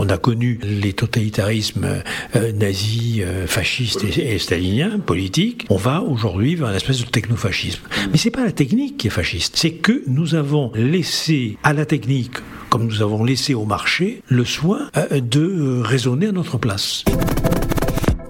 on 0.00 0.08
a 0.08 0.16
connu 0.16 0.58
les 0.62 0.94
totalitarismes 0.94 2.02
euh, 2.34 2.52
nazis, 2.52 3.20
euh, 3.20 3.46
fascistes 3.46 4.02
et, 4.04 4.38
staliniens, 4.38 4.98
politiques. 4.98 5.66
On 5.68 5.76
va 5.76 6.00
aujourd'hui 6.00 6.54
vers 6.54 6.70
une 6.70 6.76
espèce 6.76 7.00
de 7.00 7.10
technofascisme. 7.10 7.82
Mais 8.10 8.16
c'est 8.16 8.30
pas 8.30 8.44
la 8.44 8.52
technique 8.52 8.96
qui 8.96 9.08
est 9.08 9.10
fasciste, 9.10 9.56
c'est 9.56 9.72
que 9.72 10.02
nous 10.06 10.34
avons 10.34 10.72
laissé 10.74 11.58
à 11.62 11.74
la 11.74 11.84
technique 11.84 12.38
comme 12.70 12.86
nous 12.86 13.02
avons 13.02 13.24
laissé 13.24 13.52
au 13.52 13.64
marché 13.64 14.22
le 14.28 14.44
soin 14.44 14.90
de 15.10 15.82
raisonner 15.82 16.28
à 16.28 16.32
notre 16.32 16.56
place. 16.56 17.04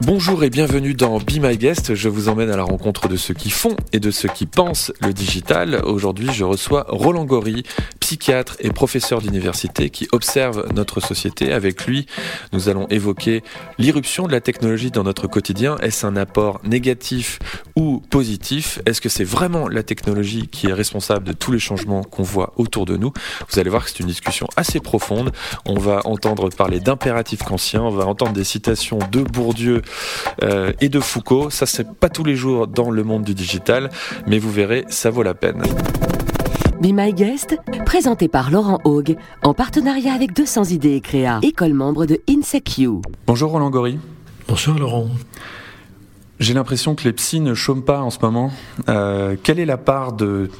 Bonjour 0.02 0.44
et 0.44 0.48
bienvenue 0.48 0.94
dans 0.94 1.18
Be 1.18 1.32
My 1.42 1.58
Guest. 1.58 1.94
Je 1.94 2.08
vous 2.08 2.30
emmène 2.30 2.50
à 2.50 2.56
la 2.56 2.62
rencontre 2.62 3.06
de 3.06 3.16
ceux 3.16 3.34
qui 3.34 3.50
font 3.50 3.76
et 3.92 4.00
de 4.00 4.10
ceux 4.10 4.30
qui 4.30 4.46
pensent 4.46 4.94
le 5.02 5.12
digital. 5.12 5.82
Aujourd'hui, 5.84 6.30
je 6.32 6.42
reçois 6.42 6.86
Roland 6.88 7.26
Gory, 7.26 7.64
psychiatre 8.00 8.56
et 8.60 8.70
professeur 8.70 9.20
d'université 9.20 9.90
qui 9.90 10.08
observe 10.12 10.66
notre 10.74 11.00
société. 11.00 11.52
Avec 11.52 11.86
lui, 11.86 12.06
nous 12.54 12.70
allons 12.70 12.86
évoquer 12.88 13.44
l'irruption 13.78 14.27
de 14.27 14.32
la 14.32 14.41
technologie 14.41 14.91
dans 14.91 15.05
notre 15.05 15.27
quotidien. 15.27 15.77
Est-ce 15.82 16.06
un 16.06 16.16
apport 16.16 16.62
négatif 16.64 17.38
ou 17.77 18.02
positif? 18.08 18.80
Est-ce 18.86 19.02
que 19.02 19.10
c'est 19.10 19.22
vraiment 19.22 19.69
la 19.69 19.82
technologie 19.82 20.48
qui 20.48 20.69
est 20.69 20.72
responsable 20.72 21.27
de 21.27 21.32
tous 21.34 21.52
les 21.52 21.58
changements 21.58 22.05
qu'on 22.05 22.22
voit 22.22 22.55
autour 22.56 22.86
de 22.86 22.96
nous? 22.96 23.12
Vous 23.50 23.58
allez 23.58 23.69
voir 23.69 23.84
que 23.84 23.91
c'est 23.91 24.00
une 24.00 24.06
discussion 24.06 24.48
assez 24.56 24.80
profonde. 24.80 25.30
On 25.66 25.78
va 25.78 26.00
entendre 26.06 26.48
parler 26.48 26.80
d'impératifs 26.80 27.42
kantiens, 27.42 27.82
on 27.82 27.91
va 27.91 28.06
entendre 28.06 28.32
des 28.32 28.44
citations 28.44 28.98
de 29.12 29.20
Bourdieu 29.20 29.82
euh, 30.42 30.72
et 30.80 30.88
de 30.88 31.00
Foucault. 31.00 31.50
Ça, 31.50 31.66
c'est 31.66 31.92
pas 31.92 32.08
tous 32.08 32.24
les 32.24 32.36
jours 32.36 32.66
dans 32.66 32.90
le 32.90 33.04
monde 33.04 33.24
du 33.24 33.34
digital, 33.34 33.90
mais 34.26 34.38
vous 34.38 34.50
verrez, 34.50 34.84
ça 34.88 35.10
vaut 35.10 35.22
la 35.22 35.34
peine. 35.34 35.62
Be 36.80 36.92
My 36.94 37.12
Guest, 37.12 37.58
présenté 37.84 38.26
par 38.28 38.50
Laurent 38.50 38.78
Haug, 38.84 39.16
en 39.42 39.52
partenariat 39.52 40.14
avec 40.14 40.34
200 40.34 40.64
idées 40.64 40.94
et 40.94 41.00
créa, 41.02 41.38
école 41.42 41.74
membre 41.74 42.06
de 42.06 42.20
INSECU. 42.26 43.02
Bonjour 43.26 43.50
Roland 43.50 43.68
Gory. 43.68 43.98
Bonsoir 44.48 44.78
Laurent. 44.78 45.08
J'ai 46.38 46.54
l'impression 46.54 46.94
que 46.94 47.04
les 47.04 47.12
psys 47.12 47.41
ne 47.41 47.52
chôment 47.52 47.82
pas 47.82 48.00
en 48.00 48.08
ce 48.08 48.19
moment. 48.22 48.50
Euh, 48.88 49.36
quelle 49.42 49.60
est 49.60 49.66
la 49.66 49.77
part 49.77 50.14
de 50.14 50.50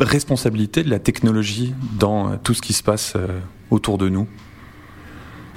responsabilité 0.00 0.82
de 0.82 0.90
la 0.90 0.98
technologie 0.98 1.74
dans 1.96 2.36
tout 2.38 2.52
ce 2.52 2.60
qui 2.60 2.72
se 2.72 2.82
passe 2.82 3.12
euh, 3.14 3.38
autour 3.70 3.98
de 3.98 4.08
nous? 4.08 4.26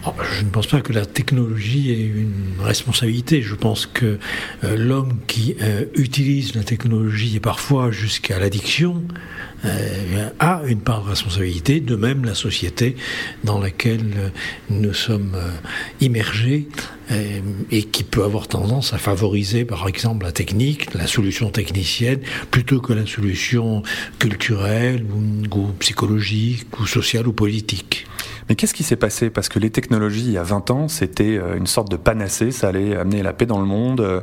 Oh, 0.06 0.14
je 0.38 0.46
ne 0.46 0.50
pense 0.50 0.68
pas 0.68 0.80
que 0.80 0.94
la 0.94 1.06
technologie 1.06 1.92
ait 1.92 2.06
une 2.06 2.56
responsabilité. 2.62 3.42
Je 3.42 3.56
pense 3.56 3.86
que 3.86 4.18
euh, 4.64 4.78
l'homme 4.78 5.20
qui 5.28 5.58
euh, 5.62 5.86
utilise 5.96 6.56
la 6.56 6.64
technologie 6.64 7.36
et 7.36 7.42
parfois 7.42 7.92
jusqu'à 7.92 8.40
l'addiction 8.40 9.04
a 10.40 10.62
une 10.66 10.82
part 10.82 11.04
de 11.04 11.10
responsabilité. 11.10 11.80
De 11.80 11.96
même, 11.96 12.26
la 12.26 12.36
société 12.36 12.96
dans 13.44 13.60
laquelle 13.60 14.32
nous 14.70 14.94
sommes 14.94 15.38
immergés 16.02 16.68
et 17.72 17.84
qui 17.84 18.04
peut 18.04 18.24
avoir 18.24 18.48
tendance 18.48 18.94
à 18.94 18.98
favoriser, 18.98 19.66
par 19.66 19.88
exemple, 19.88 20.26
la 20.26 20.32
technique, 20.32 20.94
la 20.94 21.08
solution 21.08 21.50
technicienne, 21.50 22.20
plutôt 22.52 22.80
que 22.80 22.94
la 22.94 23.06
solution 23.06 23.84
culturelle 24.20 25.06
ou 25.54 25.68
psychologique 25.80 26.68
ou 26.80 26.86
sociale 26.86 27.28
ou 27.28 27.34
politique. 27.34 28.06
Mais 28.50 28.56
qu'est-ce 28.56 28.74
qui 28.74 28.84
s'est 28.84 28.96
passé? 28.96 29.30
Parce 29.30 29.48
que 29.48 29.60
les 29.60 29.70
technologies, 29.70 30.26
il 30.26 30.32
y 30.32 30.38
a 30.38 30.44
20 30.44 30.72
ans, 30.72 30.88
c'était 30.88 31.38
euh, 31.38 31.56
une 31.56 31.68
sorte 31.68 31.92
de 31.92 31.98
panacée, 31.98 32.52
ça 32.52 32.70
allait 32.70 32.96
amener 32.96 33.22
la 33.22 33.32
paix 33.32 33.46
dans 33.46 33.60
le 33.60 33.66
monde, 33.66 34.02
euh, 34.02 34.22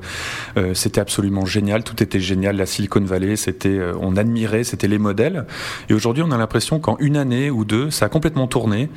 euh, 0.56 0.74
c'était 0.74 1.00
absolument 1.00 1.46
génial, 1.46 1.84
tout 1.84 2.02
était 2.02 2.18
génial, 2.18 2.56
la 2.56 2.66
Silicon 2.66 3.00
Valley, 3.02 3.36
c'était, 3.36 3.78
on 4.00 4.16
admirait, 4.16 4.64
c'était 4.64 4.88
les 4.88 4.98
modèles. 4.98 5.25
Et 5.88 5.94
aujourd'hui, 5.94 6.22
on 6.26 6.30
a 6.30 6.38
l'impression 6.38 6.80
qu'en 6.80 6.96
une 6.98 7.16
année 7.16 7.50
ou 7.50 7.64
deux, 7.64 7.90
ça 7.90 8.06
a 8.06 8.08
complètement 8.08 8.46
tourné. 8.46 8.88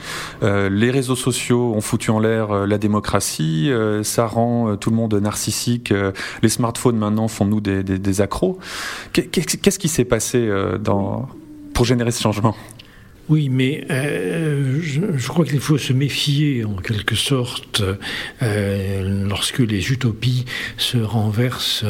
les 0.41 0.91
réseaux 0.91 1.15
sociaux 1.15 1.73
ont 1.75 1.81
foutu 1.81 2.11
en 2.11 2.19
l'air 2.19 2.67
la 2.67 2.77
démocratie, 2.77 3.71
ça 4.03 4.25
rend 4.25 4.75
tout 4.77 4.89
le 4.89 4.95
monde 4.95 5.13
narcissique, 5.15 5.93
les 6.41 6.49
smartphones 6.49 6.97
maintenant 6.97 7.27
font 7.27 7.45
nous 7.45 7.61
des, 7.61 8.21
accros. 8.21 8.59
Qu'est-ce 9.13 9.79
qui 9.79 9.87
s'est 9.87 10.05
passé 10.05 10.49
pour 11.73 11.85
générer 11.85 12.11
ce 12.11 12.21
changement? 12.21 12.55
Oui, 13.29 13.47
mais 13.49 13.85
euh, 13.91 14.79
je, 14.81 15.27
crois 15.27 15.45
qu'il 15.45 15.59
faut 15.59 15.77
se 15.77 15.93
méfier 15.93 16.65
en 16.65 16.75
quelque 16.77 17.15
sorte 17.15 17.83
euh, 18.41 19.27
lorsque 19.27 19.59
les 19.59 19.91
utopies 19.91 20.45
se 20.77 20.97
renversent 20.97 21.85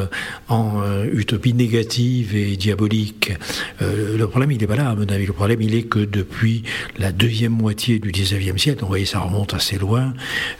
en 0.50 0.82
euh, 0.82 1.06
utopies 1.14 1.54
négatives 1.54 2.36
et 2.36 2.58
diaboliques. 2.58 3.32
le 3.80 4.26
problème, 4.26 4.52
il 4.52 4.60
n'est 4.60 4.68
pas 4.68 4.76
là, 4.76 4.90
à 4.90 4.96
mon 4.96 5.08
avis. 5.08 5.26
Le 5.26 5.34
problème, 5.34 5.62
il 5.62 5.76
est 5.76 5.84
que 5.84 6.00
depuis 6.00 6.64
la 6.98 7.14
deuxième 7.14 7.54
moitié 7.54 8.00
du 8.00 8.12
19e 8.12 8.58
siècle, 8.58 8.82
vous 8.82 8.88
voyez, 8.88 9.06
ça 9.06 9.20
remonte 9.20 9.54
assez 9.54 9.78
loin, 9.78 10.14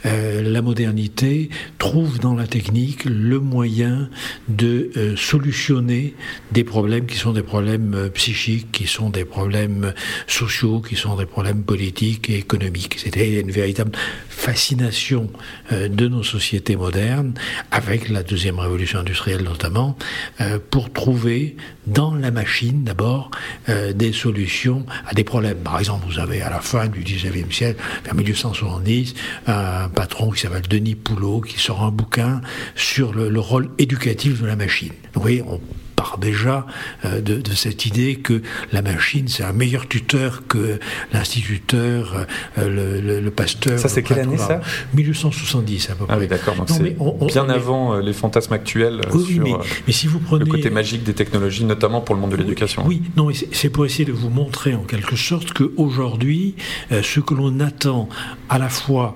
la 0.04 0.62
modernité 0.62 1.50
trouve 1.78 2.18
dans 2.20 2.34
la 2.34 2.46
technique 2.46 3.04
le 3.04 3.38
moyen 3.38 4.08
de 4.48 4.90
solutionner 5.16 6.14
des 6.52 6.64
problèmes 6.64 7.06
qui 7.06 7.16
sont 7.16 7.32
des 7.32 7.42
problèmes 7.42 8.08
psychiques, 8.14 8.72
qui 8.72 8.86
sont 8.86 9.10
des 9.10 9.24
problèmes 9.24 9.92
sociaux 10.26 10.69
qui 10.78 10.94
sont 10.94 11.16
des 11.16 11.26
problèmes 11.26 11.64
politiques 11.64 12.30
et 12.30 12.38
économiques. 12.38 12.96
C'était 12.98 13.40
une 13.40 13.50
véritable 13.50 13.90
fascination 14.28 15.28
euh, 15.72 15.88
de 15.88 16.06
nos 16.08 16.22
sociétés 16.22 16.76
modernes, 16.76 17.34
avec 17.70 18.08
la 18.08 18.22
deuxième 18.22 18.58
révolution 18.58 19.00
industrielle 19.00 19.42
notamment, 19.42 19.96
euh, 20.40 20.58
pour 20.70 20.92
trouver 20.92 21.56
dans 21.86 22.14
la 22.14 22.30
machine 22.30 22.84
d'abord 22.84 23.30
euh, 23.68 23.92
des 23.92 24.12
solutions 24.12 24.86
à 25.06 25.14
des 25.14 25.24
problèmes. 25.24 25.58
Par 25.58 25.78
exemple, 25.78 26.06
vous 26.08 26.18
avez 26.18 26.40
à 26.42 26.50
la 26.50 26.60
fin 26.60 26.86
du 26.86 27.02
19e 27.02 27.52
siècle, 27.52 27.82
vers 28.04 28.14
1870, 28.14 29.14
un 29.46 29.88
patron 29.88 30.30
qui 30.30 30.40
s'appelle 30.40 30.68
Denis 30.68 30.94
Poulot 30.94 31.40
qui 31.40 31.58
sort 31.58 31.82
un 31.82 31.90
bouquin 31.90 32.40
sur 32.76 33.12
le, 33.12 33.28
le 33.28 33.40
rôle 33.40 33.70
éducatif 33.78 34.40
de 34.40 34.46
la 34.46 34.56
machine. 34.56 34.92
Vous 35.14 35.20
voyez, 35.20 35.42
on 35.42 35.60
part 36.00 36.18
déjà 36.18 36.66
euh, 37.04 37.20
de, 37.20 37.54
cette 37.54 37.84
idée 37.84 38.16
que 38.16 38.42
la 38.72 38.80
machine, 38.80 39.28
c'est 39.28 39.42
un 39.42 39.52
meilleur 39.52 39.86
tuteur 39.86 40.42
que 40.48 40.78
l'instituteur, 41.12 42.26
euh, 42.58 43.20
le, 43.20 43.30
pasteur. 43.30 43.78
Ça, 43.78 43.88
c'est 43.88 44.02
quelle 44.02 44.20
année, 44.20 44.38
ça 44.38 44.60
1870, 44.94 45.90
à 45.90 45.94
peu 45.94 46.06
près. 46.06 46.14
Ah 46.14 46.18
oui, 46.18 46.26
d'accord. 46.26 46.54
c'est 46.66 46.96
bien 47.26 47.48
avant 47.48 47.94
euh, 47.94 48.00
les 48.00 48.12
fantasmes 48.12 48.54
actuels 48.54 49.02
oui, 49.12 49.34
sur 49.34 49.64
mais, 49.86 49.92
si 49.92 50.06
vous 50.06 50.20
prenez, 50.20 50.44
le 50.44 50.50
côté 50.50 50.70
magique 50.70 51.02
des 51.04 51.12
technologies, 51.14 51.64
notamment 51.64 52.00
pour 52.00 52.14
le 52.14 52.20
monde 52.20 52.30
de 52.30 52.36
l'éducation. 52.36 52.84
Oui, 52.86 53.02
non, 53.16 53.26
mais 53.26 53.34
c'est 53.34 53.70
pour 53.70 53.84
essayer 53.84 54.06
de 54.06 54.12
vous 54.12 54.30
montrer 54.30 54.74
en 54.74 54.82
quelque 54.82 55.16
sorte 55.16 55.52
qu'aujourd'hui, 55.52 56.54
ce 56.90 57.20
que 57.20 57.34
l'on 57.34 57.60
attend 57.60 58.08
à 58.48 58.58
la 58.58 58.68
fois 58.68 59.14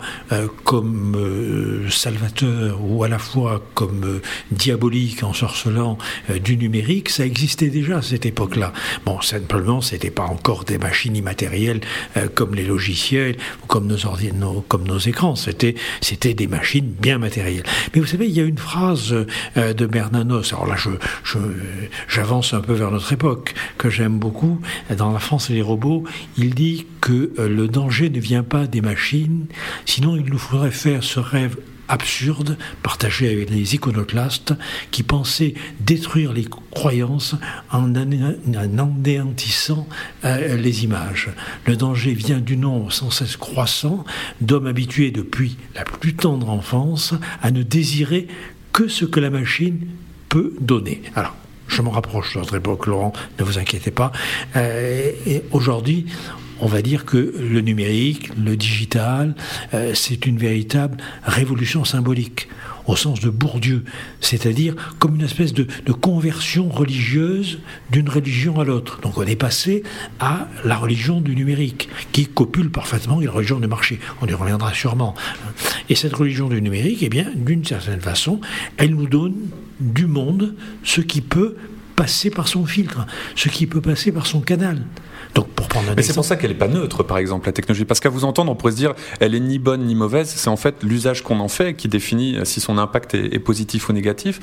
comme 0.65 1.17
salvateur 1.91 2.79
ou 2.85 3.05
à 3.05 3.09
la 3.09 3.19
fois 3.19 3.63
comme 3.75 4.21
diabolique, 4.51 5.23
ensorcelant 5.23 5.99
du 6.43 6.57
numérique, 6.57 6.74
ça 7.09 7.27
existait 7.27 7.69
déjà 7.69 7.99
à 7.99 8.03
cette 8.03 8.27
époque-là. 8.27 8.73
Bon, 9.05 9.21
simplement, 9.21 9.81
c'était 9.81 10.11
pas 10.11 10.25
encore 10.25 10.65
des 10.65 10.79
machines 10.79 11.15
immatérielles 11.17 11.81
euh, 12.17 12.29
comme 12.33 12.55
les 12.55 12.65
logiciels 12.65 13.37
ou 13.63 13.67
comme 13.67 13.87
nos, 13.87 14.61
comme 14.69 14.87
nos 14.87 14.99
écrans. 14.99 15.37
C'était, 15.37 15.75
des 16.35 16.47
machines 16.47 16.95
bien 17.01 17.19
matérielles. 17.19 17.65
Mais 17.95 18.01
vous 18.01 18.07
savez, 18.07 18.27
il 18.27 18.33
y 18.33 18.41
a 18.41 18.45
une 18.45 18.59
phrase 18.59 19.15
euh, 19.57 19.75
de 19.75 19.87
Bernanos. 19.87 20.53
Alors 20.53 20.67
là, 20.67 20.77
j'avance 22.09 22.55
un 22.55 22.61
peu 22.61 22.73
vers 22.73 22.91
notre 22.91 23.13
époque 23.13 23.55
que 23.79 23.91
j'aime 23.91 24.19
beaucoup. 24.19 24.61
Dans 24.97 25.13
La 25.13 25.19
France 25.19 25.51
et 25.51 25.55
les 25.55 25.63
robots, 25.63 26.05
il 26.39 26.55
dit 26.55 26.87
que 27.01 27.33
euh, 27.39 27.49
le 27.49 27.69
danger 27.69 28.11
ne 28.11 28.21
vient 28.21 28.43
pas 28.43 28.67
des 28.67 28.81
machines, 28.81 29.47
sinon 29.85 30.17
il 30.17 30.25
nous 30.25 30.39
faudrait 30.39 30.71
faire 30.71 31.05
ce 31.05 31.21
rêve 31.21 31.57
absurde 31.89 32.57
partagé 32.83 33.33
avec 33.33 33.51
les 33.51 33.75
iconoclastes 33.75 34.55
qui 34.91 35.03
pensaient 35.03 35.55
détruire 35.81 36.33
les 36.33 36.47
croyances 36.71 37.35
en 37.71 37.95
anéantissant 37.95 39.87
euh, 40.25 40.57
les 40.57 40.85
images. 40.85 41.31
Le 41.67 41.77
danger 41.77 42.13
vient 42.13 42.41
du 42.41 42.57
nombre 42.57 42.93
sans 42.93 43.11
cesse 43.11 43.37
croissant 43.37 44.05
d'hommes 44.41 44.67
habitués 44.67 45.11
depuis 45.11 45.57
la 45.75 45.85
plus 45.85 46.15
tendre 46.15 46.51
enfance 46.51 47.15
à 47.43 47.51
ne 47.51 47.63
désirer 47.63 48.29
que 48.73 48.89
ce 48.89 49.05
que 49.05 49.21
la 49.21 49.31
machine 49.31 49.87
peut 50.29 50.55
donner. 50.61 51.03
Alors, 51.15 51.37
je 51.69 51.83
me 51.83 51.89
rapproche 51.89 52.35
de 52.35 52.41
notre 52.41 52.57
époque, 52.57 52.87
Laurent, 52.87 53.13
ne 53.39 53.45
vous 53.45 53.59
inquiétez 53.59 53.91
pas. 53.91 54.13
Euh, 54.57 55.13
et 55.27 55.43
aujourd'hui, 55.53 56.07
on 56.65 56.69
va 56.69 56.81
dire 56.81 57.05
que 57.05 57.35
le 57.39 57.61
numérique, 57.61 58.31
le 58.43 58.57
digital, 58.57 59.35
euh, 59.75 59.93
c'est 59.95 60.25
une 60.25 60.39
véritable 60.39 60.97
révolution 61.23 61.85
symbolique 61.85 62.49
au 62.87 62.97
sens 62.97 63.21
de 63.21 63.29
Bourdieu, 63.29 63.85
c'est-à-dire 64.21 64.75
comme 64.99 65.17
une 65.17 65.25
espèce 65.25 65.53
de, 65.53 65.67
conversion 65.93 66.69
religieuse 66.69 67.59
d'une 67.91 68.09
religion 68.09 68.61
à 68.61 68.65
l'autre. 68.65 69.01
Donc 69.03 69.17
on 69.19 69.23
est 69.23 69.37
passé 69.37 69.83
à 70.21 70.49
la 70.65 70.77
religion 70.77 71.21
du 71.21 71.37
numérique, 71.37 71.89
qui 72.13 72.27
copule 72.27 72.71
parfaitement 72.71 73.21
la 73.21 73.31
religion 73.31 73.61
du 73.61 73.69
marché. 73.69 74.01
On 74.23 74.27
y 74.27 74.35
reviendra 74.35 74.73
sûrement. 74.73 75.15
Et 75.89 75.95
cette 75.95 76.15
religion 76.15 76.49
du 76.49 76.61
numérique, 76.61 76.99
eh 77.03 77.09
bien, 77.09 77.27
d'une 77.35 77.65
certaine 77.65 78.01
façon, 78.01 78.41
elle 78.77 78.95
nous 78.95 79.07
donne 79.07 79.35
du 79.81 80.07
monde 80.07 80.55
ce 80.83 81.01
qui 81.03 81.21
peut 81.21 81.57
passer 81.95 82.31
par 82.31 82.49
son 82.49 82.67
filtre, 82.67 83.07
ce 83.37 83.49
qui 83.51 83.67
peut 83.67 83.81
passer 83.81 84.13
par 84.13 84.27
son 84.27 84.41
canal. 84.41 84.83
Donc 85.35 85.49
pour 85.49 85.69
prendre 85.69 85.91
un 85.91 85.95
Mais 85.95 86.03
c'est 86.03 86.15
pour 86.15 86.25
ça 86.25 86.37
qu'elle 86.37 86.51
n'est 86.51 86.57
pas 86.57 86.69
neutre, 86.69 87.03
par 87.03 87.19
exemple, 87.19 87.47
la 87.47 87.53
technologie. 87.53 87.85
Parce 87.85 88.01
qu'à 88.01 88.09
vous 88.09 88.25
entendre, 88.25 88.53
on 88.53 88.55
pourrait 88.55 88.73
se 88.73 88.77
dire, 88.77 88.95
elle 89.21 89.35
est 89.35 89.41
ni 89.41 89.59
bonne 89.59 89.85
ni 89.85 89.95
mauvaise. 89.95 90.29
C'est 90.29 90.49
en 90.49 90.57
fait 90.57 90.83
l'usage 90.83 91.23
qu'on 91.23 91.41
en 91.41 91.49
fait 91.49 91.75
qui 91.75 91.89
définit 91.89 92.39
si 92.45 92.61
son 92.61 92.79
impact 92.79 93.15
est, 93.15 93.39
positif 93.39 93.89
ou 93.89 93.93
négatif. 93.93 94.41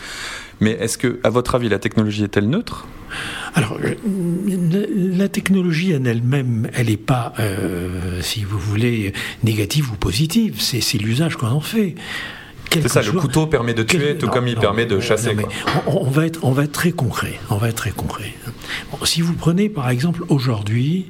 Mais 0.59 0.71
est-ce 0.71 0.97
que, 0.97 1.19
à 1.23 1.29
votre 1.29 1.55
avis, 1.55 1.69
la 1.69 1.79
technologie 1.79 2.23
est-elle 2.23 2.49
neutre? 2.49 2.85
Alors, 3.55 3.77
euh, 3.83 3.95
la 5.17 5.27
technologie 5.27 5.95
en 5.95 6.05
elle-même, 6.05 6.69
elle 6.73 6.88
n'est 6.88 6.97
pas, 6.97 7.33
euh, 7.39 8.21
si 8.21 8.43
vous 8.43 8.59
voulez, 8.59 9.13
négative 9.43 9.91
ou 9.91 9.95
positive. 9.95 10.59
C'est 10.59 10.97
l'usage 10.97 11.35
qu'on 11.35 11.47
en 11.47 11.61
fait. 11.61 11.95
C'est 12.71 12.88
ça, 12.88 13.01
le 13.01 13.12
couteau 13.12 13.47
permet 13.47 13.73
de 13.73 13.83
tuer, 13.83 14.18
tout 14.18 14.27
comme 14.27 14.47
il 14.47 14.56
permet 14.56 14.85
de 14.85 15.00
chasser. 15.00 15.35
On, 15.88 16.09
va 16.09 16.25
être, 16.25 16.39
on 16.44 16.51
va 16.51 16.63
être 16.63 16.71
très 16.71 16.91
concret. 16.91 17.39
On 17.50 17.57
va 17.57 17.69
être 17.69 17.75
très 17.75 17.91
concret. 17.91 18.33
si 19.03 19.21
vous 19.21 19.33
prenez 19.33 19.69
par 19.69 19.89
exemple 19.89 20.23
aujourd'hui 20.29 21.07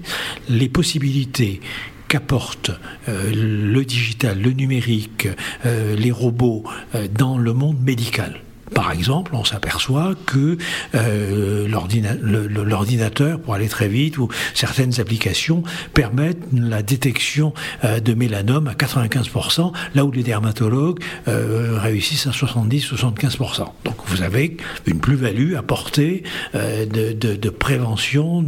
les 0.50 0.70
possibilités 0.70 1.62
qu'apporte 2.08 2.72
euh, 3.08 3.32
le 3.34 3.86
digital, 3.86 4.42
le 4.42 4.52
numérique, 4.52 5.30
euh, 5.66 5.96
les 5.96 6.12
robots 6.12 6.64
euh, 6.94 7.08
dans 7.08 7.38
le 7.38 7.54
monde 7.54 7.80
médical. 7.80 8.42
Par 8.74 8.92
exemple, 8.92 9.32
on 9.36 9.44
s'aperçoit 9.44 10.14
que 10.26 10.58
euh, 10.96 11.68
l'ordinateur, 11.68 13.40
pour 13.40 13.54
aller 13.54 13.68
très 13.68 13.90
vite, 13.90 14.18
ou 14.18 14.30
certaines 14.54 15.00
applications 15.02 15.64
permettent 15.94 16.44
la 16.54 16.82
détection 16.82 17.54
euh, 17.84 18.00
de 18.00 18.14
mélanome 18.14 18.68
à 18.68 18.74
95%, 18.74 19.74
là 19.94 20.06
où 20.06 20.12
les 20.12 20.24
dermatologues 20.24 21.00
euh, 21.28 21.78
réussissent 21.80 22.28
à 22.28 22.32
70-75%. 22.32 23.66
Donc 23.84 23.96
vous 24.06 24.22
avez 24.24 24.56
une 24.86 25.00
plus-value 25.00 25.56
apportée 25.56 26.24
de, 26.54 27.14
de, 27.14 27.36
de, 27.36 27.50
prévention 27.50 28.46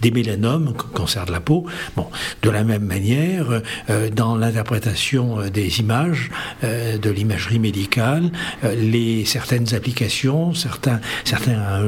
des 0.00 0.10
mélanomes, 0.10 0.74
cancer 0.94 1.26
de 1.26 1.32
la 1.32 1.40
peau. 1.40 1.66
Bon, 1.96 2.06
de 2.42 2.50
la 2.50 2.64
même 2.64 2.84
manière, 2.84 3.62
dans 4.14 4.36
l'interprétation 4.36 5.48
des 5.48 5.80
images, 5.80 6.30
de 6.62 7.10
l'imagerie 7.10 7.58
médicale, 7.58 8.30
les 8.62 9.24
certaines 9.24 9.55
applications, 9.72 10.54
certains, 10.54 11.00
certains, 11.24 11.82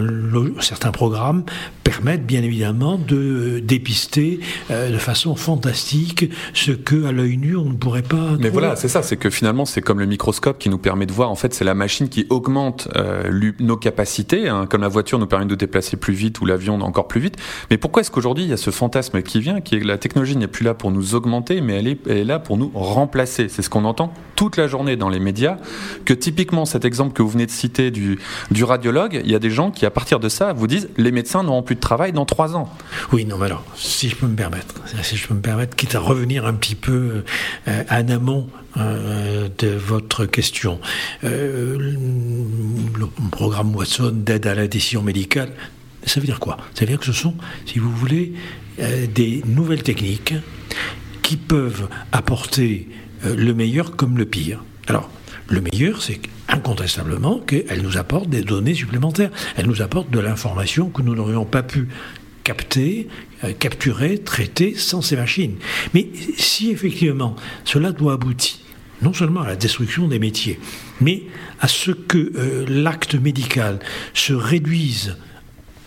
certains 0.60 0.92
programmes 0.92 1.44
permettent 1.84 2.26
bien 2.26 2.42
évidemment 2.42 2.98
de 2.98 3.60
dépister 3.60 4.40
euh, 4.70 4.90
de 4.90 4.98
façon 4.98 5.34
fantastique 5.36 6.30
ce 6.52 6.72
que 6.72 7.06
à 7.06 7.12
l'œil 7.12 7.36
nu 7.36 7.56
on 7.56 7.64
ne 7.64 7.76
pourrait 7.76 8.02
pas. 8.02 8.36
Mais 8.38 8.50
voilà, 8.50 8.76
c'est 8.76 8.88
ça, 8.88 9.02
c'est 9.02 9.16
que 9.16 9.30
finalement 9.30 9.64
c'est 9.64 9.80
comme 9.80 10.00
le 10.00 10.06
microscope 10.06 10.58
qui 10.58 10.68
nous 10.68 10.78
permet 10.78 11.06
de 11.06 11.12
voir. 11.12 11.30
En 11.30 11.34
fait, 11.34 11.54
c'est 11.54 11.64
la 11.64 11.74
machine 11.74 12.08
qui 12.08 12.26
augmente 12.30 12.88
euh, 12.96 13.50
nos 13.58 13.76
capacités, 13.76 14.48
hein, 14.48 14.66
comme 14.68 14.82
la 14.82 14.88
voiture 14.88 15.18
nous 15.18 15.26
permet 15.26 15.46
de 15.46 15.54
déplacer 15.54 15.96
plus 15.96 16.14
vite 16.14 16.40
ou 16.40 16.46
l'avion 16.46 16.80
encore 16.80 17.08
plus 17.08 17.20
vite. 17.20 17.36
Mais 17.70 17.78
pourquoi 17.78 18.00
est-ce 18.02 18.10
qu'aujourd'hui 18.10 18.44
il 18.44 18.50
y 18.50 18.52
a 18.52 18.56
ce 18.56 18.70
fantasme 18.70 19.22
qui 19.22 19.40
vient, 19.40 19.60
qui 19.60 19.76
est 19.76 19.80
que 19.80 19.86
la 19.86 19.98
technologie 19.98 20.36
n'est 20.36 20.46
plus 20.46 20.64
là 20.64 20.74
pour 20.74 20.90
nous 20.90 21.14
augmenter, 21.14 21.60
mais 21.60 21.74
elle 21.74 21.88
est, 21.88 21.98
elle 22.06 22.18
est 22.18 22.24
là 22.24 22.38
pour 22.38 22.56
nous 22.56 22.70
remplacer? 22.74 23.48
C'est 23.48 23.62
ce 23.62 23.70
qu'on 23.70 23.84
entend 23.84 24.12
toute 24.36 24.56
la 24.56 24.68
journée 24.68 24.96
dans 24.96 25.08
les 25.08 25.18
médias. 25.18 25.56
Que 26.04 26.14
typiquement 26.14 26.64
cet 26.64 26.84
exemple 26.84 27.12
que 27.12 27.22
vous 27.22 27.30
venez 27.30 27.46
de 27.46 27.50
cité 27.58 27.90
du, 27.90 28.18
du 28.50 28.64
radiologue, 28.64 29.20
il 29.24 29.30
y 29.30 29.34
a 29.34 29.38
des 29.38 29.50
gens 29.50 29.70
qui, 29.70 29.84
à 29.84 29.90
partir 29.90 30.20
de 30.20 30.28
ça, 30.28 30.52
vous 30.52 30.66
disent 30.66 30.88
les 30.96 31.12
médecins 31.12 31.42
n'auront 31.42 31.62
plus 31.62 31.74
de 31.74 31.80
travail 31.80 32.12
dans 32.12 32.24
trois 32.24 32.56
ans. 32.56 32.72
Oui, 33.12 33.24
non, 33.24 33.36
mais 33.38 33.46
alors, 33.46 33.64
si 33.76 34.08
je 34.08 34.16
peux 34.16 34.26
me 34.26 34.36
permettre, 34.36 34.74
si 35.02 35.16
je 35.16 35.26
peux 35.26 35.34
me 35.34 35.40
permettre, 35.40 35.76
quitte 35.76 35.94
à 35.94 36.00
revenir 36.00 36.46
un 36.46 36.54
petit 36.54 36.74
peu 36.74 37.24
euh, 37.66 37.82
en 37.90 38.08
amont 38.08 38.48
euh, 38.76 39.48
de 39.58 39.68
votre 39.68 40.24
question. 40.26 40.80
Euh, 41.24 41.76
le 41.78 43.06
programme 43.30 43.74
Watson 43.74 44.12
d'aide 44.14 44.46
à 44.46 44.54
la 44.54 44.68
décision 44.68 45.02
médicale, 45.02 45.50
ça 46.04 46.20
veut 46.20 46.26
dire 46.26 46.40
quoi? 46.40 46.56
Ça 46.74 46.80
veut 46.84 46.86
dire 46.86 46.98
que 46.98 47.06
ce 47.06 47.12
sont, 47.12 47.34
si 47.66 47.78
vous 47.78 47.90
voulez, 47.90 48.32
des 49.12 49.42
nouvelles 49.44 49.82
techniques 49.82 50.34
qui 51.22 51.36
peuvent 51.36 51.88
apporter 52.12 52.88
le 53.24 53.52
meilleur 53.52 53.96
comme 53.96 54.16
le 54.16 54.24
pire. 54.24 54.62
Alors, 54.86 55.10
le 55.48 55.60
meilleur, 55.60 56.02
c'est 56.02 56.20
incontestablement 56.48 57.38
qu'elle 57.38 57.82
nous 57.82 57.96
apporte 57.96 58.28
des 58.28 58.42
données 58.42 58.74
supplémentaires. 58.74 59.30
Elle 59.56 59.66
nous 59.66 59.82
apporte 59.82 60.10
de 60.10 60.18
l'information 60.18 60.90
que 60.90 61.02
nous 61.02 61.14
n'aurions 61.14 61.44
pas 61.44 61.62
pu 61.62 61.88
capter, 62.44 63.08
euh, 63.44 63.52
capturer, 63.52 64.18
traiter 64.18 64.74
sans 64.74 65.02
ces 65.02 65.16
machines. 65.16 65.56
Mais 65.94 66.08
si 66.36 66.70
effectivement 66.70 67.36
cela 67.64 67.92
doit 67.92 68.14
aboutir 68.14 68.56
non 69.02 69.12
seulement 69.12 69.42
à 69.42 69.46
la 69.46 69.56
destruction 69.56 70.08
des 70.08 70.18
métiers, 70.18 70.58
mais 71.00 71.22
à 71.60 71.68
ce 71.68 71.92
que 71.92 72.32
euh, 72.36 72.64
l'acte 72.68 73.14
médical 73.14 73.78
se 74.12 74.32
réduise 74.32 75.16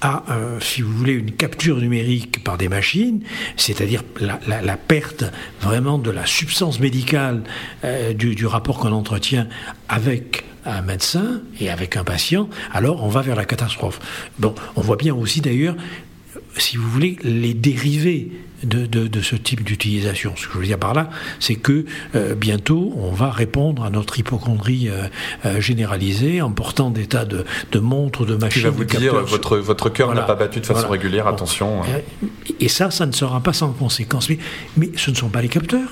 à, 0.01 0.24
euh, 0.30 0.59
si 0.59 0.81
vous 0.81 0.92
voulez, 0.92 1.13
une 1.13 1.31
capture 1.31 1.77
numérique 1.77 2.44
par 2.44 2.57
des 2.57 2.69
machines, 2.69 3.24
c'est-à-dire 3.56 4.03
la, 4.19 4.77
perte 4.77 5.25
vraiment 5.62 5.98
de 5.98 6.12
la 6.12 6.25
substance 6.25 6.80
médicale 6.80 7.44
euh, 7.83 8.13
du, 8.13 8.45
rapport 8.45 8.80
qu'on 8.80 8.92
entretient 8.92 9.48
avec 9.88 10.44
un 10.65 10.81
médecin 10.81 11.42
et 11.59 11.69
avec 11.69 11.98
un 11.98 12.03
patient, 12.03 12.50
alors 12.71 13.03
on 13.03 13.09
va 13.09 13.21
vers 13.21 13.36
la 13.36 13.45
catastrophe. 13.45 14.00
Bon, 14.39 14.53
on 14.75 14.81
voit 14.81 14.98
bien 14.98 15.15
aussi 15.15 15.42
d'ailleurs, 15.42 15.75
si 16.57 16.77
vous 16.77 16.89
voulez, 16.89 17.18
les 17.24 17.53
dérivés 17.53 18.31
de, 18.63 19.21
ce 19.21 19.36
type 19.36 19.63
d'utilisation. 19.63 20.33
Ce 20.36 20.48
que 20.48 20.53
je 20.53 20.59
veux 20.59 20.65
dire 20.65 20.77
par 20.77 20.94
là, 20.94 21.09
c'est 21.39 21.56
que 21.56 21.86
euh, 22.15 22.36
bientôt, 22.36 22.94
on 22.98 23.12
va 23.12 23.31
répondre 23.31 23.83
à 23.83 23.89
notre 23.89 24.19
hypochondrie 24.19 24.89
euh, 24.89 25.07
euh, 25.45 25.59
généralisée 25.59 26.42
en 26.42 26.51
portant 26.51 26.89
des 26.89 27.07
tas 27.07 27.25
de, 27.25 27.45
montres, 27.80 28.25
de 28.25 28.36
machines. 28.36 28.62
Qui 28.62 28.65
va 28.68 28.69
vous 28.69 28.83
dire, 28.83 29.15
votre, 29.25 29.57
votre 29.57 29.89
cœur 29.89 30.13
n'a 30.13 30.21
pas 30.24 30.36
battu 30.36 30.59
de 30.59 30.65
façon 30.65 30.89
régulière, 30.89 31.27
attention. 31.27 31.81
Et 32.59 32.68
ça, 32.68 32.92
ça 32.92 33.06
ne 33.06 33.12
sera 33.12 33.42
pas 33.42 33.53
sans 33.53 33.71
conséquence. 33.71 34.30
mais 34.77 34.92
ce 34.95 35.12
ne 35.12 35.15
sont 35.15 35.30
pas 35.30 35.42
les 35.42 35.50
capteurs. 35.50 35.89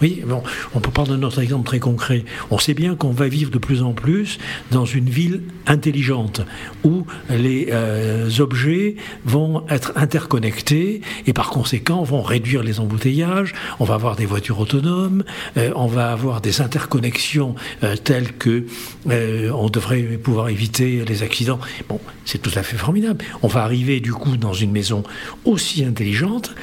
Oui, 0.00 0.22
bon, 0.26 0.42
on 0.74 0.80
peut 0.80 0.90
prendre 0.90 1.12
un 1.12 1.22
autre 1.22 1.40
exemple 1.40 1.66
très 1.66 1.78
concret. 1.78 2.24
On 2.50 2.58
sait 2.58 2.72
bien 2.72 2.94
qu'on 2.94 3.10
va 3.10 3.28
vivre 3.28 3.50
de 3.50 3.58
plus 3.58 3.82
en 3.82 3.92
plus 3.92 4.38
dans 4.70 4.86
une 4.86 5.10
ville 5.10 5.42
intelligente 5.66 6.40
où 6.84 7.04
les 7.28 7.68
euh, 7.70 8.30
objets 8.38 8.96
vont 9.26 9.64
être 9.68 9.92
interconnectés 9.96 11.02
et 11.26 11.32
par 11.34 11.50
conséquent 11.50 12.02
vont 12.02 12.22
réduire 12.22 12.62
les 12.62 12.80
embouteillages. 12.80 13.52
On 13.78 13.84
va 13.84 13.94
avoir 13.94 14.16
des 14.16 14.24
voitures 14.24 14.58
autonomes, 14.58 15.22
euh, 15.58 15.70
on 15.76 15.86
va 15.86 16.12
avoir 16.12 16.40
des 16.40 16.62
interconnexions 16.62 17.54
euh, 17.84 17.94
telles 17.96 18.32
que 18.32 18.64
on 19.06 19.68
devrait 19.68 20.02
pouvoir 20.02 20.48
éviter 20.48 21.04
les 21.06 21.22
accidents. 21.22 21.60
Bon, 21.88 22.00
c'est 22.24 22.40
tout 22.40 22.52
à 22.54 22.62
fait 22.62 22.76
formidable. 22.76 23.24
On 23.42 23.48
va 23.48 23.62
arriver 23.62 24.00
du 24.00 24.12
coup 24.12 24.36
dans 24.36 24.54
une 24.54 24.70
maison 24.70 25.02
aussi 25.44 25.84
intelligente. 25.84 26.54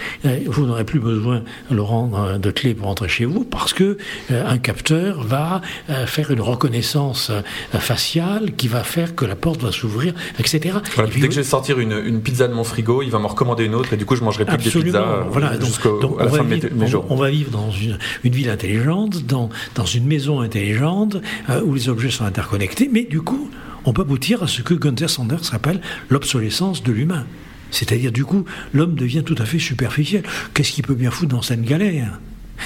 vous 0.46 0.66
n'aurez 0.66 0.86
plus 0.86 1.00
besoin, 1.00 1.44
Laurent, 1.70 2.38
de 2.40 2.52
clé 2.52 2.74
pour 2.74 2.88
entrer 2.88 3.10
chez 3.10 3.27
vous 3.28 3.44
parce 3.44 3.74
que 3.74 3.98
euh, 4.32 4.46
un 4.48 4.58
capteur 4.58 5.24
va 5.24 5.62
euh, 5.90 6.06
faire 6.06 6.32
une 6.32 6.42
reconnaissance 6.42 7.30
euh, 7.30 7.80
faciale 7.80 8.54
qui 8.56 8.68
va 8.68 8.84
faire 8.84 9.16
que 9.16 9.26
la 9.26 9.36
porte 9.36 9.62
va 9.62 9.72
s'ouvrir, 9.72 10.14
etc. 10.40 10.78
dès 10.98 11.28
que 11.28 11.34
je 11.34 11.42
vais 11.42 11.44
sortir 11.44 11.80
une, 11.80 12.22
pizza 12.22 12.48
de 12.48 12.54
mon 12.54 12.64
frigo, 12.64 13.02
il 13.02 13.12
va 13.12 13.20
me 13.20 13.28
recommander 13.28 13.66
une 13.66 13.76
autre 13.76 13.94
et 13.94 13.98
du 13.98 14.06
coup 14.06 14.16
je 14.16 14.24
mangerai 14.24 14.46
plus 14.46 14.58
de 14.58 14.70
pizza 14.70 15.26
voilà, 15.30 15.60
jusqu'à 15.60 15.90
la 16.20 16.30
fin 16.30 16.44
de 16.44 16.70
mes, 16.74 16.88
jours. 16.88 17.06
On, 17.10 17.16
va 17.16 17.30
vivre 17.30 17.52
dans 17.52 17.72
une, 17.72 17.98
ville 18.24 18.50
intelligente, 18.50 19.26
dans, 19.26 19.50
dans 19.76 19.86
une 19.86 20.06
maison 20.06 20.42
intelligente 20.42 21.18
où 21.66 21.74
les 21.74 21.90
objets 21.90 22.10
sont 22.10 22.26
interconnectés, 22.26 22.90
mais 22.92 23.04
du 23.04 23.22
coup 23.22 23.50
on 23.86 23.94
peut 23.94 24.02
aboutir 24.02 24.44
à 24.44 24.48
ce 24.48 24.62
que 24.62 24.74
Gunther 24.74 25.10
Sanders 25.10 25.54
appelle 25.54 25.80
l'obsolescence 26.10 26.84
de 26.84 26.92
l'humain. 26.92 27.26
C'est-à-dire, 27.72 28.12
du 28.12 28.26
coup, 28.26 28.46
l'homme 28.74 28.96
devient 28.96 29.24
tout 29.24 29.36
à 29.38 29.46
fait 29.46 29.60
superficiel. 29.60 30.24
Qu'est-ce 30.54 30.72
qu'il 30.72 30.86
peut 30.86 30.96
bien 30.96 31.12
foutre 31.12 31.34
dans 31.34 31.42
cette 31.42 31.64
galère? 31.64 32.20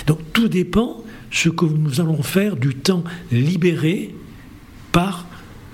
Donc 0.07 0.19
tout 0.33 0.47
dépend 0.47 1.03
ce 1.31 1.49
que 1.49 1.65
nous 1.65 2.01
allons 2.01 2.23
faire 2.23 2.55
du 2.55 2.75
temps 2.75 3.03
libéré 3.31 4.13
par 4.91 5.25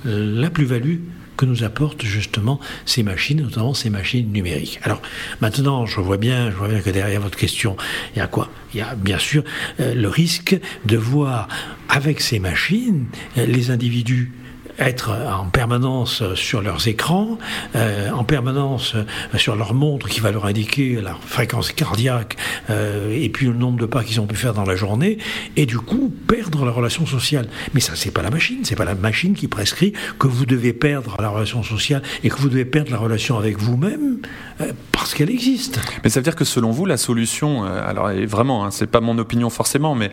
euh, 0.05 0.39
la 0.39 0.49
plus-value 0.49 0.97
que 1.37 1.45
nous 1.45 1.63
apportent 1.63 2.03
justement 2.03 2.59
ces 2.85 3.03
machines, 3.03 3.41
notamment 3.41 3.73
ces 3.73 3.89
machines 3.89 4.31
numériques. 4.31 4.79
Alors 4.83 5.01
maintenant, 5.39 5.85
je 5.85 6.01
vois 6.01 6.17
bien, 6.17 6.49
je 6.49 6.55
vois 6.55 6.67
bien 6.67 6.81
que 6.81 6.89
derrière 6.89 7.21
votre 7.21 7.37
question, 7.37 7.77
il 8.15 8.19
y 8.19 8.21
a 8.21 8.27
quoi? 8.27 8.49
Il 8.73 8.79
y 8.79 8.81
a 8.81 8.95
bien 8.95 9.19
sûr 9.19 9.43
euh, 9.79 9.93
le 9.93 10.09
risque 10.09 10.59
de 10.85 10.97
voir 10.97 11.47
avec 11.89 12.21
ces 12.21 12.39
machines 12.39 13.05
euh, 13.37 13.45
les 13.45 13.69
individus 13.71 14.31
être 14.79 15.11
en 15.11 15.45
permanence 15.45 16.23
sur 16.35 16.61
leurs 16.61 16.87
écrans, 16.87 17.37
euh, 17.75 18.11
en 18.11 18.23
permanence 18.23 18.95
sur 19.35 19.55
leur 19.55 19.73
montre 19.73 20.07
qui 20.07 20.19
va 20.19 20.31
leur 20.31 20.45
indiquer 20.45 20.99
la 21.01 21.15
fréquence 21.15 21.71
cardiaque 21.71 22.37
euh, 22.69 23.11
et 23.11 23.29
puis 23.29 23.47
le 23.47 23.53
nombre 23.53 23.79
de 23.79 23.85
pas 23.85 24.03
qu'ils 24.03 24.21
ont 24.21 24.27
pu 24.27 24.35
faire 24.35 24.53
dans 24.53 24.65
la 24.65 24.75
journée, 24.75 25.17
et 25.55 25.65
du 25.65 25.79
coup 25.79 26.13
perdre 26.27 26.65
la 26.65 26.71
relation 26.71 27.05
sociale. 27.05 27.47
Mais 27.73 27.79
ça, 27.79 27.93
c'est 27.95 28.11
pas 28.11 28.21
la 28.21 28.29
machine, 28.29 28.59
c'est 28.63 28.75
pas 28.75 28.85
la 28.85 28.95
machine 28.95 29.33
qui 29.33 29.47
prescrit 29.47 29.93
que 30.19 30.27
vous 30.27 30.45
devez 30.45 30.73
perdre 30.73 31.17
la 31.19 31.29
relation 31.29 31.63
sociale 31.63 32.03
et 32.23 32.29
que 32.29 32.37
vous 32.37 32.49
devez 32.49 32.65
perdre 32.65 32.91
la 32.91 32.97
relation 32.97 33.37
avec 33.37 33.57
vous-même 33.57 34.19
euh, 34.61 34.73
parce 34.91 35.13
qu'elle 35.13 35.29
existe. 35.31 35.79
Mais 36.03 36.09
ça 36.09 36.19
veut 36.19 36.23
dire 36.23 36.35
que 36.35 36.45
selon 36.45 36.71
vous, 36.71 36.85
la 36.85 36.97
solution, 36.97 37.63
alors 37.63 38.11
vraiment, 38.27 38.65
hein, 38.65 38.71
c'est 38.71 38.87
pas 38.87 39.01
mon 39.01 39.17
opinion 39.17 39.49
forcément, 39.49 39.95
mais 39.95 40.11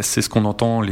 c'est 0.00 0.22
ce 0.22 0.28
qu'on 0.28 0.44
entend 0.44 0.82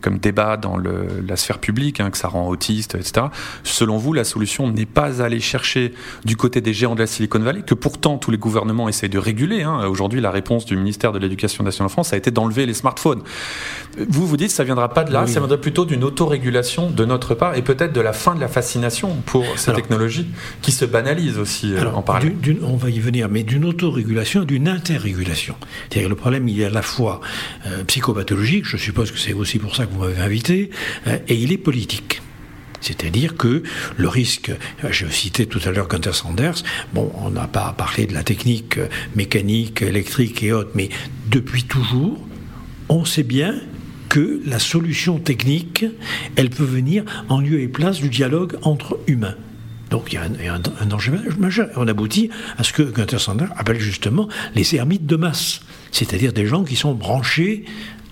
comme 0.00 0.18
débat 0.18 0.56
dans 0.56 0.76
la 0.76 1.36
sphère 1.36 1.58
publique, 1.58 2.00
hein, 2.00 2.10
que 2.10 2.16
ça 2.16 2.28
rend 2.28 2.47
enfants 2.48 2.58
autistes, 2.58 2.94
etc. 2.94 3.26
Selon 3.62 3.96
vous, 3.98 4.12
la 4.12 4.24
solution 4.24 4.70
n'est 4.70 4.86
pas 4.86 5.22
aller 5.22 5.40
chercher 5.40 5.92
du 6.24 6.36
côté 6.36 6.60
des 6.60 6.72
géants 6.72 6.94
de 6.94 7.00
la 7.00 7.06
Silicon 7.06 7.38
Valley, 7.38 7.62
que 7.62 7.74
pourtant 7.74 8.18
tous 8.18 8.30
les 8.30 8.38
gouvernements 8.38 8.88
essayent 8.88 9.08
de 9.08 9.18
réguler. 9.18 9.62
Hein. 9.62 9.86
Aujourd'hui, 9.86 10.20
la 10.20 10.30
réponse 10.30 10.64
du 10.64 10.76
ministère 10.76 11.12
de 11.12 11.18
l'Éducation 11.18 11.64
nationale 11.64 11.86
en 11.86 11.90
France 11.90 12.12
a 12.12 12.16
été 12.16 12.30
d'enlever 12.30 12.66
les 12.66 12.74
smartphones. 12.74 13.22
Vous 14.08 14.26
vous 14.26 14.36
dites, 14.36 14.50
ça 14.50 14.64
viendra 14.64 14.88
pas 14.88 15.04
de 15.04 15.12
là, 15.12 15.26
ça 15.26 15.40
viendrait 15.40 15.60
plutôt 15.60 15.84
d'une 15.84 16.04
autorégulation 16.04 16.90
de 16.90 17.04
notre 17.04 17.34
part 17.34 17.56
et 17.56 17.62
peut-être 17.62 17.92
de 17.92 18.00
la 18.00 18.12
fin 18.12 18.34
de 18.34 18.40
la 18.40 18.48
fascination 18.48 19.16
pour 19.26 19.44
ces 19.56 19.72
technologies 19.72 20.28
qui 20.62 20.72
se 20.72 20.84
banalisent 20.84 21.38
aussi 21.38 21.74
euh, 21.74 21.90
en 21.92 22.02
parallèle. 22.02 22.34
on 22.62 22.76
va 22.76 22.90
y 22.90 23.00
venir, 23.00 23.28
mais 23.28 23.42
d'une 23.42 23.64
autorégulation, 23.64 24.44
d'une 24.44 24.68
interrégulation. 24.68 25.56
C'est-à-dire 25.88 26.08
le 26.08 26.14
problème, 26.14 26.48
il 26.48 26.60
est 26.60 26.66
à 26.66 26.70
la 26.70 26.82
fois 26.82 27.20
euh, 27.66 27.84
psychopathologique, 27.84 28.64
je 28.64 28.76
suppose 28.76 29.10
que 29.10 29.18
c'est 29.18 29.32
aussi 29.32 29.58
pour 29.58 29.74
ça 29.74 29.86
que 29.86 29.92
vous 29.92 30.00
m'avez 30.00 30.20
invité, 30.20 30.70
euh, 31.06 31.18
et 31.28 31.34
il 31.34 31.52
est 31.52 31.58
politique. 31.58 32.22
C'est-à-dire 32.80 33.36
que 33.36 33.62
le 33.96 34.08
risque, 34.08 34.52
je 34.88 35.06
citais 35.06 35.46
tout 35.46 35.60
à 35.64 35.70
l'heure 35.70 35.88
Gunther 35.88 36.14
Sanders, 36.14 36.62
on 36.94 37.30
n'a 37.30 37.46
pas 37.46 37.74
parlé 37.76 38.06
de 38.06 38.14
la 38.14 38.22
technique 38.22 38.78
mécanique, 39.14 39.82
électrique 39.82 40.42
et 40.42 40.52
autres, 40.52 40.70
mais 40.74 40.88
depuis 41.28 41.64
toujours, 41.64 42.18
on 42.88 43.04
sait 43.04 43.22
bien 43.22 43.54
que 44.08 44.40
la 44.46 44.58
solution 44.58 45.18
technique, 45.18 45.84
elle 46.36 46.50
peut 46.50 46.64
venir 46.64 47.04
en 47.28 47.40
lieu 47.40 47.60
et 47.60 47.68
place 47.68 48.00
du 48.00 48.08
dialogue 48.08 48.56
entre 48.62 48.98
humains. 49.06 49.34
Donc 49.90 50.12
il 50.12 50.16
y 50.16 50.18
a 50.18 50.22
un, 50.52 50.62
un, 50.80 50.86
danger 50.86 51.12
majeur. 51.38 51.70
On 51.76 51.88
aboutit 51.88 52.30
à 52.58 52.64
ce 52.64 52.72
que 52.72 52.82
Gunther 52.82 53.20
Sanders 53.20 53.50
appelle 53.56 53.80
justement 53.80 54.28
les 54.54 54.74
ermites 54.74 55.06
de 55.06 55.16
masse, 55.16 55.60
c'est-à-dire 55.92 56.32
des 56.32 56.46
gens 56.46 56.64
qui 56.64 56.76
sont 56.76 56.94
branchés 56.94 57.64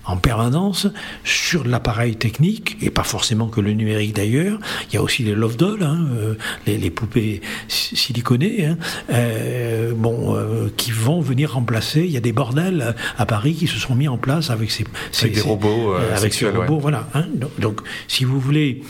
en 0.07 0.17
permanence 0.17 0.87
sur 1.23 1.65
l'appareil 1.65 2.15
technique, 2.15 2.77
et 2.81 2.89
pas 2.89 3.03
forcément 3.03 3.47
que 3.47 3.61
le 3.61 3.73
numérique 3.73 4.15
d'ailleurs. 4.15 4.59
Il 4.89 4.95
y 4.95 4.97
a 4.97 5.01
aussi 5.01 5.23
les 5.23 5.35
love 5.35 5.57
dolls, 5.57 5.83
hein, 5.83 6.05
euh, 6.17 6.35
les, 6.65 6.89
poupées 6.89 7.41
siliconées, 7.67 8.65
hein, 8.65 8.77
euh, 9.11 9.93
bon, 9.93 10.35
euh, 10.35 10.69
qui 10.77 10.91
vont 10.91 11.19
venir 11.19 11.53
remplacer. 11.53 12.01
Il 12.01 12.11
y 12.11 12.17
a 12.17 12.21
des 12.21 12.31
bordels 12.31 12.95
à 13.17 13.25
Paris 13.25 13.53
qui 13.53 13.67
se 13.67 13.77
sont 13.77 13.95
mis 13.95 14.07
en 14.07 14.17
place 14.17 14.49
avec 14.49 14.71
ces, 14.71 14.85
avec 15.21 15.35
des 15.35 15.41
robots, 15.41 15.93
avec 15.93 16.33
ces 16.33 16.49
robots, 16.49 16.79
voilà. 16.79 17.07
Hein. 17.13 17.25
donc, 17.35 17.51
donc, 17.59 17.81
si 18.07 18.23
vous 18.23 18.39
voulez, 18.39 18.83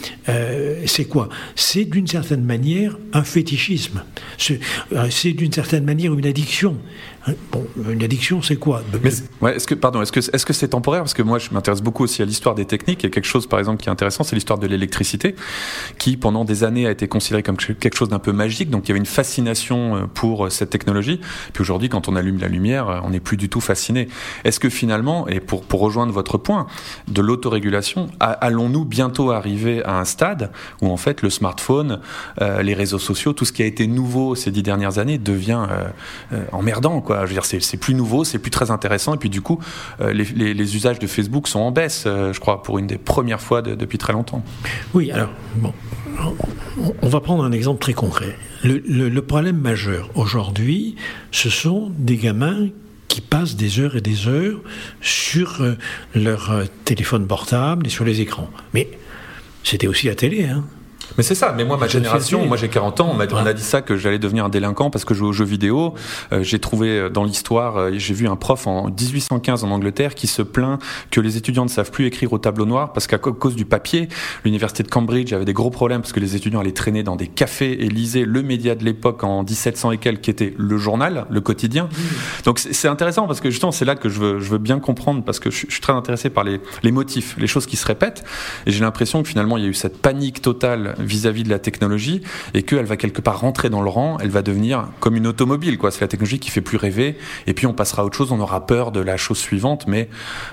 c'est 0.86 1.06
quoi? 1.06 1.30
C'est 1.56 1.86
d'une 1.86 2.08
certaine 2.08 2.44
manière 2.44 2.98
un 3.14 3.24
fétichisme. 3.24 4.04
C'est 4.38 5.34
d'une 5.34 5.52
certaine 5.52 5.84
manière 5.84 6.14
une 6.14 6.26
addiction. 6.26 6.78
Bon, 7.52 7.66
une 7.90 8.04
addiction, 8.04 8.42
c'est 8.42 8.56
quoi? 8.56 8.84
Ouais, 9.42 9.56
Est-ce 9.56 9.68
que, 9.68 9.76
pardon, 9.76 10.02
est-ce 10.02 10.12
que 10.12 10.20
est-ce 10.20 10.46
que 10.46 10.54
c'est 10.54 10.70
temporaire? 10.70 11.07
Parce 11.08 11.14
que 11.14 11.24
moi, 11.24 11.40
je 11.40 11.52
m'intéresse 11.52 11.82
beaucoup 11.82 12.04
aussi 12.04 12.22
à 12.22 12.26
l'histoire 12.26 12.54
des 12.54 12.66
techniques. 12.66 13.06
A 13.06 13.08
quelque 13.08 13.24
chose, 13.24 13.48
par 13.48 13.60
exemple, 13.60 13.82
qui 13.82 13.88
est 13.88 13.92
intéressant, 13.94 14.26
c'est 14.26 14.36
l'histoire 14.36 14.60
de 14.60 14.68
l'électricité, 14.68 15.38
qui 15.98 16.18
pendant 16.18 16.44
des 16.44 16.66
années 16.66 16.86
a 16.86 16.92
été 16.92 17.08
considérée 17.08 17.44
comme 17.44 17.56
quelque 17.56 17.96
chose 17.96 18.10
d'un 18.10 18.20
peu 18.20 18.34
magique. 18.34 18.70
Donc, 18.70 18.84
il 18.84 18.88
y 18.90 18.92
avait 18.92 19.00
une 19.00 19.06
fascination 19.06 19.96
euh, 19.96 20.02
pour 20.14 20.48
euh, 20.48 20.50
cette 20.50 20.70
technologie. 20.70 21.22
Puis 21.54 21.62
aujourd'hui, 21.62 21.88
quand 21.88 22.10
on 22.10 22.18
allume 22.18 22.40
la 22.40 22.50
lumière, 22.50 22.90
euh, 22.90 23.00
on 23.06 23.12
n'est 23.12 23.22
plus 23.22 23.38
du 23.38 23.48
tout 23.48 23.62
fasciné. 23.62 24.10
Est-ce 24.44 24.60
que 24.60 24.68
finalement, 24.68 25.30
et 25.30 25.40
pour 25.40 25.64
pour 25.64 25.80
rejoindre 25.80 26.12
votre 26.12 26.38
point 26.38 26.68
de 27.08 27.22
l'autorégulation, 27.22 28.08
allons-nous 28.20 28.84
bientôt 28.84 29.32
arriver 29.32 29.82
à 29.86 29.98
un 29.98 30.04
stade 30.04 30.52
où 30.82 30.90
en 30.90 30.98
fait 30.98 31.22
le 31.22 31.30
smartphone, 31.30 32.02
les 32.40 32.74
réseaux 32.74 33.00
sociaux, 33.00 33.32
tout 33.32 33.46
ce 33.46 33.54
qui 33.54 33.64
a 33.64 33.66
été 33.66 33.88
nouveau 33.88 34.36
ces 34.36 34.52
dix 34.52 34.64
dernières 34.64 34.98
années 34.98 35.18
devient 35.18 35.66
emmerdant, 36.52 37.02
quoi 37.02 37.22
je 37.22 37.28
veux 37.28 37.34
dire, 37.34 37.46
c'est 37.46 37.78
plus 37.78 37.94
nouveau, 37.94 38.24
c'est 38.24 38.40
plus 38.40 38.52
très 38.52 38.72
intéressant. 38.72 39.14
Et 39.14 39.18
puis 39.18 39.30
du 39.30 39.42
coup, 39.42 39.60
euh, 40.02 40.14
les, 40.14 40.76
usages 40.76 40.97
de 41.00 41.08
Facebook 41.08 41.48
sont 41.48 41.60
en 41.60 41.72
baisse, 41.72 42.04
euh, 42.06 42.34
je 42.34 42.40
crois, 42.40 42.64
pour 42.64 42.80
une 42.80 42.88
des 42.88 42.98
premières 42.98 43.42
fois 43.42 43.62
depuis 43.62 43.98
très 43.98 44.14
longtemps. 44.14 44.44
Oui, 44.94 45.12
alors, 45.12 45.30
on 47.02 47.08
va 47.08 47.20
prendre 47.20 47.44
un 47.44 47.52
exemple 47.52 47.80
très 47.80 47.94
concret. 47.94 48.36
Le, 48.64 49.20
problème 49.20 49.58
majeur 49.58 50.10
aujourd'hui, 50.16 50.96
ce 51.32 51.50
sont 51.50 51.92
des 51.98 52.18
gamins 52.18 52.68
qui 53.08 53.22
passent 53.22 53.56
des 53.56 53.80
heures 53.80 53.96
et 53.96 54.02
des 54.02 54.28
heures 54.28 54.60
sur 55.02 55.62
euh, 55.62 55.76
leur 56.14 56.64
téléphone 56.86 57.28
portable 57.28 57.88
et 57.88 57.90
sur 57.90 58.06
les 58.06 58.22
écrans. 58.22 58.50
Mais 58.74 58.90
c'était 59.64 59.88
aussi 59.88 60.08
la 60.08 60.16
télé, 60.16 60.46
hein. 60.46 60.64
Mais 61.16 61.24
c'est 61.24 61.36
ça. 61.36 61.54
Mais 61.56 61.64
moi, 61.64 61.78
ma 61.78 61.88
génération, 61.88 62.46
moi 62.46 62.58
j'ai 62.58 62.70
40 62.70 63.02
ans, 63.02 63.10
on 63.12 63.16
m'a 63.16 63.54
dit 63.54 63.62
ça 63.62 63.82
que 63.82 63.98
j'allais 63.98 64.20
devenir 64.20 64.46
un 64.46 64.50
délinquant 64.50 64.90
parce 64.90 65.06
que 65.06 65.14
je 65.14 65.20
joue 65.20 65.28
aux 65.28 65.34
jeux 65.34 65.46
vidéo. 65.46 65.94
Euh, 66.32 66.44
j'ai 66.44 66.60
trouvé 66.60 66.90
euh, 66.90 67.10
dans 67.10 67.24
l'histoire, 67.24 67.78
euh, 67.78 67.92
j'ai 67.94 68.14
vu 68.14 68.28
un 68.28 68.36
prof 68.36 68.68
en 68.68 68.88
1815 68.88 69.64
en 69.64 69.72
Angleterre 69.72 70.16
qui 70.16 70.28
se 70.28 70.42
plaint 70.42 70.80
que 71.12 71.22
les 71.22 71.38
étudiants 71.38 71.64
ne 71.64 71.70
savent 71.70 71.92
plus 71.92 72.06
écrire 72.06 72.34
au 72.34 72.38
tableau 72.38 72.66
noir 72.66 72.94
parce 72.94 73.08
qu'à 73.08 73.18
cause 73.18 73.56
du 73.56 73.66
papier, 73.66 74.10
l'université 74.44 74.84
de 74.84 74.90
Cambridge 74.90 75.34
avait 75.34 75.46
des 75.46 75.54
gros 75.54 75.70
problèmes 75.70 76.02
parce 76.02 76.14
que 76.14 76.20
les 76.20 76.36
étudiants 76.36 76.60
allaient 76.60 76.72
traîner 76.72 77.04
dans 77.04 77.16
des 77.16 77.28
cafés 77.28 77.84
et 77.84 77.90
lisaient 77.90 78.26
le 78.26 78.42
média 78.42 78.76
de 78.76 78.84
l'époque 78.84 79.24
en 79.24 79.44
1700 79.44 79.92
et 79.92 79.98
quelques 79.98 80.22
qui 80.22 80.32
était 80.32 80.54
le 80.58 80.78
journal, 80.78 81.26
le 81.30 81.42
quotidien. 81.42 81.86
Mmh. 81.86 82.44
Donc 82.46 82.60
c'est 82.60 82.88
intéressant 82.88 83.28
parce 83.28 83.40
que 83.40 83.50
justement 83.50 83.72
c'est 83.72 83.86
là 83.86 83.96
que 83.96 84.10
je 84.10 84.20
veux, 84.20 84.40
je 84.40 84.50
veux 84.50 84.58
bien 84.58 84.80
comprendre 84.80 85.24
parce 85.24 85.40
que 85.40 85.52
je, 85.52 85.58
suis 85.70 85.82
très 85.82 85.94
intéressé 85.94 86.30
par 86.30 86.44
les, 86.44 86.60
les 86.84 86.92
motifs, 86.92 87.36
les 87.38 87.48
choses 87.48 87.66
qui 87.66 87.78
se 87.78 87.86
répètent 87.86 88.24
et 88.66 88.72
j'ai 88.72 88.80
l'impression 88.80 89.22
que 89.22 89.30
finalement 89.30 89.58
il 89.58 89.64
y 89.64 89.68
a 89.68 89.70
eu 89.70 89.74
cette 89.74 90.02
panique 90.02 90.42
totale 90.42 90.96
vis-à-vis 91.00 91.44
de 91.44 91.50
la 91.50 91.60
technologie 91.60 92.22
et 92.54 92.64
qu'elle 92.64 92.86
va 92.86 92.98
quelque 92.98 93.22
part 93.22 93.40
rentrer 93.40 93.70
dans 93.70 93.82
le 93.82 93.90
rang, 93.90 94.18
elle 94.20 94.30
va 94.30 94.42
devenir 94.42 94.90
comme 95.00 95.16
une 95.16 95.28
automobile, 95.28 95.78
quoi. 95.78 95.92
C'est 95.92 96.02
la 96.02 96.08
technologie 96.08 96.40
qui 96.40 96.52
fait 96.52 96.62
plus 96.62 96.78
rêver 96.78 97.18
et 97.46 97.54
puis 97.54 97.68
on 97.68 97.74
passera 97.74 98.02
à 98.02 98.06
autre 98.06 98.18
chose, 98.18 98.32
on 98.32 98.40
aura 98.40 98.66
peur 98.66 98.92
de 98.92 99.00
la 99.00 99.18
chose 99.18 99.38
suivante, 99.38 99.86
mais 99.88 100.10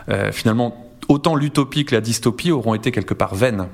euh, 0.08 0.32
finalement 0.32 0.84
autant 1.08 1.34
l'utopie 1.34 1.84
que 1.84 1.94
la 1.94 2.00
dystopie 2.00 2.50
auront 2.50 2.74
été 2.74 2.90
quelque 2.90 3.14
part 3.14 3.34
vaines. 3.34 3.66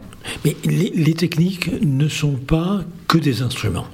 Mais 0.45 0.57
les, 0.65 1.15
techniques 1.15 1.71
ne 1.83 2.09
sont 2.09 2.35
pas 2.35 2.81
que 3.09 3.19
des 3.19 3.43
instruments. 3.43 3.87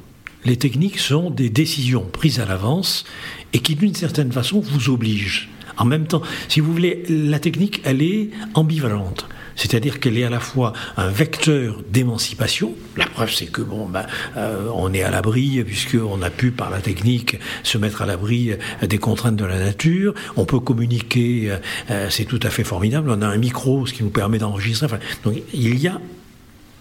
Les 0.45 0.57
techniques 0.57 0.99
sont 0.99 1.31
des 1.31 1.51
décisions 1.51 2.07
prises 2.11 2.41
à 2.41 2.47
l'avance 2.47 3.05
et 3.53 3.59
qui, 3.59 3.75
d'une 3.75 3.95
certaine 3.95 4.33
façon, 4.33 4.61
vous 4.61 4.91
obligent. 4.91 5.49
En 5.77 5.85
même 5.85 6.07
temps, 6.07 6.23
si 6.49 6.61
vous 6.61 6.73
voulez, 6.73 7.05
la 7.09 7.39
technique, 7.39 7.81
elle 7.85 8.03
est 8.03 8.31
ambivalente 8.55 9.27
c'est-à-dire 9.57 9.99
qu'elle 9.99 10.17
est 10.19 10.25
à 10.25 10.31
la 10.31 10.39
fois 10.39 10.75
un 10.97 11.09
vecteur 11.09 11.83
d'émancipation. 11.91 12.75
La 12.97 13.07
preuve, 13.07 13.33
c'est 13.33 13.47
que 13.47 13.63
bon, 13.63 13.87
ben, 13.87 14.07
euh, 14.37 14.69
on 14.75 14.93
est 14.93 15.03
à 15.03 15.11
l'abri 15.11 15.65
puisqu'on 15.65 16.23
a 16.23 16.31
pu 16.31 16.51
par 16.51 16.71
la 16.71 16.81
technique 16.81 17.39
se 17.63 17.79
mettre 17.79 18.03
à 18.03 18.07
l'abri 18.07 18.53
euh, 18.53 18.87
des 18.87 18.99
contraintes 18.99 19.37
de 19.37 19.45
la 19.45 19.59
nature. 19.59 20.15
On 20.37 20.45
peut 20.45 20.61
communiquer, 20.61 21.57
euh, 21.91 22.09
c'est 22.11 22.27
tout 22.27 22.41
à 22.43 22.51
fait 22.51 22.65
formidable. 22.65 23.11
On 23.11 23.23
a 23.23 23.27
un 23.27 23.39
micro, 23.39 23.87
ce 23.87 23.95
qui 23.95 24.05
nous 24.05 24.11
permet 24.11 24.39
d'enregistrer. 24.39 24.87
Donc 25.25 25.35
il 25.55 25.79
y 25.79 25.89
a 25.89 26.01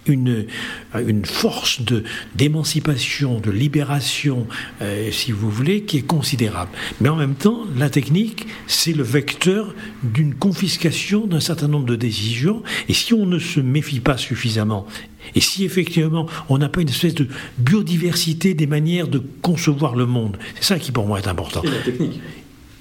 une, 0.08 0.46
une 0.94 1.24
force 1.24 1.82
de, 1.82 2.04
d'émancipation, 2.34 3.40
de 3.40 3.50
libération, 3.50 4.46
euh, 4.82 5.10
si 5.10 5.32
vous 5.32 5.50
voulez, 5.50 5.82
qui 5.82 5.98
est 5.98 6.06
considérable. 6.06 6.70
Mais 7.00 7.08
en 7.08 7.16
même 7.16 7.34
temps, 7.34 7.60
la 7.76 7.90
technique, 7.90 8.46
c'est 8.66 8.92
le 8.92 9.02
vecteur 9.02 9.74
d'une 10.02 10.34
confiscation 10.34 11.26
d'un 11.26 11.40
certain 11.40 11.68
nombre 11.68 11.86
de 11.86 11.96
décisions. 11.96 12.62
Et 12.88 12.94
si 12.94 13.14
on 13.14 13.26
ne 13.26 13.38
se 13.38 13.60
méfie 13.60 14.00
pas 14.00 14.16
suffisamment, 14.16 14.86
et 15.34 15.40
si 15.40 15.64
effectivement 15.64 16.26
on 16.48 16.58
n'a 16.58 16.68
pas 16.68 16.80
une 16.80 16.88
espèce 16.88 17.14
de 17.14 17.26
biodiversité 17.58 18.54
des 18.54 18.66
manières 18.66 19.08
de 19.08 19.20
concevoir 19.42 19.96
le 19.96 20.06
monde, 20.06 20.36
c'est 20.56 20.64
ça 20.64 20.78
qui 20.78 20.92
pour 20.92 21.06
moi 21.06 21.18
est 21.18 21.28
important. 21.28 21.62
La 21.64 21.82
technique 21.82 22.20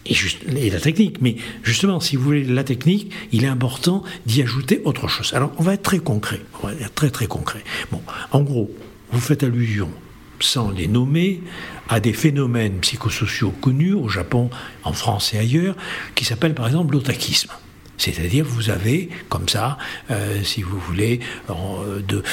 et, 0.05 0.69
la 0.69 0.79
technique. 0.79 1.21
Mais 1.21 1.35
justement, 1.63 1.99
si 1.99 2.15
vous 2.15 2.23
voulez 2.23 2.43
la 2.43 2.63
technique, 2.63 3.11
il 3.31 3.43
est 3.43 3.47
important 3.47 4.03
d'y 4.25 4.41
ajouter 4.41 4.81
autre 4.85 5.07
chose. 5.07 5.33
Alors, 5.33 5.51
on 5.57 5.63
va 5.63 5.73
être 5.73 5.83
très 5.83 5.99
concret. 5.99 6.41
Très 6.95 7.09
très 7.09 7.27
concret. 7.27 7.63
Bon, 7.91 8.01
en 8.31 8.41
gros, 8.41 8.71
vous 9.11 9.19
faites 9.19 9.43
allusion, 9.43 9.89
sans 10.39 10.71
les 10.71 10.87
nommer, 10.87 11.41
à 11.89 11.99
des 11.99 12.13
phénomènes 12.13 12.79
psychosociaux 12.79 13.51
connus 13.61 13.93
au 13.93 14.09
Japon, 14.09 14.49
en 14.83 14.93
France 14.93 15.33
et 15.33 15.37
ailleurs, 15.37 15.75
qui 16.15 16.25
s'appellent 16.25 16.55
par 16.55 16.67
exemple 16.67 16.93
l'otakisme. 16.93 17.51
C'est-à-dire, 17.97 18.45
vous 18.45 18.69
avez, 18.69 19.09
comme 19.29 19.47
ça, 19.47 19.77
euh, 20.11 20.43
si 20.43 20.61
vous 20.61 20.79
voulez, 20.79 21.19
de, 22.07 22.23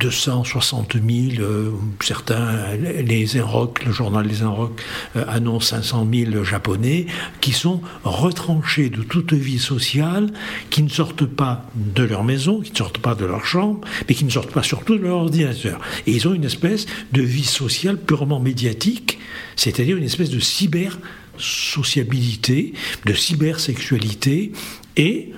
260 0.00 0.94
000, 0.94 1.40
euh, 1.40 1.70
certains, 2.00 2.76
les 2.76 3.36
Inrock, 3.38 3.84
le 3.84 3.92
journal 3.92 4.26
des 4.26 4.42
Inrock 4.42 4.80
euh, 5.16 5.24
annonce 5.28 5.68
500 5.68 6.06
000 6.12 6.44
Japonais 6.44 7.06
qui 7.40 7.52
sont 7.52 7.80
retranchés 8.04 8.90
de 8.90 9.02
toute 9.02 9.32
vie 9.32 9.58
sociale, 9.58 10.32
qui 10.70 10.82
ne 10.82 10.88
sortent 10.88 11.26
pas 11.26 11.64
de 11.74 12.02
leur 12.02 12.24
maison, 12.24 12.60
qui 12.60 12.72
ne 12.72 12.76
sortent 12.76 12.98
pas 12.98 13.14
de 13.14 13.24
leur 13.24 13.44
chambre, 13.44 13.80
mais 14.08 14.14
qui 14.14 14.24
ne 14.24 14.30
sortent 14.30 14.52
pas 14.52 14.62
surtout 14.62 14.96
de 14.96 15.02
leur 15.02 15.16
ordinateur. 15.16 15.80
Et 16.06 16.12
ils 16.12 16.28
ont 16.28 16.34
une 16.34 16.44
espèce 16.44 16.86
de 17.12 17.22
vie 17.22 17.44
sociale 17.44 17.96
purement 17.98 18.40
médiatique, 18.40 19.18
c'est-à-dire 19.56 19.96
une 19.96 20.04
espèce 20.04 20.30
de 20.30 20.40
cyber 20.40 20.98
sociabilité, 21.38 22.72
de 23.04 23.14
cybersexualité, 23.14 24.52
et 24.96 25.32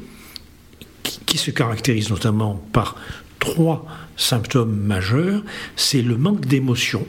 qui 1.27 1.39
se 1.39 1.51
caractérise 1.51 2.11
notamment 2.11 2.63
par 2.73 2.97
trois 3.39 3.87
symptômes 4.17 4.77
majeurs. 4.77 5.43
C'est 5.77 6.03
le 6.03 6.17
manque 6.17 6.47
d'émotion, 6.47 7.07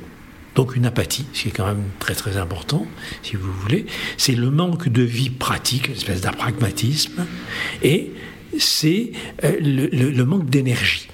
donc 0.55 0.75
une 0.75 0.85
apathie, 0.85 1.25
ce 1.33 1.43
qui 1.43 1.47
est 1.49 1.51
quand 1.51 1.67
même 1.67 1.83
très 1.99 2.15
très 2.15 2.37
important, 2.37 2.85
si 3.23 3.35
vous 3.35 3.51
voulez. 3.51 3.85
C'est 4.17 4.35
le 4.35 4.49
manque 4.49 4.89
de 4.89 5.03
vie 5.03 5.29
pratique, 5.29 5.87
une 5.87 5.95
espèce 5.95 6.21
d'apragmatisme, 6.21 7.25
et 7.83 8.11
c'est 8.57 9.11
euh, 9.43 9.57
le, 9.59 10.23
manque 10.23 10.49
d'énergie. 10.49 11.07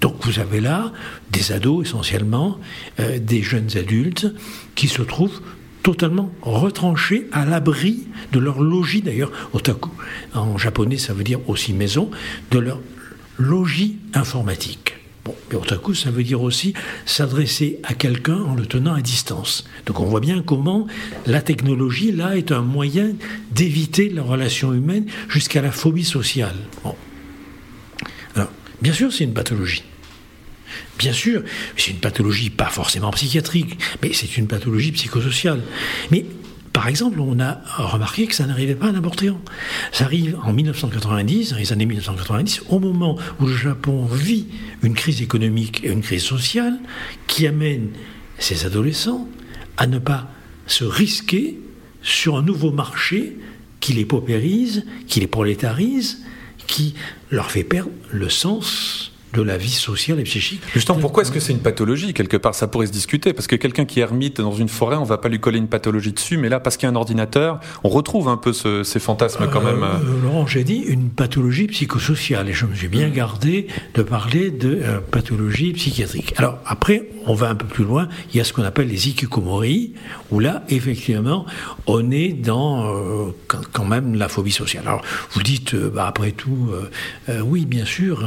Donc 0.00 0.16
vous 0.26 0.40
avez 0.40 0.60
là 0.60 0.92
des 1.30 1.52
ados 1.52 1.86
essentiellement, 1.86 2.58
euh, 2.98 3.18
des 3.18 3.42
jeunes 3.42 3.76
adultes 3.76 4.26
qui 4.74 4.88
se 4.88 5.02
trouvent 5.02 5.40
totalement 5.82 6.32
retranchés 6.42 7.28
à 7.32 7.44
l'abri 7.44 8.04
de 8.32 8.38
leur 8.38 8.60
logis, 8.60 9.02
d'ailleurs, 9.02 9.32
otaku, 9.52 9.90
en 10.34 10.58
japonais 10.58 10.98
ça 10.98 11.12
veut 11.12 11.24
dire 11.24 11.40
aussi 11.48 11.72
maison, 11.72 12.10
de 12.50 12.58
leur 12.58 12.80
logis 13.38 13.98
informatique. 14.14 14.94
Bon, 15.24 15.34
mais 15.50 15.56
otaku, 15.56 15.94
ça 15.94 16.10
veut 16.10 16.24
dire 16.24 16.42
aussi 16.42 16.74
s'adresser 17.06 17.78
à 17.84 17.94
quelqu'un 17.94 18.42
en 18.42 18.54
le 18.54 18.66
tenant 18.66 18.94
à 18.94 19.00
distance. 19.00 19.64
Donc 19.86 20.00
on 20.00 20.04
voit 20.04 20.20
bien 20.20 20.42
comment 20.42 20.86
la 21.26 21.40
technologie, 21.40 22.10
là, 22.10 22.36
est 22.36 22.50
un 22.50 22.62
moyen 22.62 23.12
d'éviter 23.52 24.08
la 24.08 24.22
relation 24.22 24.72
humaine 24.72 25.06
jusqu'à 25.28 25.62
la 25.62 25.70
phobie 25.70 26.04
sociale. 26.04 26.56
Bon. 26.82 26.96
Alors, 28.34 28.50
bien 28.80 28.92
sûr, 28.92 29.12
c'est 29.12 29.24
une 29.24 29.34
pathologie. 29.34 29.84
Bien 31.02 31.12
sûr, 31.12 31.42
c'est 31.76 31.90
une 31.90 31.98
pathologie 31.98 32.48
pas 32.48 32.70
forcément 32.70 33.10
psychiatrique, 33.10 33.76
mais 34.02 34.12
c'est 34.12 34.36
une 34.36 34.46
pathologie 34.46 34.92
psychosociale. 34.92 35.60
Mais 36.12 36.24
par 36.72 36.86
exemple, 36.86 37.18
on 37.18 37.40
a 37.40 37.60
remarqué 37.76 38.28
que 38.28 38.36
ça 38.36 38.46
n'arrivait 38.46 38.76
pas 38.76 38.90
à 38.90 38.92
quand. 38.92 39.40
Ça 39.90 40.04
arrive 40.04 40.38
en 40.44 40.52
1990, 40.52 41.50
dans 41.50 41.56
les 41.56 41.72
années 41.72 41.86
1990, 41.86 42.62
au 42.68 42.78
moment 42.78 43.18
où 43.40 43.46
le 43.46 43.56
Japon 43.56 44.04
vit 44.04 44.46
une 44.84 44.94
crise 44.94 45.22
économique 45.22 45.82
et 45.82 45.88
une 45.88 46.02
crise 46.02 46.22
sociale 46.22 46.78
qui 47.26 47.48
amène 47.48 47.88
ses 48.38 48.64
adolescents 48.64 49.26
à 49.78 49.88
ne 49.88 49.98
pas 49.98 50.30
se 50.68 50.84
risquer 50.84 51.58
sur 52.02 52.36
un 52.36 52.42
nouveau 52.42 52.70
marché 52.70 53.38
qui 53.80 53.92
les 53.92 54.04
paupérise, 54.04 54.86
qui 55.08 55.18
les 55.18 55.26
prolétarise, 55.26 56.22
qui 56.68 56.94
leur 57.32 57.50
fait 57.50 57.64
perdre 57.64 57.90
le 58.12 58.28
sens 58.28 59.11
de 59.32 59.42
la 59.42 59.56
vie 59.56 59.70
sociale 59.70 60.20
et 60.20 60.24
psychique. 60.24 60.62
Justement, 60.74 60.98
pourquoi 60.98 61.22
est-ce 61.22 61.32
que 61.32 61.40
c'est 61.40 61.52
une 61.52 61.60
pathologie 61.60 62.12
Quelque 62.12 62.36
part, 62.36 62.54
ça 62.54 62.66
pourrait 62.66 62.86
se 62.86 62.92
discuter, 62.92 63.32
parce 63.32 63.46
que 63.46 63.56
quelqu'un 63.56 63.84
qui 63.84 64.00
ermite 64.00 64.40
dans 64.40 64.52
une 64.52 64.68
forêt, 64.68 64.96
on 64.96 65.04
va 65.04 65.18
pas 65.18 65.28
lui 65.28 65.40
coller 65.40 65.58
une 65.58 65.68
pathologie 65.68 66.12
dessus, 66.12 66.36
mais 66.36 66.48
là, 66.48 66.60
parce 66.60 66.76
qu'il 66.76 66.86
y 66.86 66.90
a 66.90 66.92
un 66.92 66.96
ordinateur, 66.96 67.60
on 67.84 67.88
retrouve 67.88 68.28
un 68.28 68.36
peu 68.36 68.52
ces 68.52 69.00
fantasmes 69.00 69.48
quand 69.50 69.62
même. 69.62 69.82
Euh, 69.82 69.86
euh, 69.86 70.22
Laurent, 70.22 70.46
j'ai 70.46 70.64
dit 70.64 70.78
une 70.78 71.10
pathologie 71.10 71.66
psychosociale, 71.66 72.48
et 72.48 72.52
je 72.52 72.66
me 72.66 72.74
suis 72.74 72.88
bien 72.88 73.08
gardé 73.08 73.68
de 73.94 74.02
parler 74.02 74.50
de 74.50 74.80
euh, 74.82 75.00
pathologie 75.00 75.72
psychiatrique. 75.72 76.34
Alors 76.36 76.58
après, 76.66 77.08
on 77.26 77.34
va 77.34 77.48
un 77.48 77.54
peu 77.54 77.66
plus 77.66 77.84
loin, 77.84 78.08
il 78.32 78.36
y 78.36 78.40
a 78.40 78.44
ce 78.44 78.52
qu'on 78.52 78.64
appelle 78.64 78.88
les 78.88 79.08
ikikomori, 79.08 79.94
où 80.30 80.40
là, 80.40 80.62
effectivement, 80.68 81.46
on 81.86 82.10
est 82.10 82.32
dans 82.32 83.32
quand 83.72 83.84
même 83.84 84.14
la 84.14 84.28
phobie 84.28 84.52
sociale. 84.52 84.84
Alors, 84.86 85.02
vous 85.30 85.42
dites, 85.42 85.74
bah, 85.74 86.06
après 86.06 86.32
tout, 86.32 86.70
oui, 87.44 87.64
bien 87.64 87.84
sûr, 87.84 88.24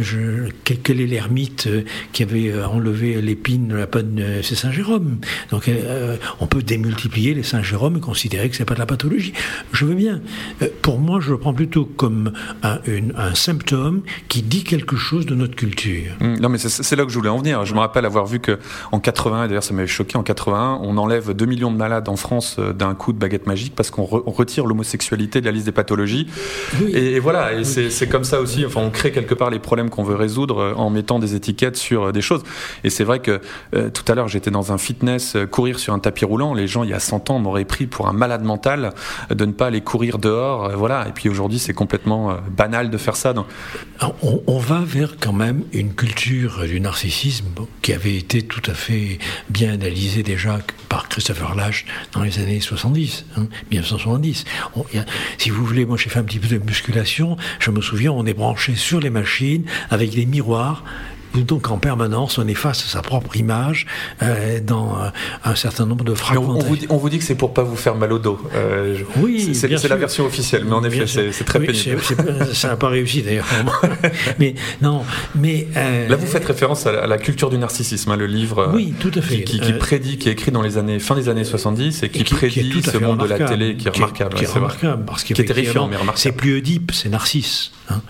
je, 0.00 0.48
quel 0.64 1.00
est 1.00 1.06
l'ermite 1.06 1.66
euh, 1.66 1.82
qui 2.12 2.22
avait 2.22 2.50
euh, 2.50 2.66
enlevé 2.66 3.20
l'épine 3.20 3.68
de 3.68 3.76
la 3.76 3.86
panne 3.86 4.22
C'est 4.42 4.54
Saint 4.54 4.72
Jérôme? 4.72 5.18
Donc 5.50 5.68
euh, 5.68 6.16
on 6.40 6.46
peut 6.46 6.62
démultiplier 6.62 7.34
les 7.34 7.42
Saint 7.42 7.62
Jérôme 7.62 7.96
et 7.96 8.00
considérer 8.00 8.48
que 8.48 8.56
c'est 8.56 8.64
pas 8.64 8.74
de 8.74 8.78
la 8.78 8.86
pathologie. 8.86 9.32
Je 9.72 9.84
veux 9.84 9.94
bien. 9.94 10.20
pour 10.82 10.98
moi, 10.98 11.20
je 11.20 11.30
le 11.30 11.38
prends 11.38 11.54
plutôt 11.54 11.84
comme 11.84 12.32
un, 12.62 12.78
un, 13.16 13.34
symptôme 13.34 14.02
qui 14.28 14.42
dit 14.42 14.64
quelque 14.64 14.96
chose 14.96 15.26
de 15.26 15.34
notre 15.34 15.56
culture. 15.56 16.12
Hum, 16.20 16.38
non, 16.40 16.48
mais 16.48 16.58
c'est 16.58 16.96
là 16.96 17.04
que 17.04 17.10
je 17.10 17.18
voulais 17.18 17.28
en 17.28 17.38
venir. 17.38 17.64
Je 17.64 17.74
me 17.74 17.80
rappelle 17.80 18.04
avoir 18.04 18.26
vu 18.26 18.40
que 18.40 18.58
en 18.92 19.00
81, 19.00 19.48
d'ailleurs 19.48 19.64
ça 19.64 19.74
m'avait 19.74 19.86
choqué, 19.86 20.16
en 20.16 20.22
81, 20.22 20.80
on 20.82 20.96
enlève 20.96 21.32
2 21.32 21.46
millions 21.46 21.72
de 21.72 21.76
malades 21.76 22.08
en 22.08 22.16
France 22.16 22.58
d'un 22.58 22.94
coup 22.94 23.12
de 23.12 23.18
baguette 23.18 23.46
magique 23.46 23.74
parce 23.74 23.90
qu'on 23.90 24.04
retire 24.04 24.66
l'homosexualité 24.66 25.40
de 25.40 25.46
la 25.46 25.52
liste 25.52 25.66
des 25.66 25.72
pathologies. 25.72 26.28
Et, 26.92 27.18
voilà, 27.18 27.52
et 27.54 27.64
c'est 27.64 28.08
comme 28.08 28.24
ça 28.24 28.40
aussi. 28.40 28.64
Enfin, 28.64 28.80
on 28.80 28.90
crée 28.90 29.12
quelque 29.12 29.34
part 29.34 29.50
les 29.50 29.58
problèmes 29.58 29.83
qu'on 29.90 30.02
veut 30.02 30.14
résoudre 30.14 30.58
euh, 30.58 30.74
en 30.74 30.90
mettant 30.90 31.18
des 31.18 31.34
étiquettes 31.34 31.76
sur 31.76 32.04
euh, 32.04 32.12
des 32.12 32.20
choses. 32.20 32.42
Et 32.84 32.90
c'est 32.90 33.04
vrai 33.04 33.20
que 33.20 33.40
euh, 33.74 33.90
tout 33.90 34.04
à 34.10 34.14
l'heure, 34.14 34.28
j'étais 34.28 34.50
dans 34.50 34.72
un 34.72 34.78
fitness, 34.78 35.36
courir 35.50 35.78
sur 35.78 35.94
un 35.94 35.98
tapis 35.98 36.24
roulant. 36.24 36.54
Les 36.54 36.66
gens, 36.66 36.84
il 36.84 36.90
y 36.90 36.94
a 36.94 37.00
100 37.00 37.30
ans, 37.30 37.38
m'auraient 37.38 37.64
pris 37.64 37.86
pour 37.86 38.08
un 38.08 38.12
malade 38.12 38.44
mental 38.44 38.92
de 39.30 39.44
ne 39.44 39.52
pas 39.52 39.66
aller 39.66 39.80
courir 39.80 40.18
dehors. 40.18 40.70
voilà. 40.76 41.06
Et 41.08 41.12
puis 41.12 41.28
aujourd'hui, 41.28 41.58
c'est 41.58 41.74
complètement 41.74 42.36
banal 42.56 42.90
de 42.90 42.98
faire 42.98 43.16
ça. 43.16 43.32
Donc... 43.32 43.46
On, 44.22 44.58
va 44.58 44.80
vers 44.80 45.16
quand 45.18 45.32
même 45.32 45.64
une 45.72 45.94
culture 45.94 46.64
du 46.66 46.80
narcissisme 46.80 47.46
qui 47.80 47.92
avait 47.92 48.16
été 48.16 48.42
tout 48.42 48.62
à 48.66 48.74
fait 48.74 49.18
bien 49.48 49.72
analysée 49.72 50.22
déjà 50.22 50.58
par 50.88 51.08
Christopher 51.08 51.54
Lash 51.54 51.86
dans 52.12 52.22
les 52.22 52.38
années 52.38 52.60
70, 52.60 53.26
1970. 53.70 54.44
Hein, 54.76 55.04
si 55.38 55.50
vous 55.50 55.64
voulez, 55.64 55.86
moi 55.86 55.96
j'ai 55.96 56.10
fait 56.10 56.18
un 56.18 56.24
petit 56.24 56.38
peu 56.38 56.48
de 56.48 56.58
musculation. 56.58 57.36
Je 57.60 57.70
me 57.70 57.80
souviens, 57.80 58.12
on 58.12 58.26
est 58.26 58.34
branché 58.34 58.74
sur 58.74 59.00
les 59.00 59.10
machines 59.10 59.64
avec 59.90 60.10
des 60.10 60.26
miroirs 60.26 60.84
donc 61.42 61.70
en 61.70 61.78
permanence 61.78 62.38
on 62.38 62.46
efface 62.46 62.84
sa 62.86 63.02
propre 63.02 63.36
image 63.36 63.86
euh, 64.22 64.60
dans 64.60 64.96
euh, 64.96 65.08
un 65.44 65.54
certain 65.54 65.86
nombre 65.86 66.04
de 66.04 66.14
fragments. 66.14 66.56
On, 66.56 66.58
vous 66.60 66.76
dit, 66.76 66.86
on 66.88 66.96
vous 66.96 67.08
dit 67.08 67.18
que 67.18 67.24
c'est 67.24 67.34
pour 67.34 67.52
pas 67.52 67.62
vous 67.62 67.76
faire 67.76 67.96
mal 67.96 68.12
au 68.12 68.18
dos. 68.18 68.38
Euh, 68.54 68.96
oui, 69.16 69.54
c'est 69.54 69.88
la 69.88 69.96
version 69.96 70.24
officielle, 70.24 70.64
mais 70.64 70.74
en 70.74 70.84
effet 70.84 71.06
c'est 71.06 71.44
très 71.44 71.58
pénible. 71.60 72.00
ça 72.52 72.68
n'a 72.68 72.76
pas 72.76 72.88
réussi 72.88 73.22
d'ailleurs. 73.22 73.46
mais 74.38 74.54
non, 74.80 75.02
mais 75.34 75.66
là 76.08 76.16
vous 76.16 76.26
faites 76.26 76.44
référence 76.44 76.86
à 76.86 77.06
la, 77.06 77.18
culture 77.18 77.48
du 77.48 77.58
narcissisme, 77.58 78.10
hein, 78.10 78.16
le 78.16 78.26
livre. 78.26 78.70
Oui, 78.74 78.92
tout 79.00 79.10
à 79.14 79.22
fait. 79.22 79.42
Qui, 79.42 79.60
prédit, 79.72 80.18
qui 80.18 80.28
est 80.28 80.32
écrit 80.32 80.52
dans 80.52 80.62
les 80.62 80.78
années 80.78 80.98
fin 80.98 81.14
des 81.14 81.28
années 81.28 81.44
70 81.44 82.02
et 82.02 82.08
qui, 82.10 82.24
prédit 82.24 82.82
ce 82.82 82.98
monde 82.98 83.20
de 83.20 83.26
la 83.26 83.38
télé 83.38 83.76
qui 83.76 83.88
est 83.88 83.90
remarquable. 83.90 84.34
Qui 84.34 84.44
est, 84.44 84.48
remarquable 84.48 85.04
parce 85.04 85.24
qui 85.24 85.32
est 85.32 85.44
terrifiant, 85.44 85.88
mais 85.88 85.96
remarquable. 85.96 86.18
C'est 86.18 86.32
plus 86.32 86.58
Oedipe, 86.58 86.92
c'est 86.92 87.08
Narcisse. 87.08 87.72
Hein. 87.88 88.00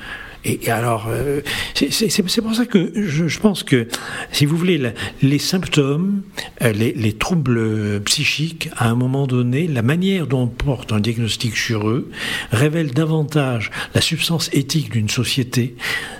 Et, 0.44 0.70
alors, 0.70 1.06
euh, 1.08 1.40
c'est 1.74 2.42
pour 2.42 2.54
ça 2.54 2.66
que 2.66 2.92
je, 2.94 3.38
pense 3.38 3.62
que, 3.62 3.88
si 4.32 4.44
vous 4.44 4.56
voulez, 4.56 4.92
les 5.22 5.38
symptômes, 5.38 6.22
euh, 6.62 6.72
les, 6.72 7.12
troubles 7.12 8.00
psychiques, 8.04 8.68
à 8.76 8.88
un 8.88 8.94
moment 8.94 9.26
donné, 9.26 9.66
la 9.66 9.82
manière 9.82 10.26
dont 10.26 10.42
on 10.42 10.46
porte 10.46 10.92
un 10.92 11.00
diagnostic 11.00 11.56
sur 11.56 11.88
eux, 11.88 12.10
révèle 12.50 12.92
davantage 12.92 13.70
la 13.94 14.00
substance 14.00 14.50
éthique 14.52 14.90
d'une 14.90 15.08
société, 15.08 15.76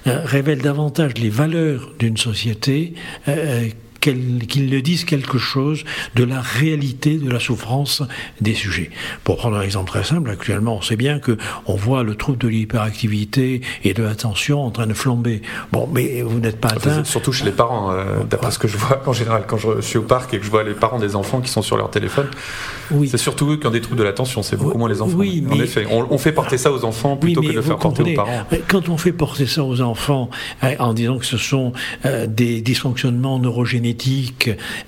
euh, 0.06 0.20
révèle 0.24 0.62
davantage 0.62 1.12
les 1.18 1.30
valeurs 1.30 1.92
d'une 1.98 2.16
société 2.16 2.94
qu'ils 4.12 4.70
ne 4.70 4.80
disent 4.80 5.04
quelque 5.04 5.38
chose 5.38 5.84
de 6.14 6.24
la 6.24 6.40
réalité 6.40 7.16
de 7.16 7.30
la 7.30 7.40
souffrance 7.40 8.02
des 8.40 8.54
sujets. 8.54 8.90
Pour 9.24 9.36
prendre 9.36 9.56
un 9.56 9.62
exemple 9.62 9.90
très 9.90 10.04
simple, 10.04 10.30
actuellement, 10.30 10.76
on 10.76 10.82
sait 10.82 10.96
bien 10.96 11.18
que 11.18 11.38
on 11.66 11.74
voit 11.74 12.02
le 12.02 12.14
trouble 12.14 12.38
de 12.38 12.48
l'hyperactivité 12.48 13.62
et 13.82 13.94
de 13.94 14.02
l'attention 14.02 14.64
en 14.64 14.70
train 14.70 14.86
de 14.86 14.94
flamber. 14.94 15.40
Bon, 15.72 15.88
mais 15.92 16.22
vous 16.22 16.38
n'êtes 16.38 16.60
pas 16.60 16.68
atteint. 16.68 17.04
Surtout 17.04 17.32
chez 17.32 17.44
les 17.44 17.52
parents, 17.52 17.90
euh, 17.92 18.22
d'après 18.28 18.50
ce 18.50 18.58
que 18.58 18.68
je 18.68 18.76
vois 18.76 19.02
en 19.06 19.12
général 19.12 19.44
quand 19.46 19.56
je 19.56 19.80
suis 19.80 19.98
au 19.98 20.02
parc 20.02 20.34
et 20.34 20.38
que 20.38 20.44
je 20.44 20.50
vois 20.50 20.64
les 20.64 20.74
parents 20.74 20.98
des 20.98 21.16
enfants 21.16 21.40
qui 21.40 21.50
sont 21.50 21.62
sur 21.62 21.76
leur 21.76 21.90
téléphone. 21.90 22.28
Oui. 22.90 23.08
C'est 23.08 23.18
surtout 23.18 23.50
eux 23.50 23.56
qui 23.56 23.66
ont 23.66 23.70
des 23.70 23.80
troubles 23.80 23.98
de 23.98 24.04
l'attention, 24.04 24.42
c'est 24.42 24.56
beaucoup 24.56 24.78
moins 24.78 24.88
les 24.88 25.00
enfants. 25.00 25.16
Oui, 25.16 25.42
mais... 25.46 25.54
En 25.54 25.60
effet, 25.60 25.86
on, 25.90 26.18
fait 26.18 26.32
porter 26.32 26.58
ça 26.58 26.72
aux 26.72 26.84
enfants 26.84 27.16
plutôt 27.16 27.40
que 27.40 27.48
de 27.48 27.52
le 27.52 27.62
faire 27.62 27.78
porter 27.78 28.02
aux 28.02 28.14
parents. 28.14 28.46
Quand 28.68 28.88
on 28.88 28.98
fait 28.98 29.12
porter 29.12 29.46
ça 29.46 29.64
aux 29.64 29.80
enfants 29.80 30.28
hein, 30.62 30.74
en 30.78 30.92
disant 30.92 31.18
que 31.18 31.26
ce 31.26 31.38
sont 31.38 31.72
euh, 32.04 32.26
des 32.26 32.60
dysfonctionnements 32.60 33.38
neurogénétiques 33.38 33.93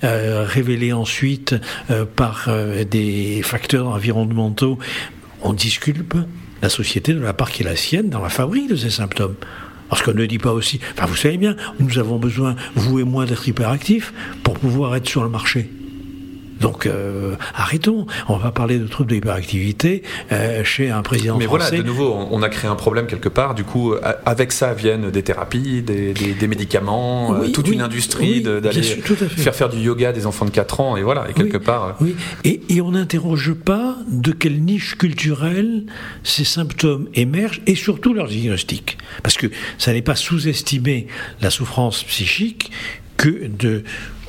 euh, 0.03 0.45
révélés 0.47 0.93
ensuite 0.93 1.55
euh, 1.89 2.05
par 2.05 2.45
euh, 2.47 2.83
des 2.83 3.41
facteurs 3.43 3.87
environnementaux, 3.87 4.77
on 5.41 5.53
disculpe 5.53 6.15
la 6.61 6.69
société 6.69 7.13
de 7.13 7.19
la 7.19 7.33
part 7.33 7.51
qui 7.51 7.63
est 7.63 7.65
la 7.65 7.75
sienne 7.75 8.09
dans 8.09 8.21
la 8.21 8.29
fabrique 8.29 8.69
de 8.69 8.75
ces 8.75 8.89
symptômes. 8.89 9.35
Parce 9.89 10.01
qu'on 10.01 10.13
ne 10.13 10.25
dit 10.25 10.39
pas 10.39 10.51
aussi, 10.51 10.79
vous 11.01 11.15
savez 11.15 11.37
bien, 11.37 11.55
nous 11.79 11.97
avons 11.97 12.17
besoin, 12.17 12.55
vous 12.75 12.99
et 12.99 13.03
moi, 13.03 13.25
d'être 13.25 13.47
hyperactifs 13.47 14.13
pour 14.43 14.55
pouvoir 14.55 14.95
être 14.95 15.07
sur 15.07 15.23
le 15.23 15.29
marché. 15.29 15.69
Donc 16.59 16.85
euh, 16.85 17.35
arrêtons. 17.55 18.05
On 18.27 18.37
va 18.37 18.51
parler 18.51 18.79
de 18.79 18.87
troubles 18.87 19.11
d'hyperactivité 19.11 20.03
euh, 20.31 20.63
chez 20.63 20.89
un 20.89 21.01
président 21.01 21.37
Mais 21.37 21.45
voilà, 21.45 21.69
de 21.71 21.81
nouveau, 21.83 22.15
on 22.31 22.41
a 22.41 22.49
créé 22.49 22.69
un 22.69 22.75
problème 22.75 23.07
quelque 23.07 23.29
part. 23.29 23.55
Du 23.55 23.63
coup, 23.63 23.93
avec 24.25 24.51
ça 24.51 24.73
viennent 24.73 25.09
des 25.09 25.23
thérapies, 25.23 25.81
des, 25.81 26.47
médicaments, 26.47 27.35
euh, 27.35 27.47
toute 27.49 27.67
une 27.67 27.81
industrie 27.81 28.41
d'aller 28.41 28.81
faire 28.81 29.55
faire 29.55 29.69
du 29.69 29.79
yoga 29.79 30.09
à 30.09 30.13
des 30.13 30.25
enfants 30.25 30.45
de 30.45 30.51
4 30.51 30.79
ans. 30.79 30.97
Et 30.97 31.03
voilà, 31.03 31.29
et 31.29 31.33
quelque 31.33 31.57
part. 31.57 31.97
Oui. 32.01 32.15
Et, 32.43 32.61
et 32.69 32.81
on 32.81 32.91
n'interroge 32.91 33.53
pas 33.53 33.95
de 34.07 34.31
quelle 34.31 34.61
niche 34.61 34.95
culturelle 34.95 35.83
ces 36.23 36.43
symptômes 36.43 37.07
émergent 37.13 37.61
et 37.67 37.75
surtout 37.75 38.13
leur 38.13 38.27
diagnostic. 38.27 38.97
Parce 39.23 39.37
que 39.37 39.47
ça 39.77 39.93
n'est 39.93 40.01
pas 40.01 40.15
sous-estimer 40.15 41.07
la 41.41 41.49
souffrance 41.49 42.03
psychique 42.03 42.71
que 43.17 43.47
de 43.47 43.83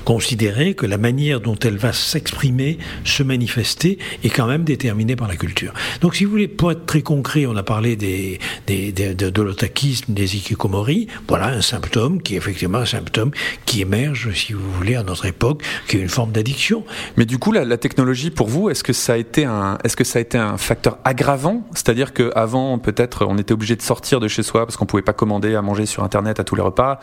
considérer 0.09 0.73
que 0.73 0.87
la 0.87 0.97
manière 0.97 1.43
dont 1.43 1.59
elle 1.63 1.77
va 1.77 1.93
s'exprimer, 1.93 2.79
se 3.05 3.23
manifester, 3.23 3.99
est 4.25 4.31
quand 4.31 4.47
même 4.47 4.65
déterminée 4.65 5.17
par 5.17 5.29
la 5.29 5.37
culture. 5.37 5.75
Donc, 6.01 6.15
si 6.15 6.25
vous 6.25 6.31
voulez, 6.31 6.49
pour 6.49 6.73
être 6.73 6.87
très 6.87 7.03
concret, 7.03 7.45
on 7.45 7.55
a 7.57 7.63
parlé 7.63 7.95
des, 7.95 8.39
de, 8.67 9.13
de 9.13 9.43
l'otakisme, 9.43 10.15
des 10.15 10.37
ikikomori. 10.37 11.09
Voilà 11.29 11.49
un 11.49 11.61
symptôme 11.61 12.23
qui 12.23 12.33
est 12.33 12.37
effectivement 12.39 12.79
un 12.79 12.87
symptôme 12.87 13.33
qui 13.67 13.83
émerge, 13.83 14.33
si 14.33 14.55
vous 14.55 14.73
voulez, 14.73 14.95
à 14.95 15.03
notre 15.03 15.27
époque, 15.27 15.63
qui 15.89 15.99
est 15.99 16.01
une 16.01 16.09
forme 16.09 16.33
d'addiction. 16.33 16.85
Mais 17.19 17.27
du 17.27 17.37
coup, 17.37 17.53
la, 17.53 17.77
technologie, 17.77 18.31
pour 18.31 18.49
vous, 18.49 18.71
est-ce 18.71 18.83
que 18.83 18.95
ça 18.95 19.13
a 19.13 19.17
été 19.19 19.45
un, 19.45 19.77
est-ce 19.85 19.95
que 19.95 20.05
ça 20.05 20.21
a 20.21 20.23
été 20.23 20.39
un 20.39 20.57
facteur 20.57 20.97
aggravant? 21.05 21.67
C'est-à-dire 21.75 22.15
qu'avant, 22.15 22.79
peut-être, 22.79 23.27
on 23.27 23.37
était 23.37 23.53
obligé 23.53 23.77
de 23.77 23.83
sortir 23.83 24.21
de 24.21 24.29
chez 24.29 24.43
soi 24.43 24.65
parce 24.65 24.79
qu'on 24.79 24.87
pouvait 24.87 25.03
pas 25.03 25.13
commander 25.13 25.55
à 25.55 25.61
manger 25.61 25.85
sur 25.85 26.03
Internet 26.03 26.41
à 26.41 26.45
tous 26.45 26.55
les 26.55 26.63
repas, 26.63 26.99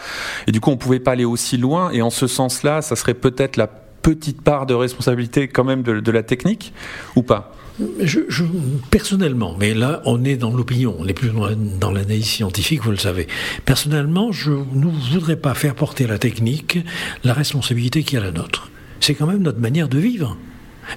et 0.47 0.51
du 0.51 0.59
coup, 0.59 0.71
on 0.71 0.77
pouvait 0.77 0.99
pas 0.99 1.11
aller 1.11 1.23
aussi 1.23 1.57
loin. 1.57 1.91
Et 1.91 2.01
en 2.01 2.09
ce 2.09 2.25
sens-là, 2.25 2.81
ça 2.81 2.94
serait 2.95 3.13
peut-être 3.13 3.57
la 3.57 3.67
petite 3.67 4.41
part 4.41 4.65
de 4.65 4.73
responsabilité 4.73 5.47
quand 5.47 5.63
même 5.63 5.81
de, 5.81 6.11
la 6.11 6.23
technique, 6.23 6.73
ou 7.15 7.23
pas? 7.23 7.55
Je, 7.99 8.21
personnellement, 8.91 9.55
mais 9.59 9.73
là 9.73 10.01
on 10.05 10.23
est 10.23 10.37
dans 10.37 10.55
l'opinion, 10.55 10.95
on 10.97 11.05
n'est 11.05 11.13
plus 11.13 11.31
dans 11.79 11.91
l'analyse 11.91 12.25
scientifique, 12.25 12.83
vous 12.83 12.91
le 12.91 12.97
savez. 12.97 13.27
Personnellement, 13.65 14.31
je 14.31 14.51
ne 14.51 14.87
voudrais 15.11 15.35
pas 15.35 15.53
faire 15.55 15.75
porter 15.75 16.05
à 16.05 16.07
la 16.07 16.19
technique 16.19 16.79
la 17.23 17.33
responsabilité 17.33 18.03
qui 18.03 18.15
est 18.15 18.21
la 18.21 18.31
nôtre. 18.31 18.69
C'est 18.99 19.15
quand 19.15 19.27
même 19.27 19.41
notre 19.41 19.59
manière 19.59 19.89
de 19.89 19.97
vivre. 19.97 20.37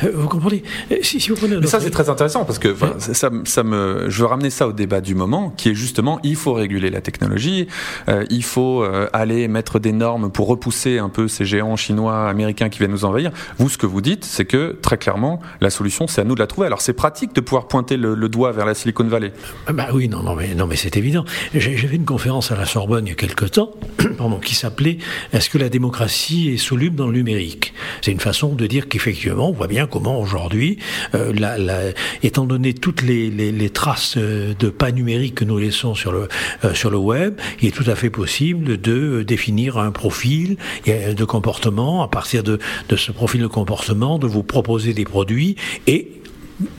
Euh, 0.02 0.10
vous 0.14 0.28
comprenez 0.28 0.62
si, 1.02 1.20
si, 1.20 1.30
vous 1.30 1.36
prenez 1.36 1.56
Mais 1.56 1.66
ça, 1.66 1.80
c'est 1.80 1.90
très 1.90 2.08
intéressant 2.08 2.44
parce 2.44 2.58
que 2.58 2.68
hein 2.68 2.94
ça, 2.98 3.30
ça, 3.44 3.62
me, 3.62 4.06
je 4.08 4.20
veux 4.20 4.26
ramener 4.26 4.50
ça 4.50 4.68
au 4.68 4.72
débat 4.72 5.00
du 5.00 5.14
moment, 5.14 5.52
qui 5.56 5.70
est 5.70 5.74
justement, 5.74 6.18
il 6.22 6.36
faut 6.36 6.52
réguler 6.52 6.90
la 6.90 7.00
technologie, 7.00 7.66
euh, 8.08 8.24
il 8.30 8.44
faut 8.44 8.82
euh, 8.82 9.08
aller 9.12 9.48
mettre 9.48 9.78
des 9.78 9.92
normes 9.92 10.30
pour 10.30 10.48
repousser 10.48 10.98
un 10.98 11.08
peu 11.08 11.28
ces 11.28 11.44
géants 11.44 11.76
chinois, 11.76 12.28
américains 12.28 12.68
qui 12.68 12.78
viennent 12.78 12.90
nous 12.90 13.04
envahir. 13.04 13.30
Vous, 13.58 13.68
ce 13.68 13.78
que 13.78 13.86
vous 13.86 14.00
dites, 14.00 14.24
c'est 14.24 14.44
que 14.44 14.76
très 14.80 14.98
clairement, 14.98 15.40
la 15.60 15.70
solution, 15.70 16.06
c'est 16.06 16.20
à 16.20 16.24
nous 16.24 16.34
de 16.34 16.40
la 16.40 16.46
trouver. 16.46 16.66
Alors, 16.66 16.80
c'est 16.80 16.92
pratique 16.92 17.34
de 17.34 17.40
pouvoir 17.40 17.68
pointer 17.68 17.96
le, 17.96 18.14
le, 18.14 18.28
doigt 18.28 18.52
vers 18.52 18.66
la 18.66 18.74
Silicon 18.74 19.04
Valley. 19.04 19.32
Bah 19.72 19.88
oui, 19.92 20.08
non, 20.08 20.22
non, 20.22 20.34
mais 20.34 20.54
non, 20.54 20.66
mais 20.66 20.76
c'est 20.76 20.96
évident. 20.96 21.24
J'avais 21.54 21.96
une 21.96 22.04
conférence 22.04 22.52
à 22.52 22.56
la 22.56 22.66
Sorbonne 22.66 23.06
il 23.06 23.10
y 23.10 23.12
a 23.12 23.16
quelque 23.16 23.44
temps, 23.44 23.72
pardon, 24.18 24.38
qui 24.38 24.54
s'appelait 24.54 24.98
Est-ce 25.32 25.50
que 25.50 25.58
la 25.58 25.68
démocratie 25.68 26.50
est 26.50 26.58
soluble 26.58 26.96
dans 26.96 27.06
le 27.06 27.14
numérique? 27.14 27.72
C'est 28.02 28.12
une 28.12 28.20
façon 28.20 28.54
de 28.54 28.66
dire 28.66 28.88
qu'effectivement, 28.88 29.48
on 29.48 29.52
voit 29.52 29.66
bien 29.66 29.77
comment 29.86 30.20
aujourd'hui, 30.20 30.78
euh, 31.14 31.92
étant 32.22 32.44
donné 32.44 32.74
toutes 32.74 33.02
les, 33.02 33.70
traces 33.70 34.14
euh, 34.16 34.54
de 34.58 34.68
pas 34.68 34.90
numériques 34.90 35.36
que 35.36 35.44
nous 35.44 35.58
laissons 35.58 35.94
sur 35.94 36.12
le, 36.12 36.28
euh, 36.64 36.74
sur 36.74 36.90
le 36.90 36.96
web, 36.96 37.38
il 37.60 37.68
est 37.68 37.72
tout 37.72 37.88
à 37.88 37.94
fait 37.94 38.10
possible 38.10 38.80
de 38.80 39.22
définir 39.22 39.78
un 39.78 39.90
profil 39.90 40.56
de 40.86 41.24
comportement, 41.24 42.02
à 42.02 42.08
partir 42.08 42.42
de, 42.42 42.58
ce 42.96 43.12
profil 43.12 43.42
de 43.42 43.46
comportement, 43.46 44.18
de 44.18 44.26
vous 44.26 44.42
proposer 44.42 44.94
des 44.94 45.04
produits 45.04 45.56
et 45.86 46.12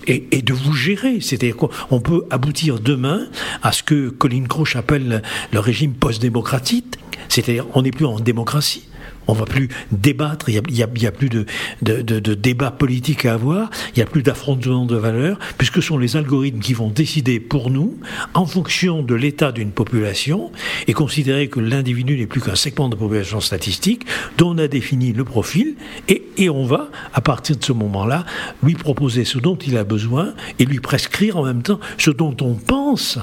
et, 0.07 0.41
de 0.41 0.53
vous 0.53 0.73
gérer. 0.73 1.21
C'est-à-dire 1.21 1.55
qu'on 1.55 2.01
peut 2.01 2.25
aboutir 2.31 2.81
demain 2.81 3.27
à 3.63 3.71
ce 3.71 3.81
que 3.81 4.09
Colin 4.09 4.43
Croche 4.43 4.75
appelle 4.75 5.21
le 5.53 5.59
régime 5.59 5.93
post-démocratique, 5.93 6.97
c'est-à-dire 7.29 7.65
on 7.75 7.83
n'est 7.83 7.91
plus 7.91 8.05
en 8.05 8.19
démocratie, 8.19 8.89
on 9.29 9.33
va 9.33 9.45
plus 9.45 9.69
débattre, 9.91 10.49
il 10.49 10.61
n'y 10.71 10.83
a, 10.83 11.11
plus 11.11 11.29
de, 11.29 11.45
de, 11.81 12.33
débat 12.33 12.71
politique 12.71 13.25
à 13.25 13.33
avoir, 13.33 13.69
il 13.89 13.99
n'y 13.99 14.03
a 14.03 14.07
plus 14.07 14.23
d'affrontement 14.23 14.85
de 14.85 14.95
valeurs, 14.95 15.37
puisque 15.57 15.75
ce 15.75 15.81
sont 15.81 15.97
les 15.99 16.17
algorithmes 16.17 16.59
qui 16.59 16.73
vont 16.73 16.89
décider 16.89 17.39
pour 17.39 17.69
nous, 17.69 17.97
en 18.33 18.47
fonction 18.47 19.03
de 19.03 19.13
l'état 19.13 19.51
d'une 19.51 19.71
population, 19.71 20.51
et 20.87 20.93
considérer 20.93 21.47
que 21.47 21.59
l'individu 21.59 22.17
n'est 22.17 22.25
plus 22.25 22.41
qu'un 22.41 22.55
segment 22.55 22.89
de 22.89 22.95
population 22.95 23.39
statistique, 23.39 24.05
dont 24.37 24.55
on 24.55 24.57
a 24.57 24.67
défini 24.67 25.13
le 25.13 25.23
profil, 25.23 25.75
et, 26.07 26.23
et 26.37 26.49
on 26.49 26.65
va, 26.65 26.89
à 27.13 27.21
partir 27.21 27.55
de 27.55 27.63
ce 27.63 27.73
moment-là, 27.73 28.25
lui 28.63 28.73
proposer 28.73 29.25
ce 29.25 29.37
dont 29.37 29.57
il 29.57 29.77
a 29.77 29.83
besoin, 29.83 30.33
et 30.57 30.65
lui 30.65 30.79
prescrire 30.79 31.37
en 31.37 31.45
même 31.45 31.61
temps 31.61 31.79
ce 31.99 32.09
dont 32.09 32.35
on 32.41 32.55
pense 32.55 33.19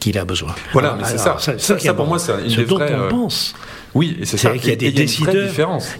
qu'il 0.00 0.18
a 0.18 0.24
besoin. 0.24 0.54
Voilà, 0.72 0.96
mais 0.98 1.04
c'est 1.04 1.18
ça. 1.18 1.36
Ça, 1.38 1.58
ça, 1.58 1.94
pour 1.94 2.06
moi, 2.06 2.18
c'est 2.18 2.32
une 2.42 2.50
ce 2.50 2.60
dont 2.62 2.78
on 2.78 2.80
euh, 2.80 3.08
pense. 3.08 3.54
Oui, 3.94 4.16
et 4.20 4.24
c'est 4.24 4.36
ça. 4.36 4.50
qu'il 4.56 4.70
y 4.70 4.72
a 4.72 4.76
des 4.76 4.92
décideurs. 4.92 5.50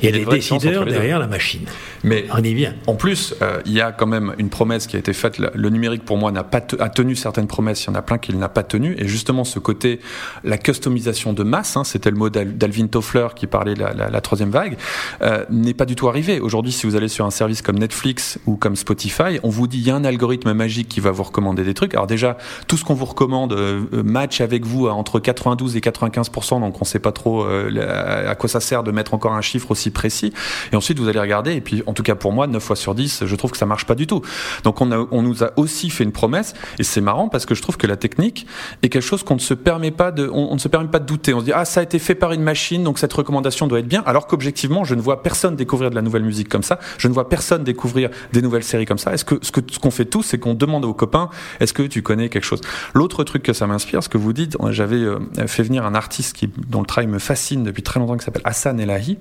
Il 0.02 0.04
y 0.04 0.08
a, 0.08 0.12
des 0.12 0.24
décideurs 0.24 0.84
derrière 0.84 1.18
la 1.18 1.26
machine. 1.26 1.62
Mais 2.02 2.24
on 2.32 2.42
y 2.42 2.54
vient. 2.54 2.74
En 2.86 2.94
plus, 2.94 3.34
euh, 3.42 3.60
il 3.66 3.72
y 3.72 3.80
a 3.80 3.92
quand 3.92 4.06
même 4.06 4.34
une 4.38 4.48
promesse 4.48 4.86
qui 4.86 4.96
a 4.96 4.98
été 4.98 5.12
faite. 5.12 5.38
Le 5.38 5.70
numérique, 5.70 6.04
pour 6.04 6.16
moi, 6.16 6.32
n'a 6.32 6.44
pas 6.44 6.60
a 6.78 6.88
tenu 6.88 7.16
certaines 7.16 7.46
promesses. 7.46 7.84
Il 7.84 7.88
y 7.88 7.90
en 7.90 7.94
a 7.94 8.02
plein 8.02 8.18
qu'il 8.18 8.38
n'a 8.38 8.48
pas 8.48 8.62
tenu. 8.62 8.94
Et 8.98 9.08
justement, 9.08 9.44
ce 9.44 9.58
côté, 9.58 10.00
la 10.44 10.58
customisation 10.58 11.32
de 11.32 11.42
masse, 11.42 11.76
hein, 11.76 11.84
c'était 11.84 12.10
le 12.10 12.16
mot 12.16 12.30
d'Alvin 12.30 12.86
Toffler 12.86 13.28
qui 13.34 13.46
parlait 13.46 13.74
de 13.74 13.80
la, 13.80 13.92
la, 13.92 14.10
la 14.10 14.20
troisième 14.20 14.50
vague, 14.50 14.76
euh, 15.22 15.44
n'est 15.50 15.74
pas 15.74 15.84
du 15.84 15.96
tout 15.96 16.08
arrivé. 16.08 16.40
Aujourd'hui, 16.40 16.72
si 16.72 16.86
vous 16.86 16.96
allez 16.96 17.08
sur 17.08 17.26
un 17.26 17.30
service 17.30 17.62
comme 17.62 17.78
Netflix 17.78 18.38
ou 18.46 18.56
comme 18.56 18.76
Spotify, 18.76 19.40
on 19.42 19.48
vous 19.48 19.66
dit 19.66 19.78
il 19.78 19.86
y 19.86 19.90
a 19.90 19.96
un 19.96 20.04
algorithme 20.04 20.52
magique 20.52 20.88
qui 20.88 21.00
va 21.00 21.10
vous 21.10 21.22
recommander 21.22 21.64
des 21.64 21.74
trucs. 21.74 21.94
Alors 21.94 22.06
déjà, 22.06 22.38
tout 22.66 22.76
ce 22.76 22.84
qu'on 22.84 22.94
vous 22.94 23.04
recommande 23.04 23.52
euh, 23.52 23.80
match 24.04 24.40
avec 24.40 24.64
vous 24.64 24.88
à 24.88 24.92
entre 24.92 25.20
92 25.20 25.76
et 25.76 25.80
95% 25.80 26.60
donc 26.60 26.76
on 26.76 26.80
ne 26.80 26.84
sait 26.84 26.98
pas 26.98 27.12
trop 27.12 27.44
euh, 27.44 27.70
à 27.80 28.34
quoi 28.34 28.48
ça 28.48 28.60
sert 28.60 28.82
de 28.82 28.90
mettre 28.90 29.14
encore 29.14 29.32
un 29.32 29.40
chiffre 29.40 29.70
aussi 29.70 29.90
précis. 29.90 30.32
Et 30.72 30.76
ensuite, 30.76 30.98
vous 30.98 31.08
allez 31.08 31.20
regarder, 31.20 31.52
et 31.52 31.60
puis 31.60 31.82
en 31.86 31.92
tout 31.92 32.02
cas 32.02 32.14
pour 32.14 32.32
moi, 32.32 32.46
9 32.46 32.62
fois 32.62 32.76
sur 32.76 32.94
10, 32.94 33.24
je 33.26 33.36
trouve 33.36 33.50
que 33.50 33.58
ça 33.58 33.66
marche 33.66 33.86
pas 33.86 33.94
du 33.94 34.06
tout. 34.06 34.22
Donc 34.64 34.80
on, 34.80 34.86
nous 35.22 35.44
a 35.44 35.52
aussi 35.56 35.90
fait 35.90 36.04
une 36.04 36.12
promesse, 36.12 36.54
et 36.78 36.84
c'est 36.84 37.00
marrant 37.00 37.28
parce 37.28 37.46
que 37.46 37.54
je 37.54 37.62
trouve 37.62 37.76
que 37.76 37.86
la 37.86 37.96
technique 37.96 38.46
est 38.82 38.88
quelque 38.88 39.02
chose 39.02 39.22
qu'on 39.22 39.34
ne 39.34 39.40
se 39.40 39.54
permet 39.54 39.90
pas 39.90 40.10
de, 40.10 40.28
on, 40.32 40.54
ne 40.54 40.58
se 40.58 40.68
permet 40.68 40.88
pas 40.88 40.98
de 40.98 41.06
douter. 41.06 41.34
On 41.34 41.40
se 41.40 41.44
dit, 41.44 41.52
ah, 41.52 41.64
ça 41.64 41.80
a 41.80 41.82
été 41.82 41.98
fait 41.98 42.14
par 42.14 42.32
une 42.32 42.42
machine, 42.42 42.84
donc 42.84 42.98
cette 42.98 43.12
recommandation 43.12 43.66
doit 43.66 43.80
être 43.80 43.88
bien, 43.88 44.02
alors 44.06 44.26
qu'objectivement, 44.26 44.84
je 44.84 44.94
ne 44.94 45.00
vois 45.00 45.22
personne 45.22 45.56
découvrir 45.56 45.90
de 45.90 45.94
la 45.94 46.02
nouvelle 46.02 46.24
musique 46.24 46.48
comme 46.48 46.62
ça, 46.62 46.78
je 46.98 47.08
ne 47.08 47.12
vois 47.12 47.28
personne 47.28 47.64
découvrir 47.64 48.10
des 48.32 48.42
nouvelles 48.42 48.64
séries 48.64 48.86
comme 48.86 48.98
ça. 48.98 49.12
Est-ce 49.12 49.24
que 49.24 49.36
ce 49.42 49.52
que 49.52 49.60
ce 49.70 49.78
qu'on 49.78 49.90
fait 49.90 50.04
tous, 50.04 50.22
c'est 50.22 50.38
qu'on 50.38 50.54
demande 50.54 50.84
aux 50.84 50.94
copains, 50.94 51.30
est-ce 51.60 51.72
que 51.72 51.82
tu 51.82 52.02
connais 52.02 52.28
quelque 52.28 52.44
chose? 52.44 52.60
L'autre 52.94 53.24
truc 53.24 53.42
que 53.42 53.52
ça 53.52 53.66
m'inspire, 53.66 54.02
ce 54.02 54.08
que 54.08 54.18
vous 54.18 54.32
dites, 54.32 54.56
j'avais 54.70 54.96
euh, 54.96 55.18
fait 55.46 55.62
venir 55.62 55.84
un 55.84 55.94
artiste 55.94 56.36
qui, 56.36 56.48
dont 56.68 56.80
le 56.80 56.86
travail 56.86 57.08
me 57.08 57.18
fascine 57.18 57.69
depuis 57.70 57.82
très 57.82 58.00
longtemps 58.00 58.16
qui 58.16 58.24
s'appelle 58.24 58.42
Hassan 58.44 58.78
Elahi, 58.80 59.18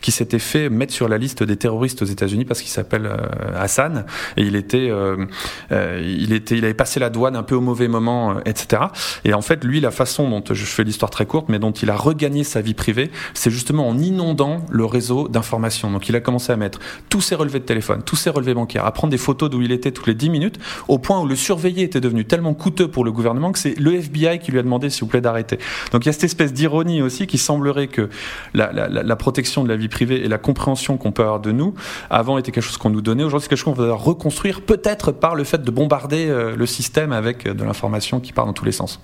qui 0.00 0.12
s'était 0.12 0.38
fait 0.38 0.68
mettre 0.68 0.92
sur 0.92 1.08
la 1.08 1.18
liste 1.18 1.42
des 1.42 1.56
terroristes 1.56 2.02
aux 2.02 2.06
États-Unis 2.06 2.44
parce 2.44 2.60
qu'il 2.60 2.70
s'appelle 2.70 3.06
euh, 3.06 3.16
Hassan 3.56 4.04
et 4.36 4.42
il 4.42 4.56
était, 4.56 4.88
euh, 4.90 5.26
euh, 5.70 6.02
il 6.04 6.32
était, 6.32 6.56
il 6.56 6.64
avait 6.64 6.74
passé 6.74 7.00
la 7.00 7.10
douane 7.10 7.36
un 7.36 7.42
peu 7.42 7.54
au 7.54 7.60
mauvais 7.60 7.88
moment, 7.88 8.40
etc. 8.44 8.82
Et 9.24 9.34
en 9.34 9.42
fait, 9.42 9.64
lui, 9.64 9.80
la 9.80 9.90
façon 9.90 10.28
dont 10.28 10.42
je 10.50 10.64
fais 10.64 10.84
l'histoire 10.84 11.10
très 11.10 11.26
courte, 11.26 11.48
mais 11.48 11.58
dont 11.58 11.72
il 11.72 11.90
a 11.90 11.96
regagné 11.96 12.44
sa 12.44 12.60
vie 12.60 12.74
privée, 12.74 13.10
c'est 13.34 13.50
justement 13.50 13.88
en 13.88 13.98
inondant 13.98 14.64
le 14.70 14.84
réseau 14.84 15.28
d'informations. 15.28 15.90
Donc, 15.90 16.08
il 16.08 16.16
a 16.16 16.20
commencé 16.20 16.52
à 16.52 16.56
mettre 16.56 16.80
tous 17.08 17.20
ses 17.20 17.34
relevés 17.34 17.60
de 17.60 17.64
téléphone, 17.64 18.02
tous 18.04 18.16
ses 18.16 18.30
relevés 18.30 18.54
bancaires, 18.54 18.86
à 18.86 18.92
prendre 18.92 19.10
des 19.10 19.18
photos 19.18 19.50
d'où 19.50 19.62
il 19.62 19.72
était 19.72 19.92
toutes 19.92 20.06
les 20.06 20.14
10 20.14 20.30
minutes, 20.30 20.58
au 20.88 20.98
point 20.98 21.20
où 21.20 21.26
le 21.26 21.36
surveiller 21.36 21.84
était 21.84 22.00
devenu 22.00 22.24
tellement 22.24 22.54
coûteux 22.54 22.88
pour 22.88 23.04
le 23.04 23.12
gouvernement 23.12 23.52
que 23.52 23.58
c'est 23.58 23.78
le 23.78 23.94
FBI 23.94 24.38
qui 24.38 24.52
lui 24.52 24.58
a 24.58 24.62
demandé, 24.62 24.90
s'il 24.90 25.02
vous 25.02 25.08
plaît, 25.08 25.20
d'arrêter. 25.20 25.58
Donc, 25.92 26.04
il 26.04 26.08
y 26.08 26.10
a 26.10 26.12
cette 26.12 26.24
espèce 26.24 26.52
d'ironie 26.52 27.02
aussi 27.02 27.26
qui 27.26 27.38
semblerait 27.38 27.88
que 27.92 28.08
la, 28.54 29.16
protection 29.16 29.62
de 29.62 29.68
la 29.68 29.76
vie 29.76 29.88
privée 29.88 30.24
et 30.24 30.28
la 30.28 30.38
compréhension 30.38 30.96
qu'on 30.96 31.12
peut 31.12 31.22
avoir 31.22 31.38
de 31.38 31.52
nous, 31.52 31.74
avant 32.10 32.38
était 32.38 32.50
quelque 32.50 32.64
chose 32.64 32.76
qu'on 32.76 32.90
nous 32.90 33.02
donnait, 33.02 33.22
aujourd'hui 33.22 33.44
c'est 33.44 33.48
quelque 33.50 33.64
chose 33.64 33.76
qu'on 33.76 33.82
va 33.82 33.94
reconstruire 33.94 34.62
peut-être 34.62 35.12
par 35.12 35.36
le 35.36 35.44
fait 35.44 35.62
de 35.62 35.70
bombarder 35.70 36.26
euh, 36.26 36.56
le 36.56 36.66
système 36.66 37.12
avec 37.12 37.46
euh, 37.46 37.54
de 37.54 37.62
l'information 37.62 38.18
qui 38.18 38.32
part 38.32 38.46
dans 38.46 38.52
tous 38.52 38.64
les 38.64 38.72
sens. 38.72 39.00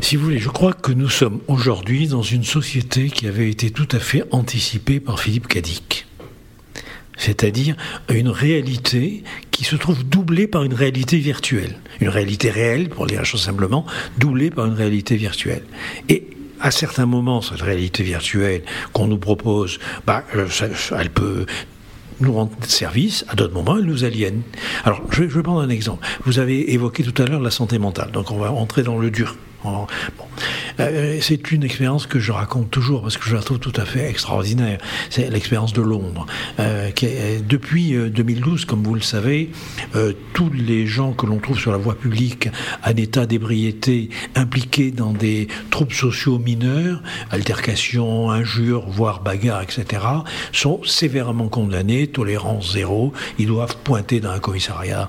Si 0.00 0.16
vous 0.16 0.24
voulez, 0.24 0.38
je 0.38 0.48
crois 0.48 0.72
que 0.72 0.92
nous 0.92 1.08
sommes 1.08 1.40
aujourd'hui 1.46 2.08
dans 2.08 2.22
une 2.22 2.44
société 2.44 3.08
qui 3.08 3.26
avait 3.26 3.48
été 3.48 3.70
tout 3.70 3.88
à 3.92 3.98
fait 3.98 4.24
anticipée 4.32 5.00
par 5.00 5.20
Philippe 5.20 5.46
Cadic. 5.46 6.06
C'est-à-dire 7.16 7.76
une 8.10 8.28
réalité 8.28 9.22
qui 9.50 9.64
se 9.64 9.76
trouve 9.76 10.04
doublée 10.04 10.46
par 10.46 10.64
une 10.64 10.74
réalité 10.74 11.18
virtuelle. 11.18 11.76
Une 12.00 12.10
réalité 12.10 12.50
réelle, 12.50 12.90
pour 12.90 13.06
dire 13.06 13.18
la 13.18 13.24
chose 13.24 13.42
simplement, 13.42 13.86
doublée 14.18 14.50
par 14.50 14.66
une 14.66 14.74
réalité 14.74 15.16
virtuelle. 15.16 15.62
Et 16.08 16.28
à 16.60 16.70
certains 16.70 17.06
moments, 17.06 17.42
cette 17.42 17.60
réalité 17.60 18.02
virtuelle 18.02 18.62
qu'on 18.92 19.06
nous 19.06 19.18
propose, 19.18 19.78
bah, 20.06 20.24
euh, 20.34 20.48
elle 20.98 21.10
peut 21.10 21.46
nous 22.20 22.32
rendre 22.32 22.52
service, 22.66 23.24
à 23.28 23.34
d'autres 23.34 23.54
moments, 23.54 23.76
elle 23.78 23.84
nous 23.84 24.04
aliène. 24.04 24.42
Alors, 24.84 25.02
je, 25.10 25.24
vais 25.24 25.42
prendre 25.42 25.60
un 25.60 25.68
exemple. 25.68 26.06
Vous 26.24 26.38
avez 26.38 26.72
évoqué 26.72 27.02
tout 27.02 27.22
à 27.22 27.26
l'heure 27.26 27.40
la 27.40 27.50
santé 27.50 27.78
mentale, 27.78 28.10
donc 28.10 28.30
on 28.30 28.38
va 28.38 28.52
entrer 28.52 28.82
dans 28.82 28.98
le 28.98 29.10
dur. 29.10 29.36
Bon. 29.64 29.86
Euh, 30.80 31.18
c'est 31.20 31.50
une 31.52 31.64
expérience 31.64 32.06
que 32.06 32.18
je 32.18 32.32
raconte 32.32 32.70
toujours 32.70 33.02
parce 33.02 33.16
que 33.16 33.28
je 33.28 33.34
la 33.34 33.42
trouve 33.42 33.58
tout 33.58 33.72
à 33.76 33.84
fait 33.84 34.08
extraordinaire. 34.08 34.78
C'est 35.10 35.30
l'expérience 35.30 35.72
de 35.72 35.82
Londres. 35.82 36.26
Euh, 36.60 36.90
qui 36.90 37.08
depuis 37.46 37.92
2012, 37.92 38.62
euh, 38.62 38.66
comme 38.66 38.82
vous 38.82 38.94
le 38.94 39.00
savez, 39.00 39.50
tous 40.32 40.50
les 40.52 40.86
gens 40.86 41.12
que 41.12 41.26
l'on 41.26 41.38
trouve 41.38 41.58
sur 41.58 41.72
la 41.72 41.78
voie 41.78 41.94
publique 41.94 42.48
en 42.84 42.90
état 42.90 43.26
d'ébriété, 43.26 44.10
impliqués 44.34 44.90
dans 44.90 45.12
des 45.12 45.48
troubles 45.70 45.94
sociaux 45.94 46.38
mineurs, 46.38 47.02
altercations, 47.30 48.30
injures, 48.30 48.84
voire 48.88 49.20
bagarres, 49.22 49.62
etc., 49.62 50.02
sont 50.52 50.80
sévèrement 50.84 51.48
condamnés, 51.48 52.06
tolérance 52.06 52.72
zéro. 52.74 53.12
Ils 53.38 53.46
doivent 53.46 53.76
pointer 53.84 54.20
dans 54.20 54.30
un 54.30 54.38
commissariat 54.38 55.08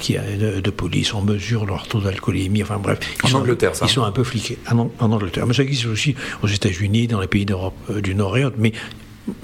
qui 0.00 0.16
a 0.16 0.22
de, 0.22 0.70
police, 0.70 1.12
on 1.14 1.22
mesure 1.22 1.66
leur 1.66 1.86
taux 1.86 2.00
d'alcoolémie, 2.00 2.62
enfin 2.62 2.78
bref. 2.78 2.98
en 3.24 3.32
Angleterre, 3.34 3.74
ça. 3.74 3.81
Ils 3.82 3.88
sont 3.88 4.04
un 4.04 4.12
peu 4.12 4.24
fliqués 4.24 4.58
en, 4.70 4.90
Angleterre. 5.00 5.46
Mais 5.46 5.54
ça 5.54 5.62
existe 5.62 5.86
aussi 5.86 6.14
aux 6.42 6.48
États-Unis, 6.48 7.06
dans 7.06 7.20
les 7.20 7.26
pays 7.26 7.44
d'Europe 7.44 7.74
euh, 7.90 8.00
du 8.00 8.14
Nord 8.14 8.36
et 8.36 8.44
autres. 8.44 8.56
Mais 8.58 8.72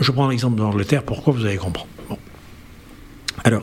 Je 0.00 0.10
prends 0.10 0.28
l'exemple 0.28 0.56
de 0.56 0.62
l'Angleterre, 0.62 1.02
pourquoi 1.02 1.32
vous 1.32 1.44
allez 1.44 1.56
comprendre? 1.56 1.88
Alors, 3.44 3.62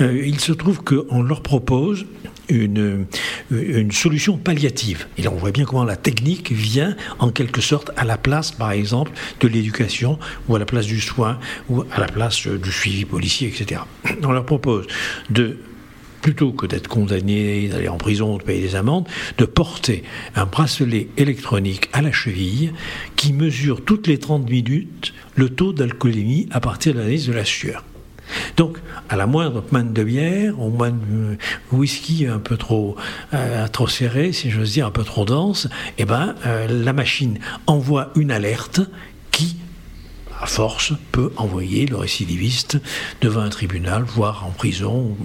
euh, 0.00 0.26
il 0.26 0.40
se 0.40 0.52
trouve 0.52 0.82
qu'on 0.82 1.22
leur 1.22 1.40
propose 1.40 2.06
une, 2.48 3.06
une, 3.50 3.92
solution 3.92 4.36
palliative. 4.36 5.06
Et 5.16 5.22
là, 5.22 5.30
on 5.32 5.36
voit 5.36 5.52
bien 5.52 5.64
comment 5.64 5.84
la 5.84 5.96
technique 5.96 6.52
vient 6.52 6.96
en 7.18 7.30
quelque 7.30 7.60
sorte 7.60 7.90
à 7.96 8.04
la 8.04 8.18
place, 8.18 8.52
par 8.52 8.72
exemple, 8.72 9.12
de 9.40 9.48
l'éducation, 9.48 10.18
ou 10.48 10.56
à 10.56 10.58
la 10.58 10.64
place 10.64 10.86
du 10.86 11.00
soin, 11.00 11.38
ou 11.68 11.82
à 11.92 12.00
la 12.00 12.06
place 12.06 12.46
du 12.46 12.72
suivi 12.72 13.04
policier, 13.04 13.48
etc. 13.48 13.80
On 14.22 14.32
leur 14.32 14.44
propose 14.44 14.86
de 15.30 15.58
plutôt 16.22 16.52
que 16.52 16.66
d'être 16.66 16.88
condamné, 16.88 17.68
d'aller 17.68 17.88
en 17.88 17.98
prison, 17.98 18.36
de 18.36 18.42
payer 18.42 18.60
des 18.60 18.74
amendes, 18.76 19.06
de 19.38 19.44
porter 19.44 20.02
un 20.34 20.46
bracelet 20.46 21.08
électronique 21.16 21.88
à 21.92 22.02
la 22.02 22.12
cheville 22.12 22.72
qui 23.16 23.32
mesure 23.32 23.84
toutes 23.84 24.06
les 24.06 24.18
30 24.18 24.48
minutes 24.48 25.14
le 25.34 25.48
taux 25.48 25.72
d'alcoolémie 25.72 26.48
à 26.50 26.60
partir 26.60 26.94
de 26.94 26.98
l'analyse 26.98 27.26
de 27.26 27.32
la 27.32 27.44
sueur. 27.44 27.84
Donc, 28.56 28.78
à 29.08 29.16
la 29.16 29.26
moindre 29.26 29.62
manne 29.70 29.92
de 29.92 30.02
bière, 30.02 30.60
au 30.60 30.70
moindre 30.70 30.98
whisky 31.72 32.26
un 32.26 32.38
peu 32.38 32.56
trop, 32.56 32.96
euh, 33.34 33.68
trop 33.68 33.86
serré, 33.86 34.32
si 34.32 34.50
j'ose 34.50 34.72
dire, 34.72 34.86
un 34.86 34.90
peu 34.90 35.04
trop 35.04 35.24
dense, 35.24 35.68
eh 35.98 36.04
ben, 36.04 36.34
euh, 36.44 36.66
la 36.68 36.92
machine 36.92 37.38
envoie 37.66 38.10
une 38.16 38.30
alerte 38.30 38.80
qui, 39.30 39.56
à 40.40 40.46
force, 40.46 40.92
peut 41.12 41.32
envoyer 41.36 41.86
le 41.86 41.96
récidiviste 41.96 42.78
devant 43.20 43.40
un 43.40 43.48
tribunal, 43.48 44.04
voire 44.04 44.46
en 44.46 44.50
prison. 44.50 45.16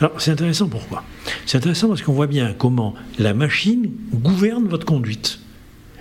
Alors, 0.00 0.12
c'est 0.18 0.30
intéressant 0.30 0.68
pourquoi? 0.68 1.04
C'est 1.46 1.58
intéressant 1.58 1.88
parce 1.88 2.02
qu'on 2.02 2.12
voit 2.12 2.26
bien 2.26 2.54
comment 2.56 2.94
la 3.18 3.34
machine 3.34 3.90
gouverne 4.12 4.66
votre 4.68 4.86
conduite. 4.86 5.40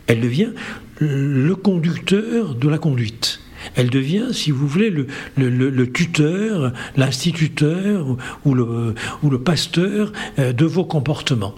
Elle 0.07 0.21
devient 0.21 0.51
le 0.99 1.53
conducteur 1.55 2.55
de 2.55 2.69
la 2.69 2.77
conduite 2.77 3.41
elle 3.75 3.89
devient, 3.89 4.27
si 4.31 4.51
vous 4.51 4.67
voulez, 4.67 4.89
le, 4.89 5.91
tuteur, 5.91 6.73
l'instituteur 6.95 8.17
ou 8.45 8.53
le, 8.53 9.39
pasteur 9.39 10.12
euh, 10.39 10.53
de 10.53 10.65
vos 10.65 10.86
comportements. 10.86 11.55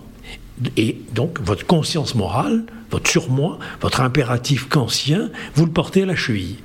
Et 0.76 0.98
donc, 1.14 1.40
votre 1.42 1.66
conscience 1.66 2.16
morale, 2.16 2.66
votre 2.92 3.10
surmoi, 3.10 3.60
votre 3.82 4.02
impératif 4.02 4.68
kantien, 4.68 5.30
vous 5.56 5.66
le 5.66 5.72
portez 5.72 6.04
à 6.04 6.06
la 6.06 6.16
cheville. 6.16 6.58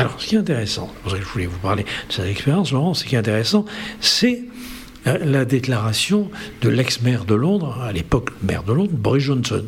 Alors, 0.00 0.18
ce 0.18 0.26
qui 0.26 0.34
est 0.34 0.38
intéressant, 0.38 0.90
c'est 1.06 1.18
je 1.18 1.26
voulais 1.26 1.44
vous 1.44 1.58
parler 1.58 1.82
de 1.82 2.12
cette 2.12 2.24
expérience, 2.24 2.72
Laurent, 2.72 2.94
ce 2.94 3.04
qui 3.04 3.16
est 3.16 3.18
intéressant, 3.18 3.66
c'est 4.00 4.44
euh, 5.06 5.18
la 5.22 5.44
déclaration 5.44 6.30
de 6.62 6.70
l'ex-maire 6.70 7.26
de 7.26 7.34
Londres, 7.34 7.78
à 7.82 7.92
l'époque 7.92 8.30
maire 8.42 8.62
de 8.62 8.72
Londres, 8.72 8.92
Boris 8.94 9.24
Johnson. 9.24 9.62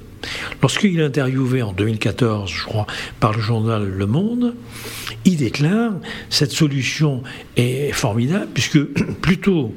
Lorsqu'il 0.63 0.99
est 0.99 1.05
interviewé 1.05 1.61
en 1.61 1.75
2014, 1.75 2.51
je 2.51 2.65
crois, 2.65 2.87
par 3.21 3.33
le 3.33 3.43
journal 3.43 3.87
Le 3.87 4.07
Monde, 4.07 4.55
il 5.27 5.37
déclare 5.37 5.93
cette 6.31 6.53
solution 6.53 7.23
est 7.59 7.93
formidable 7.93 8.49
puisque 8.55 8.83
plutôt 9.21 9.75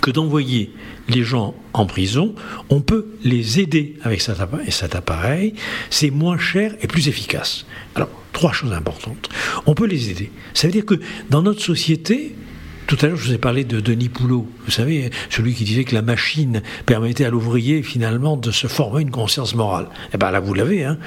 que 0.00 0.10
d'envoyer 0.10 0.72
les 1.08 1.22
gens 1.22 1.54
en 1.72 1.86
prison, 1.86 2.34
on 2.70 2.80
peut 2.80 3.06
les 3.22 3.60
aider 3.60 3.96
avec 4.02 4.20
cet 4.20 4.94
appareil, 4.94 5.54
c'est 5.90 6.10
moins 6.10 6.38
cher 6.38 6.74
et 6.80 6.86
plus 6.86 7.08
efficace. 7.08 7.66
Alors, 7.94 8.10
trois 8.32 8.52
choses 8.52 8.72
importantes. 8.72 9.28
On 9.66 9.74
peut 9.74 9.86
les 9.86 10.10
aider. 10.10 10.30
Ça 10.52 10.66
veut 10.66 10.72
dire 10.72 10.86
que 10.86 11.00
dans 11.30 11.42
notre 11.42 11.62
société, 11.62 12.34
tout 12.86 12.98
à 13.00 13.06
l'heure, 13.06 13.16
je 13.16 13.28
vous 13.28 13.32
ai 13.32 13.38
parlé 13.38 13.64
de 13.64 13.80
Denis 13.80 14.10
Poulot, 14.10 14.46
vous 14.66 14.70
savez, 14.70 15.10
celui 15.30 15.54
qui 15.54 15.64
disait 15.64 15.84
que 15.84 15.94
la 15.94 16.02
machine 16.02 16.62
permettait 16.84 17.24
à 17.24 17.30
l'ouvrier 17.30 17.82
finalement 17.82 18.36
de 18.36 18.50
se 18.50 18.66
former 18.66 19.02
une 19.02 19.10
conscience 19.10 19.54
morale. 19.54 19.88
Eh 20.12 20.18
bien 20.18 20.30
là, 20.30 20.40
vous 20.40 20.54
l'avez, 20.54 20.84
hein. 20.84 20.98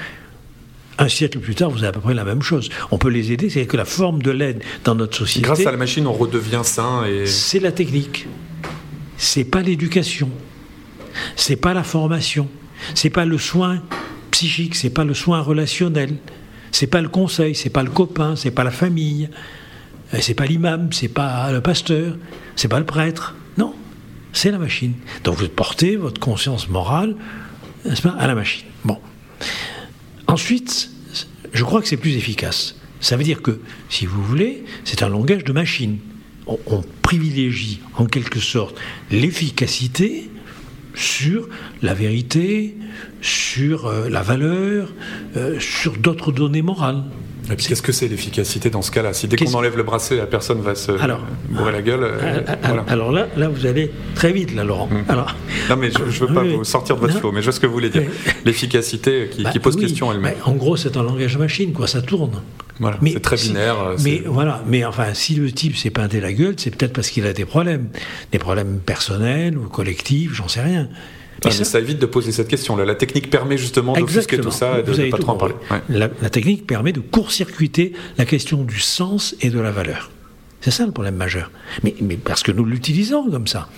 Un 1.00 1.08
siècle 1.08 1.38
plus 1.38 1.54
tard, 1.54 1.70
vous 1.70 1.78
avez 1.78 1.88
à 1.88 1.92
peu 1.92 2.00
près 2.00 2.14
la 2.14 2.24
même 2.24 2.42
chose. 2.42 2.70
On 2.90 2.98
peut 2.98 3.08
les 3.08 3.30
aider, 3.30 3.50
c'est 3.50 3.66
que 3.66 3.76
la 3.76 3.84
forme 3.84 4.20
de 4.20 4.32
l'aide 4.32 4.64
dans 4.82 4.96
notre 4.96 5.16
société. 5.16 5.42
Grâce 5.42 5.64
à 5.64 5.70
la 5.70 5.76
machine, 5.76 6.08
on 6.08 6.12
redevient 6.12 6.62
sain 6.64 7.04
et. 7.04 7.24
C'est 7.26 7.60
la 7.60 7.70
technique. 7.70 8.26
C'est 9.18 9.44
pas 9.44 9.60
l'éducation. 9.60 10.30
C'est 11.36 11.56
pas 11.56 11.74
la 11.74 11.82
formation. 11.82 12.48
C'est 12.94 13.10
pas 13.10 13.26
le 13.26 13.36
soin 13.36 13.82
psychique. 14.30 14.74
C'est 14.74 14.90
pas 14.90 15.04
le 15.04 15.12
soin 15.12 15.40
relationnel. 15.40 16.16
C'est 16.72 16.86
pas 16.86 17.02
le 17.02 17.08
conseil. 17.08 17.54
C'est 17.54 17.70
pas 17.70 17.82
le 17.82 17.90
copain. 17.90 18.36
C'est 18.36 18.50
pas 18.50 18.64
la 18.64 18.70
famille. 18.70 19.28
Euh, 20.14 20.18
c'est 20.20 20.34
pas 20.34 20.46
l'imam, 20.46 20.88
c'est 20.92 21.08
pas 21.08 21.52
le 21.52 21.60
pasteur, 21.60 22.16
c'est 22.56 22.68
pas 22.68 22.78
le 22.78 22.86
prêtre. 22.86 23.34
Non, 23.56 23.74
c'est 24.32 24.50
la 24.50 24.58
machine. 24.58 24.94
Donc 25.24 25.36
vous 25.36 25.48
portez 25.48 25.96
votre 25.96 26.20
conscience 26.20 26.68
morale 26.68 27.16
à 28.18 28.26
la 28.26 28.34
machine. 28.34 28.66
Bon. 28.84 28.98
Ensuite, 30.26 30.90
je 31.52 31.64
crois 31.64 31.80
que 31.80 31.88
c'est 31.88 31.96
plus 31.96 32.16
efficace. 32.16 32.76
Ça 33.00 33.16
veut 33.16 33.24
dire 33.24 33.42
que, 33.42 33.60
si 33.88 34.06
vous 34.06 34.22
voulez, 34.22 34.64
c'est 34.84 35.02
un 35.02 35.08
langage 35.08 35.44
de 35.44 35.52
machine. 35.52 35.98
On 36.48 36.82
privilégie 37.02 37.80
en 37.96 38.06
quelque 38.06 38.40
sorte 38.40 38.76
l'efficacité 39.10 40.30
sur 40.94 41.48
la 41.82 41.94
vérité, 41.94 42.76
sur 43.20 43.86
euh, 43.86 44.08
la 44.08 44.22
valeur, 44.22 44.92
euh, 45.36 45.60
sur 45.60 45.96
d'autres 45.96 46.32
données 46.32 46.62
morales. 46.62 47.04
Qu'est-ce 47.56 47.82
que 47.82 47.92
c'est 47.92 48.08
l'efficacité 48.08 48.70
dans 48.70 48.82
ce 48.82 48.90
cas-là 48.90 49.12
Si 49.12 49.28
dès 49.28 49.36
qu'on 49.36 49.54
enlève 49.54 49.76
le 49.76 49.82
bracelet, 49.82 50.16
la 50.16 50.26
personne 50.26 50.60
va 50.60 50.74
se 50.74 50.92
alors, 50.92 51.20
bourrer 51.48 51.72
la 51.72 51.82
gueule. 51.82 52.00
Euh, 52.02 52.40
alors 52.88 53.12
là, 53.12 53.28
là, 53.36 53.48
vous 53.48 53.66
allez 53.66 53.90
très 54.14 54.32
vite, 54.32 54.54
là, 54.54 54.64
Laurent. 54.64 54.88
Hum. 54.90 55.04
Alors, 55.08 55.34
non, 55.70 55.76
mais 55.76 55.90
je 55.90 55.98
ne 56.02 56.26
veux 56.26 56.34
pas 56.34 56.44
vous 56.44 56.64
sortir 56.64 56.96
de 56.96 57.00
votre 57.00 57.18
flot, 57.18 57.32
mais 57.32 57.40
je 57.40 57.46
vois 57.46 57.52
ce 57.52 57.60
que 57.60 57.66
vous 57.66 57.72
voulez 57.72 57.90
dire. 57.90 58.04
L'efficacité 58.44 59.30
qui, 59.30 59.42
bah 59.42 59.52
pose 59.62 59.76
question 59.76 60.12
elle-même. 60.12 60.34
en 60.44 60.52
gros, 60.52 60.76
c'est 60.76 60.96
un 60.96 61.02
langage 61.02 61.36
machine, 61.36 61.72
quoi. 61.72 61.86
Ça 61.86 62.02
tourne. 62.02 62.42
Voilà, 62.80 62.98
c'est 63.04 63.20
très 63.20 63.36
binaire. 63.36 63.76
Mais 64.04 64.22
voilà, 64.24 64.62
mais 64.66 64.84
enfin, 64.84 65.14
si 65.14 65.34
le 65.34 65.50
type 65.50 65.76
s'est 65.76 65.90
peinté 65.90 66.20
la 66.20 66.32
gueule, 66.32 66.54
c'est 66.56 66.74
peut-être 66.74 66.92
parce 66.92 67.10
qu'il 67.10 67.26
a 67.26 67.32
des 67.32 67.44
problèmes, 67.44 67.88
des 68.30 68.38
problèmes 68.38 68.78
personnels 68.78 69.58
ou 69.58 69.68
collectifs, 69.68 70.34
j'en 70.34 70.48
sais 70.48 70.60
rien. 70.60 70.88
Mais 71.44 71.50
ça, 71.50 71.78
évite 71.78 71.98
de 71.98 72.06
poser 72.06 72.32
cette 72.32 72.48
question. 72.48 72.76
-là. 72.76 72.84
La 72.84 72.94
technique 72.94 73.30
permet 73.30 73.58
justement 73.58 73.92
d'offusquer 73.92 74.38
tout 74.40 74.50
ça 74.50 74.80
et 74.80 74.82
de 74.82 74.92
ne 74.92 75.10
pas 75.10 75.18
trop 75.18 75.32
en 75.32 75.36
parler. 75.36 75.54
La, 75.88 76.08
technique 76.30 76.66
permet 76.66 76.92
de 76.92 77.00
court-circuiter 77.00 77.92
la 78.16 78.24
question 78.24 78.64
du 78.64 78.80
sens 78.80 79.36
et 79.40 79.50
de 79.50 79.60
la 79.60 79.70
valeur. 79.70 80.10
C'est 80.60 80.72
ça 80.72 80.84
le 80.84 80.92
problème 80.92 81.16
majeur. 81.16 81.50
Mais, 81.84 81.94
mais 82.00 82.16
parce 82.16 82.42
que 82.42 82.52
nous 82.52 82.64
l'utilisons 82.64 83.30
comme 83.30 83.46
ça. 83.46 83.68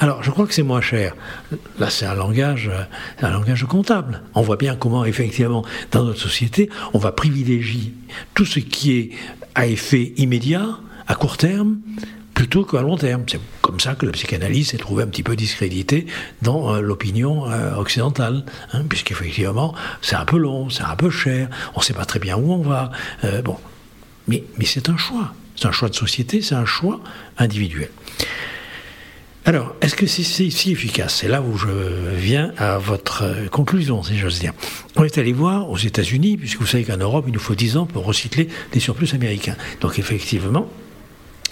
Alors, 0.00 0.22
je 0.24 0.30
crois 0.30 0.46
que 0.46 0.54
c'est 0.54 0.64
moins 0.64 0.80
cher. 0.80 1.14
Là, 1.78 1.88
c'est 1.88 2.04
un 2.04 2.14
langage, 2.14 2.70
un 3.22 3.30
langage 3.30 3.64
comptable. 3.64 4.22
On 4.34 4.42
voit 4.42 4.56
bien 4.56 4.74
comment, 4.74 5.04
effectivement, 5.04 5.64
dans 5.92 6.04
notre 6.04 6.20
société, 6.20 6.68
on 6.94 6.98
va 6.98 7.12
privilégier 7.12 7.94
tout 8.34 8.44
ce 8.44 8.58
qui 8.58 8.92
est 8.98 9.10
à 9.54 9.66
effet 9.66 10.12
immédiat, 10.16 10.66
à 11.06 11.14
court 11.14 11.36
terme, 11.36 11.78
plutôt 12.44 12.66
qu'à 12.66 12.82
long 12.82 12.98
terme. 12.98 13.24
C'est 13.26 13.40
comme 13.62 13.80
ça 13.80 13.94
que 13.94 14.04
la 14.04 14.12
psychanalyse 14.12 14.68
s'est 14.68 14.76
trouvée 14.76 15.02
un 15.02 15.06
petit 15.06 15.22
peu 15.22 15.34
discréditée 15.34 16.04
dans 16.42 16.74
euh, 16.74 16.80
l'opinion 16.82 17.50
euh, 17.50 17.74
occidentale, 17.76 18.44
hein, 18.74 18.82
puisqu'effectivement, 18.86 19.74
c'est 20.02 20.16
un 20.16 20.26
peu 20.26 20.36
long, 20.36 20.68
c'est 20.68 20.82
un 20.82 20.94
peu 20.94 21.08
cher, 21.08 21.48
on 21.74 21.80
ne 21.80 21.84
sait 21.84 21.94
pas 21.94 22.04
très 22.04 22.18
bien 22.18 22.36
où 22.36 22.52
on 22.52 22.60
va. 22.60 22.90
Euh, 23.24 23.40
bon, 23.40 23.56
mais, 24.28 24.44
mais 24.58 24.66
c'est 24.66 24.90
un 24.90 24.98
choix. 24.98 25.32
C'est 25.56 25.66
un 25.68 25.72
choix 25.72 25.88
de 25.88 25.94
société, 25.94 26.42
c'est 26.42 26.54
un 26.54 26.66
choix 26.66 27.00
individuel. 27.38 27.88
Alors, 29.46 29.74
est-ce 29.80 29.94
que 29.94 30.06
c'est 30.06 30.22
si 30.22 30.72
efficace? 30.72 31.16
C'est 31.16 31.28
là 31.28 31.40
où 31.40 31.56
je 31.56 31.68
viens 32.14 32.52
à 32.58 32.76
votre 32.76 33.48
conclusion, 33.50 34.02
si 34.02 34.18
j'ose 34.18 34.38
dire. 34.38 34.52
On 34.96 35.04
est 35.04 35.16
allé 35.16 35.32
voir 35.32 35.70
aux 35.70 35.78
États-Unis, 35.78 36.36
puisque 36.36 36.60
vous 36.60 36.66
savez 36.66 36.84
qu'en 36.84 36.98
Europe, 36.98 37.24
il 37.26 37.32
nous 37.32 37.40
faut 37.40 37.54
10 37.54 37.78
ans 37.78 37.86
pour 37.86 38.04
recycler 38.04 38.48
des 38.72 38.80
surplus 38.80 39.14
américains. 39.14 39.56
Donc, 39.80 39.98
effectivement, 39.98 40.68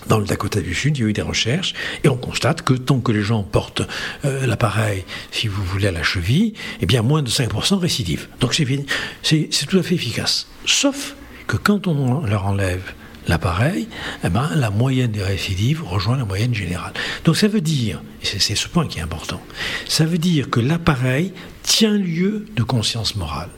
dans 0.08 0.18
le 0.18 0.24
Dakota 0.24 0.60
du 0.60 0.74
Sud, 0.74 0.96
il 0.98 1.00
y 1.00 1.04
a 1.04 1.08
eu 1.08 1.12
des 1.12 1.22
recherches 1.22 1.74
et 2.04 2.08
on 2.08 2.16
constate 2.16 2.62
que 2.62 2.74
tant 2.74 3.00
que 3.00 3.12
les 3.12 3.22
gens 3.22 3.42
portent 3.42 3.82
euh, 4.24 4.46
l'appareil, 4.46 5.04
si 5.30 5.48
vous 5.48 5.62
voulez, 5.64 5.88
à 5.88 5.92
la 5.92 6.02
cheville, 6.02 6.54
eh 6.80 6.86
bien 6.86 7.02
moins 7.02 7.22
de 7.22 7.30
5% 7.30 7.76
récidive. 7.76 8.28
Donc 8.40 8.54
c'est 8.54 9.66
tout 9.66 9.78
à 9.78 9.82
fait 9.82 9.94
efficace. 9.94 10.46
Sauf 10.66 11.14
que 11.46 11.56
quand 11.56 11.86
on 11.86 12.24
leur 12.24 12.46
enlève 12.46 12.82
l'appareil, 13.28 13.88
eh 14.24 14.28
ben, 14.28 14.50
la 14.56 14.70
moyenne 14.70 15.12
des 15.12 15.22
récidives 15.22 15.82
rejoint 15.84 16.16
la 16.16 16.24
moyenne 16.24 16.54
générale. 16.54 16.92
Donc 17.24 17.36
ça 17.36 17.48
veut 17.48 17.60
dire, 17.60 18.02
et 18.22 18.26
c'est 18.26 18.54
ce 18.54 18.68
point 18.68 18.86
qui 18.86 18.98
est 18.98 19.02
important, 19.02 19.40
ça 19.86 20.04
veut 20.04 20.18
dire 20.18 20.50
que 20.50 20.60
l'appareil 20.60 21.32
tient 21.62 21.96
lieu 21.96 22.46
de 22.56 22.62
conscience 22.62 23.16
morale. 23.16 23.50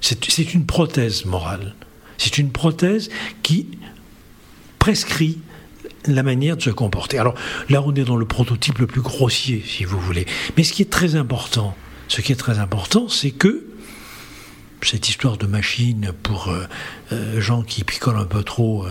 C'est 0.00 0.54
une 0.54 0.66
prothèse 0.66 1.24
morale. 1.26 1.74
C'est 2.18 2.38
une 2.38 2.50
prothèse 2.50 3.08
qui 3.42 3.68
prescrit 4.82 5.38
la 6.08 6.24
manière 6.24 6.56
de 6.56 6.62
se 6.62 6.70
comporter. 6.70 7.16
Alors 7.16 7.36
là, 7.68 7.84
on 7.86 7.94
est 7.94 8.02
dans 8.02 8.16
le 8.16 8.24
prototype 8.26 8.78
le 8.78 8.88
plus 8.88 9.00
grossier, 9.00 9.62
si 9.64 9.84
vous 9.84 10.00
voulez. 10.00 10.26
Mais 10.56 10.64
ce 10.64 10.72
qui 10.72 10.82
est 10.82 10.90
très 10.90 11.14
important, 11.14 11.76
ce 12.08 12.20
qui 12.20 12.32
est 12.32 12.36
très 12.36 12.58
important, 12.58 13.06
c'est 13.08 13.30
que 13.30 13.64
cette 14.82 15.08
histoire 15.08 15.36
de 15.36 15.46
machine 15.46 16.10
pour 16.24 16.48
euh, 16.48 16.64
euh, 17.12 17.40
gens 17.40 17.62
qui 17.62 17.84
picolent 17.84 18.18
un 18.18 18.24
peu 18.24 18.42
trop 18.42 18.84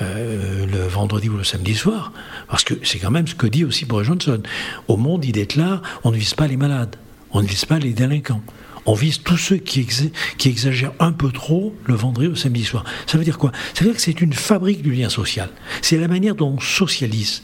euh, 0.00 0.64
le 0.64 0.86
vendredi 0.86 1.28
ou 1.28 1.36
le 1.36 1.44
samedi 1.44 1.74
soir, 1.74 2.12
parce 2.48 2.64
que 2.64 2.72
c'est 2.82 2.98
quand 2.98 3.10
même 3.10 3.26
ce 3.26 3.34
que 3.34 3.46
dit 3.46 3.66
aussi 3.66 3.84
Boris 3.84 4.06
Johnson. 4.06 4.42
Au 4.88 4.96
monde, 4.96 5.26
il 5.26 5.32
déclare 5.32 5.82
on 6.04 6.10
ne 6.10 6.16
vise 6.16 6.32
pas 6.32 6.46
les 6.46 6.56
malades, 6.56 6.96
on 7.32 7.42
ne 7.42 7.46
vise 7.46 7.66
pas 7.66 7.78
les 7.78 7.92
délinquants, 7.92 8.40
On 8.86 8.94
vise 8.94 9.22
tous 9.22 9.36
ceux 9.36 9.56
qui, 9.56 9.86
exagèrent 10.44 10.92
un 10.98 11.12
peu 11.12 11.30
trop 11.30 11.74
le 11.84 11.94
vendredi 11.94 12.28
au 12.28 12.34
samedi 12.34 12.64
soir. 12.64 12.84
Ça 13.06 13.16
veut 13.16 13.24
dire 13.24 13.38
quoi? 13.38 13.52
Ça 13.72 13.84
veut 13.84 13.90
dire 13.90 13.96
que 13.96 14.02
c'est 14.02 14.20
une 14.20 14.32
fabrique 14.32 14.82
du 14.82 14.92
lien 14.92 15.08
social. 15.08 15.48
C'est 15.80 15.96
la 15.96 16.08
manière 16.08 16.34
dont 16.34 16.54
on 16.56 16.60
socialise. 16.60 17.42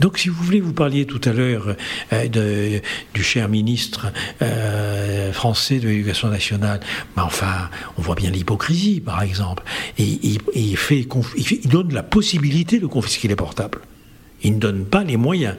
Donc, 0.00 0.18
si 0.18 0.28
vous 0.28 0.42
voulez, 0.42 0.60
vous 0.60 0.72
parliez 0.72 1.06
tout 1.06 1.20
à 1.24 1.32
l'heure 1.32 1.74
euh, 2.12 2.78
du 3.14 3.22
cher 3.22 3.48
ministre 3.48 4.12
euh, 4.42 5.32
français 5.32 5.80
de 5.80 5.88
l'éducation 5.88 6.28
nationale. 6.28 6.80
Mais 7.16 7.22
enfin, 7.22 7.68
on 7.96 8.02
voit 8.02 8.14
bien 8.14 8.30
l'hypocrisie, 8.30 9.00
par 9.00 9.22
exemple. 9.22 9.64
Il 9.98 10.38
donne 11.64 11.92
la 11.92 12.04
possibilité 12.04 12.78
de 12.78 12.86
confisquer 12.86 13.28
les 13.28 13.36
portables. 13.36 13.80
Il 14.42 14.54
ne 14.54 14.60
donne 14.60 14.84
pas 14.84 15.02
les 15.02 15.16
moyens. 15.16 15.56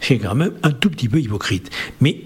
C'est 0.00 0.18
quand 0.18 0.34
même 0.34 0.54
un 0.64 0.72
tout 0.72 0.90
petit 0.90 1.08
peu 1.08 1.20
hypocrite. 1.20 1.70
Mais 2.00 2.22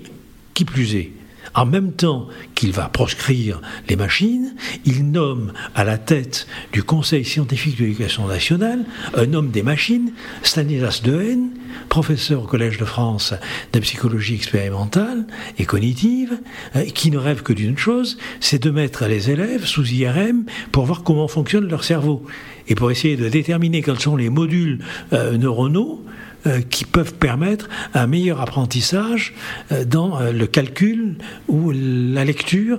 qui 0.55 0.65
plus 0.65 0.97
est, 0.97 1.13
en 1.59 1.67
même 1.67 1.91
temps 1.91 2.29
qu'il 2.55 2.71
va 2.71 2.89
proscrire 2.89 3.61
les 3.89 3.97
machines, 3.97 4.55
il 4.85 5.11
nomme 5.11 5.53
à 5.75 5.83
la 5.83 5.99
tête 5.99 6.47
du 6.73 6.85
Conseil 6.85 7.25
scientifique 7.25 7.77
de 7.79 7.85
l'éducation 7.85 8.29
nationale 8.29 8.85
un 9.15 9.35
homme 9.35 9.51
des 9.51 9.65
machines, 9.65 10.13
Stanislas 10.45 11.03
Dehaene, 11.03 11.51
professeur 11.89 12.45
au 12.45 12.47
Collège 12.47 12.79
de 12.79 12.85
France 12.85 13.35
de 13.73 13.81
psychologie 13.81 14.37
expérimentale 14.37 15.27
et 15.59 15.65
cognitive, 15.65 16.39
euh, 16.77 16.85
qui 16.85 17.11
ne 17.11 17.19
rêve 17.19 17.43
que 17.43 17.53
d'une 17.53 17.77
chose, 17.77 18.19
c'est 18.39 18.63
de 18.63 18.71
mettre 18.71 19.07
les 19.07 19.31
élèves 19.31 19.65
sous 19.65 19.85
IRM 19.93 20.45
pour 20.71 20.87
voir 20.87 21.03
comment 21.03 21.27
fonctionne 21.27 21.69
leur 21.69 21.83
cerveau 21.83 22.25
et 22.69 22.77
pour 22.77 22.93
essayer 22.93 23.17
de 23.17 23.29
déterminer 23.29 23.83
quels 23.83 23.99
sont 23.99 24.15
les 24.15 24.31
modules 24.31 24.79
euh, 25.13 25.37
neuronaux 25.37 26.05
euh, 26.49 26.61
qui 26.61 26.85
peuvent 26.85 27.15
permettre 27.15 27.69
un 27.95 28.07
meilleur 28.07 28.41
apprentissage 28.41 29.35
euh, 29.73 29.85
dans 29.85 30.21
le 30.21 30.47
calcul 30.47 31.17
ou 31.49 31.71
la 31.73 32.25
lecture 32.25 32.79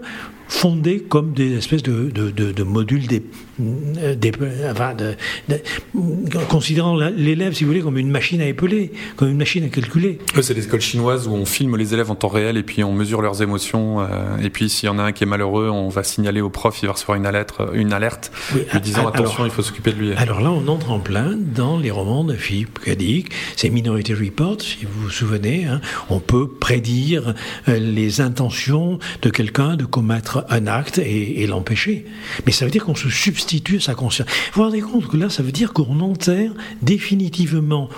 fondés 0.50 1.00
comme 1.00 1.34
des 1.34 1.58
espèces 1.58 1.84
de, 1.84 2.10
de, 2.10 2.64
modules 2.64 3.08
des, 3.08 3.24
des 3.60 4.32
enfin 4.70 4.96
considérant 6.50 6.96
l'élève, 6.98 7.54
si 7.54 7.64
vous 7.64 7.70
voulez, 7.70 7.82
comme 7.82 7.98
une 7.98 8.10
machine 8.10 8.42
à 8.42 8.48
épeler, 8.48 8.92
comme 9.16 9.30
une 9.30 9.38
machine 9.38 9.64
à 9.64 9.70
calculer. 9.70 10.20
c'est 10.42 10.54
des 10.54 10.66
écoles 10.66 10.82
chinoises 10.82 11.28
où 11.28 11.34
on 11.34 11.46
filme 11.46 11.78
les 11.78 11.94
élèves 11.94 12.10
en 12.12 12.16
temps 12.16 12.28
réel 12.28 12.58
et 12.58 12.64
puis 12.64 12.84
on 12.84 12.94
mesure 12.94 13.22
leurs 13.22 13.42
émotions. 13.42 14.02
Euh, 14.02 14.38
et 14.42 14.50
puis 14.50 14.70
s'il 14.70 14.88
y 14.88 14.90
en 14.90 14.98
a 14.98 15.04
un 15.04 15.12
qui 15.12 15.24
est 15.24 15.28
malheureux, 15.28 15.70
on 15.70 15.90
va 15.90 16.04
signaler 16.04 16.42
au 16.42 16.50
prof, 16.50 16.78
il 16.82 16.88
va 16.88 16.94
recevoir 16.94 17.18
une 17.18 17.28
alerte, 17.28 17.62
une 17.74 17.94
alerte 17.94 18.32
lui 18.74 18.82
disant 18.82 19.08
attention, 19.08 19.46
il 19.46 19.52
faut 19.52 19.62
s'occuper 19.62 19.92
de 19.92 19.98
lui. 19.98 20.14
Alors 20.14 20.42
là, 20.42 20.52
on 20.52 20.68
entre 20.68 20.92
en 20.92 21.00
plein 21.00 21.38
dans 21.38 21.78
les 21.78 21.92
romans 21.92 22.24
de 22.24 22.34
Philippe 22.34 22.80
Cadic, 22.80 23.32
c'est 23.56 23.70
Minority 23.70 24.16
Report, 24.16 24.62
si 24.62 24.86
vous 24.86 25.04
vous 25.04 25.10
souvenez. 25.10 25.66
Hein. 25.66 25.80
on 26.10 26.20
peut 26.20 26.48
prédire 26.50 27.36
euh, 27.68 27.78
les 27.78 28.22
intentions 28.22 28.98
de 29.22 29.30
quelqu'un 29.30 29.76
de 29.76 29.86
commettre 29.86 30.39
un 30.50 30.68
acte 30.68 30.98
et, 30.98 31.46
l'empêcher. 31.48 32.06
Mais 32.46 32.52
ça 32.52 32.66
veut 32.66 32.72
dire 32.72 32.86
qu'on 32.86 32.96
se 32.96 33.10
substitue 33.10 33.78
à 33.78 33.82
sa 33.82 33.96
conscience. 33.96 34.28
Vous 34.54 34.62
vous 34.62 34.64
rendez 34.64 34.82
compte 34.82 35.08
que 35.08 35.18
là, 35.18 35.30
ça 35.30 35.44
veut 35.44 35.52
dire 35.52 35.74
qu'on 35.74 36.00
enterre 36.00 36.52
définitivement 36.82 37.90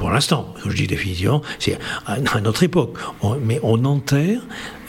pour 0.00 0.08
l'instant, 0.08 0.54
quand 0.62 0.70
je 0.70 0.76
dis 0.76 0.86
définitivement, 0.86 1.42
c'est 1.58 1.78
à 2.06 2.40
notre 2.40 2.62
époque, 2.62 2.96
mais 3.42 3.60
on 3.62 3.84
enterre 3.84 4.40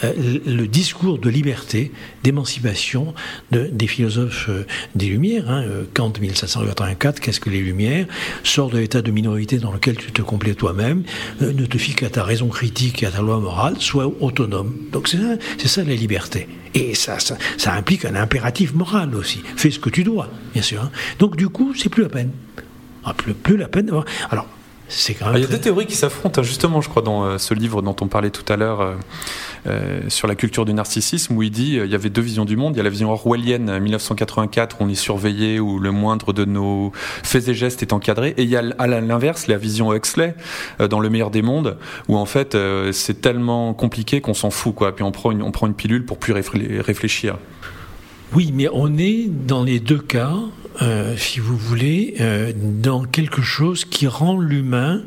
euh, 0.06 0.14
le 0.46 0.68
discours 0.68 1.20
de 1.20 1.30
liberté, 1.30 1.92
d'émancipation 2.24 3.14
des 3.52 3.88
philosophes 3.88 4.48
euh, 4.48 4.66
des 4.96 5.08
Lumières. 5.08 5.52
Hein, 5.52 5.64
euh, 5.64 5.84
Kant 5.94 6.14
1784, 6.18 7.20
qu'est-ce 7.20 7.42
que 7.42 7.50
les 7.50 7.60
Lumières? 7.60 8.06
Sors 8.46 8.70
de 8.70 8.78
l'état 8.78 9.02
de 9.02 9.12
minorité 9.12 9.58
dans 9.58 9.74
lequel 9.74 9.98
tu 9.98 10.14
te 10.14 10.22
complais 10.22 10.54
toi-même, 10.54 11.04
ne 11.42 11.66
te 11.66 11.78
fie 11.78 11.94
qu'à 11.94 12.10
ta 12.10 12.24
raison 12.24 12.48
critique 12.48 13.04
et 13.04 13.06
à 13.06 13.12
ta 13.12 13.22
loi 13.22 13.38
morale, 13.38 13.76
sois 13.80 14.10
autonome. 14.22 14.74
Donc 14.94 15.10
c'est 15.10 15.68
ça, 15.68 15.84
la 15.84 15.94
liberté. 15.94 16.48
Et 16.74 16.96
ça, 16.96 17.18
implique 17.66 18.06
un 18.06 18.16
impératif 18.16 18.74
moral 18.74 19.14
aussi. 19.14 19.42
Fais 19.58 19.72
ce 19.72 19.80
que 19.80 19.90
tu 19.90 20.06
dois, 20.06 20.30
bien 20.54 20.64
sûr. 20.64 20.82
Hein. 20.84 20.92
Donc 21.20 21.36
du 21.36 21.50
coup, 21.50 21.74
c'est 21.76 21.90
plus 21.90 22.04
la 22.04 22.10
peine. 22.10 22.32
Ah, 23.04 23.14
plus, 23.14 23.34
plus 23.34 23.58
la 23.58 23.68
peine. 23.68 23.92
Alors, 24.30 24.48
ah, 25.22 25.32
il 25.36 25.42
y 25.42 25.44
a 25.44 25.48
deux 25.48 25.60
théories 25.60 25.86
qui 25.86 25.96
s'affrontent, 25.96 26.42
hein, 26.42 26.44
justement, 26.44 26.82
je 26.82 26.90
crois, 26.90 27.02
dans 27.02 27.24
euh, 27.24 27.38
ce 27.38 27.54
livre 27.54 27.82
dont 27.82 27.96
on 28.02 28.08
parlait 28.08 28.30
tout 28.30 28.46
à 28.52 28.58
l'heure 28.58 28.82
euh, 28.82 28.96
euh, 29.68 30.02
sur 30.10 30.28
la 30.28 30.36
culture 30.36 30.66
du 30.66 30.74
narcissisme, 30.74 31.36
où 31.36 31.44
il 31.44 31.52
dit 31.52 31.76
il 31.76 31.90
y 31.90 31.96
avait 31.96 32.10
deux 32.10 32.22
visions 32.22 32.46
du 32.46 32.58
monde. 32.58 32.76
Il 32.76 32.78
y 32.78 32.82
a 32.82 32.84
la 32.84 32.90
vision 32.90 33.12
orwellienne 33.12 33.80
1984, 33.80 34.78
où 34.80 34.84
on 34.84 34.90
est 34.90 34.96
surveillé, 34.96 35.60
où 35.60 35.80
le 35.80 35.92
moindre 35.92 36.34
de 36.34 36.46
nos 36.46 36.92
faits 37.24 37.48
et 37.48 37.54
gestes 37.54 37.82
est 37.82 37.94
encadré. 37.94 38.34
Et 38.38 38.44
il 38.44 38.50
y 38.50 38.58
a 38.58 38.64
à 38.78 38.88
l'inverse 38.88 39.48
la 39.48 39.58
vision 39.58 39.94
Huxley, 39.94 40.36
dans 40.80 41.00
Le 41.00 41.10
meilleur 41.10 41.32
des 41.32 41.42
mondes, 41.42 41.78
où 42.08 42.18
en 42.18 42.26
fait 42.26 42.58
c'est 42.92 43.22
tellement 43.22 43.74
compliqué 43.74 44.22
qu'on 44.22 44.34
s'en 44.34 44.52
fout, 44.52 44.76
quoi. 44.76 44.96
Puis 44.96 45.04
on 45.04 45.12
prend 45.12 45.32
une, 45.32 45.42
on 45.42 45.52
prend 45.52 45.68
une 45.68 45.74
pilule 45.74 46.06
pour 46.06 46.18
plus 46.18 46.34
réfléchir. 46.34 47.38
Oui, 48.34 48.52
mais 48.54 48.68
on 48.72 48.98
est 48.98 49.28
dans 49.28 49.64
les 49.64 49.80
deux 49.80 50.00
cas 50.00 50.36
euh, 50.82 51.16
si 51.18 51.40
vous 51.40 51.58
voulez, 51.58 52.16
euh, 52.22 52.54
dans 52.56 53.04
quelque 53.04 53.42
chose 53.42 53.84
qui 53.84 54.08
rend 54.08 54.40
l'humain 54.40 55.04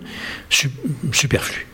superflu. 1.12 1.66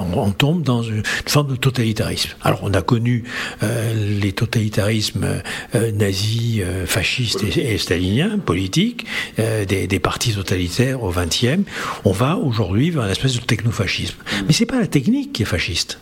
On, 0.00 0.30
tombe 0.30 0.62
dans 0.62 0.84
une 0.84 1.02
forme 1.26 1.50
de 1.50 1.56
totalitarisme. 1.56 2.30
Alors 2.42 2.60
on 2.62 2.72
a 2.72 2.82
connu 2.82 3.24
euh, 3.64 4.20
les 4.20 4.30
totalitarismes 4.30 5.42
nazis, 5.74 6.62
fascistes 6.86 7.42
et, 7.42 7.78
staliniens, 7.78 8.38
politiques, 8.38 9.06
des, 9.38 9.98
partis 9.98 10.34
totalitaires 10.34 11.02
au 11.02 11.10
XXe. 11.10 11.64
On 12.04 12.12
va 12.12 12.36
aujourd'hui 12.36 12.90
vers 12.90 13.06
une 13.06 13.10
espèce 13.10 13.34
de 13.34 13.40
technofascisme. 13.40 14.18
Mais 14.46 14.52
c'est 14.52 14.66
pas 14.66 14.78
la 14.78 14.86
technique 14.86 15.32
qui 15.32 15.42
est 15.42 15.46
fasciste. 15.46 15.98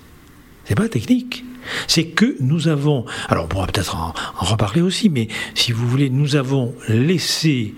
C'est 0.67 0.75
pas 0.75 0.83
la 0.83 0.89
technique. 0.91 1.43
C'est 1.87 2.07
que 2.07 2.37
nous 2.41 2.69
avons, 2.69 3.05
alors 3.29 3.45
on 3.45 3.49
pourra 3.49 3.67
peut-être 3.67 3.97
en, 3.97 4.15
reparler 4.37 4.83
aussi, 4.83 5.09
mais 5.09 5.29
si 5.55 5.73
vous 5.73 5.87
voulez, 5.89 6.11
nous 6.11 6.37
avons 6.37 6.75
laissé 6.89 7.75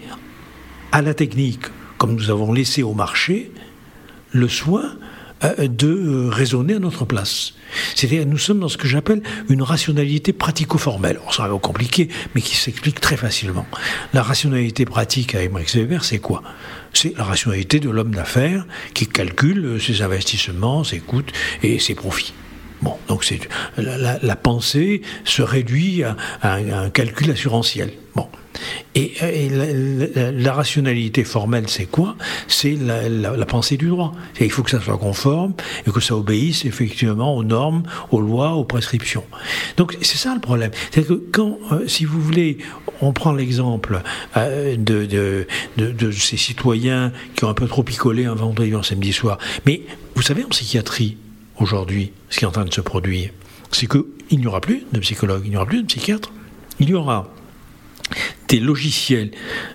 à 0.93 1.03
la 1.03 1.15
technique, 1.15 1.63
comme 1.99 2.15
nous 2.15 2.31
avons 2.31 2.53
laissé 2.53 2.83
au 2.83 2.95
marché, 2.95 3.51
le 4.33 4.49
soin 4.49 4.97
euh, 5.45 5.69
de 5.69 5.87
euh, 5.87 6.29
raisonner 6.31 6.75
à 6.75 6.79
notre 6.81 7.05
place. 7.05 7.55
C'est-à-dire 7.95 8.27
nous 8.27 8.39
sommes 8.39 8.59
dans 8.59 8.69
ce 8.69 8.77
que 8.77 8.89
j'appelle 8.89 9.23
une 9.49 9.63
rationalité 9.63 10.33
pratico-formelle. 10.33 11.21
Ça 11.31 11.47
va 11.47 11.57
compliqué, 11.59 12.09
mais 12.35 12.41
qui 12.41 12.57
s'explique 12.57 13.01
très 13.01 13.17
facilement. 13.17 13.67
La 14.15 14.23
rationalité 14.23 14.85
pratique 14.85 15.37
avec 15.37 15.53
Max 15.53 15.77
Weber, 15.77 16.05
c'est 16.05 16.19
quoi? 16.19 16.43
C'est 16.93 17.17
la 17.17 17.23
rationalité 17.23 17.79
de 17.79 17.89
l'homme 17.89 18.15
d'affaires 18.15 18.67
qui 18.95 19.07
calcule 19.07 19.81
ses 19.81 20.03
investissements, 20.03 20.83
ses 20.83 20.99
coûts 20.99 21.23
et 21.63 21.79
ses 21.79 21.95
profits. 21.95 22.33
Bon, 22.83 22.95
donc 23.09 23.25
c'est 23.25 23.41
la, 23.77 24.37
pensée 24.37 25.03
se 25.25 25.43
réduit 25.43 26.05
à, 26.05 26.17
un 26.43 26.91
calcul 26.91 27.31
assurantiel. 27.31 27.93
Bon. 28.15 28.27
Et, 28.95 29.15
la, 30.33 30.53
rationalité 30.53 31.25
formelle, 31.25 31.69
c'est 31.69 31.87
quoi? 31.87 32.17
C'est 32.47 32.77
la, 32.77 33.47
pensée 33.47 33.77
du 33.77 33.89
droit. 33.89 34.15
Il 34.41 34.51
faut 34.51 34.63
que 34.63 34.71
ça 34.71 34.81
soit 34.81 34.99
conforme 34.99 35.55
et 35.87 35.91
que 35.91 36.01
ça 36.01 36.17
obéisse 36.17 36.65
effectivement 36.65 37.37
aux 37.37 37.45
normes, 37.45 37.83
aux 38.11 38.21
lois, 38.21 38.53
aux 38.53 38.65
prescriptions. 38.65 39.25
Donc 39.77 39.97
c'est 40.03 40.19
ça 40.19 40.35
le 40.35 40.41
problème. 40.41 40.71
C'est 40.93 41.07
que 41.07 41.15
quand, 41.33 41.59
euh, 41.73 41.87
si 41.87 42.05
vous 42.05 42.21
voulez, 42.21 42.59
on 43.01 43.13
prend 43.13 43.33
l'exemple 43.33 44.03
euh, 44.37 44.77
de, 44.77 45.07
de, 45.07 45.47
de, 45.77 46.11
ces 46.11 46.37
citoyens 46.37 47.13
qui 47.35 47.45
ont 47.45 47.49
un 47.49 47.55
peu 47.55 47.67
trop 47.67 47.83
picolé 47.83 48.25
un 48.25 48.35
vendredi 48.35 48.75
ou 48.75 48.79
un 48.79 48.83
samedi 48.83 49.13
soir, 49.13 49.39
mais 49.67 49.83
vous 50.15 50.23
savez, 50.23 50.45
en 50.45 50.49
psychiatrie, 50.49 51.17
aujourd'hui, 51.59 52.13
ce 52.31 52.39
qui 52.39 52.45
est 52.45 52.49
en 52.49 52.53
train 52.53 52.65
de 52.65 52.73
se 52.73 52.81
produire, 52.81 53.31
c'est 53.73 53.87
qu'il 53.87 54.39
n'y 54.39 54.47
aura 54.47 54.61
plus 54.61 54.85
de 54.93 55.01
psychologues, 55.01 55.43
il 55.45 55.51
n'y 55.51 55.57
aura 55.57 55.67
plus 55.67 55.83
de 55.83 55.87
psychiatres, 55.87 56.33
il 56.81 56.91
y 56.91 56.95
aura 56.95 57.33
des 58.49 58.61
logiciels 58.61 59.31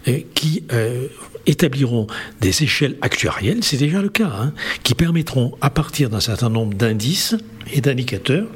euh, 0.08 0.20
qui 0.34 0.64
euh, 0.74 1.08
établiront 1.46 2.08
des 2.42 2.64
échelles 2.64 2.98
actuarielles, 3.02 3.64
c'est 3.64 3.78
déjà 3.78 4.02
le 4.02 4.10
cas, 4.10 4.32
hein, 4.34 4.54
qui 4.84 4.96
permettront, 4.96 5.56
à 5.62 5.70
partir 5.70 6.10
d'un 6.10 6.20
certain 6.20 6.50
nombre 6.50 6.74
d'indices 6.74 7.36
et 7.72 7.82
d'indicateurs, 7.82 8.48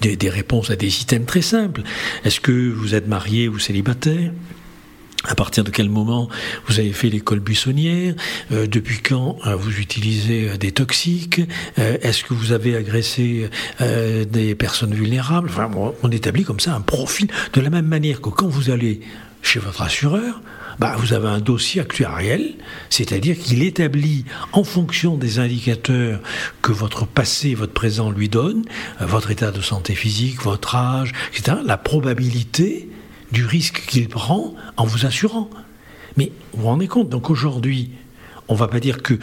des, 0.00 0.16
des, 0.16 0.28
réponses 0.28 0.70
à 0.70 0.76
des 0.76 0.90
systèmes 0.90 1.24
très 1.24 1.40
simples. 1.40 1.82
Est-ce 2.24 2.40
que 2.40 2.70
vous 2.70 2.94
êtes 2.94 3.06
marié 3.06 3.48
ou 3.48 3.58
célibataire? 3.58 4.32
À 5.26 5.34
partir 5.34 5.64
de 5.64 5.70
quel 5.70 5.88
moment 5.88 6.28
vous 6.66 6.78
avez 6.78 6.92
fait 6.92 7.08
l'école 7.08 7.40
buissonnière 7.40 8.14
euh, 8.52 8.66
Depuis 8.66 8.98
quand 8.98 9.38
euh, 9.46 9.56
vous 9.56 9.78
utilisez 9.78 10.48
euh, 10.48 10.56
des 10.56 10.72
toxiques 10.72 11.40
Est-ce 11.76 12.24
que 12.24 12.34
vous 12.34 12.52
avez 12.52 12.76
agressé 12.76 13.48
des 13.80 14.54
personnes 14.54 14.94
vulnérables? 14.94 15.48
Enfin, 15.50 15.70
on, 16.02 16.10
établit 16.10 16.44
comme 16.44 16.60
ça 16.60 16.74
un 16.74 16.80
profil 16.80 17.28
de 17.52 17.60
la 17.60 17.70
même 17.70 17.86
manière 17.86 18.20
que 18.20 18.30
quand 18.30 18.46
vous 18.46 18.70
allez 18.70 19.00
chez 19.42 19.58
votre 19.58 19.82
assureur, 19.82 20.40
bah, 20.78 20.94
vous 20.98 21.12
avez 21.12 21.28
un 21.28 21.40
dossier 21.40 21.80
actuariel, 21.80 22.54
c'est-à-dire 22.90 23.36
qu'il 23.38 23.62
établit 23.62 24.24
en 24.52 24.64
fonction 24.64 25.16
des 25.16 25.38
indicateurs 25.38 26.20
que 26.62 26.72
votre 26.72 27.06
passé, 27.06 27.54
votre 27.54 27.72
présent 27.72 28.10
lui 28.10 28.28
donne, 28.28 28.64
votre 29.00 29.30
état 29.30 29.50
de 29.50 29.60
santé 29.60 29.94
physique, 29.94 30.42
votre 30.42 30.74
âge, 30.74 31.12
etc., 31.32 31.58
la 31.64 31.76
probabilité 31.76 32.88
du 33.36 33.44
risque 33.44 33.84
qu'il 33.86 34.08
prend 34.08 34.54
en 34.78 34.86
vous 34.86 35.04
assurant. 35.04 35.50
Mais 36.16 36.32
vous 36.54 36.62
vous 36.62 36.68
rendez 36.68 36.88
compte, 36.88 37.10
donc 37.10 37.28
aujourd'hui, 37.28 37.90
on 38.48 38.54
ne 38.54 38.58
va 38.58 38.66
pas 38.66 38.80
dire 38.80 39.02
que 39.02 39.18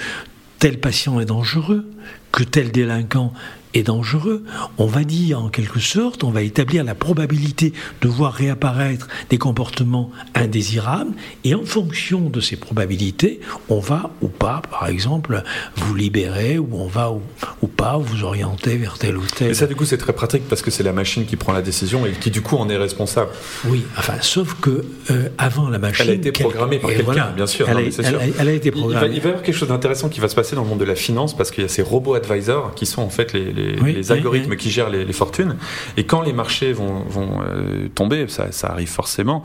tel 0.59 0.79
patient 0.79 1.19
est 1.19 1.25
dangereux, 1.25 1.89
que 2.31 2.43
tel 2.43 2.71
délinquant 2.71 3.33
est 3.73 3.83
dangereux, 3.83 4.43
on 4.77 4.85
va 4.85 5.03
dire 5.03 5.41
en 5.41 5.49
quelque 5.49 5.79
sorte, 5.79 6.23
on 6.23 6.31
va 6.31 6.41
établir 6.41 6.83
la 6.83 6.95
probabilité 6.95 7.73
de 8.01 8.07
voir 8.07 8.33
réapparaître 8.33 9.07
des 9.29 9.37
comportements 9.37 10.11
indésirables, 10.35 11.11
et 11.43 11.55
en 11.55 11.63
fonction 11.63 12.29
de 12.29 12.39
ces 12.39 12.55
probabilités, 12.55 13.39
on 13.69 13.79
va 13.79 14.11
ou 14.21 14.27
pas, 14.27 14.61
par 14.69 14.87
exemple, 14.87 15.43
vous 15.75 15.95
libérer, 15.95 16.57
ou 16.57 16.69
on 16.73 16.87
va 16.87 17.11
ou, 17.11 17.67
pas 17.67 17.97
vous 17.97 18.23
orienter 18.23 18.77
vers 18.77 18.97
tel 18.97 19.17
ou 19.17 19.23
tel. 19.25 19.51
Et 19.51 19.53
ça, 19.53 19.65
du 19.65 19.75
coup, 19.75 19.85
c'est 19.85 19.97
très 19.97 20.13
pratique 20.13 20.43
parce 20.47 20.61
que 20.61 20.71
c'est 20.71 20.83
la 20.83 20.93
machine 20.93 21.25
qui 21.25 21.35
prend 21.35 21.53
la 21.53 21.61
décision 21.61 22.05
et 22.05 22.11
qui, 22.11 22.29
du 22.29 22.41
coup, 22.41 22.57
en 22.57 22.69
est 22.69 22.77
responsable. 22.77 23.31
Oui, 23.65 23.83
enfin, 23.97 24.13
sauf 24.21 24.55
que 24.61 24.85
euh, 25.11 25.29
avant 25.37 25.69
la 25.69 25.79
machine. 25.79 26.05
Elle 26.05 26.11
a 26.11 26.15
été 26.15 26.31
programmée 26.31 26.79
par 26.79 26.91
quelqu'un, 26.91 27.31
bien 27.35 27.47
sûr. 27.47 27.67
Elle, 27.69 27.77
a, 27.77 28.51
été 28.51 28.71
programmée. 28.71 29.07
Il 29.15 29.21
va, 29.21 29.27
y 29.27 29.31
avoir 29.31 29.43
quelque 29.43 29.55
chose 29.55 29.69
d'intéressant 29.69 30.09
qui 30.09 30.19
va 30.19 30.27
se 30.27 30.35
passer 30.35 30.55
dans 30.55 30.63
le 30.63 30.69
monde 30.69 30.79
de 30.79 30.85
la 30.85 30.95
finance 30.95 31.35
parce 31.35 31.51
qu'il 31.51 31.63
y 31.63 31.65
a 31.65 31.69
ces 31.69 31.81
robots 31.81 32.13
advisors 32.13 32.73
qui 32.75 32.85
sont 32.85 33.01
en 33.01 33.09
fait 33.09 33.33
les, 33.33 33.51
les 33.51 33.62
algorithmes 34.09 34.55
qui 34.55 34.69
gèrent 34.69 34.89
les, 34.89 35.13
fortunes. 35.13 35.55
Et 35.97 36.05
quand 36.05 36.21
les 36.21 36.33
marchés 36.33 36.73
vont, 36.73 37.03
vont 37.07 37.41
euh, 37.41 37.87
tomber, 37.93 38.27
ça, 38.27 38.51
ça, 38.51 38.69
arrive 38.71 38.89
forcément, 38.89 39.43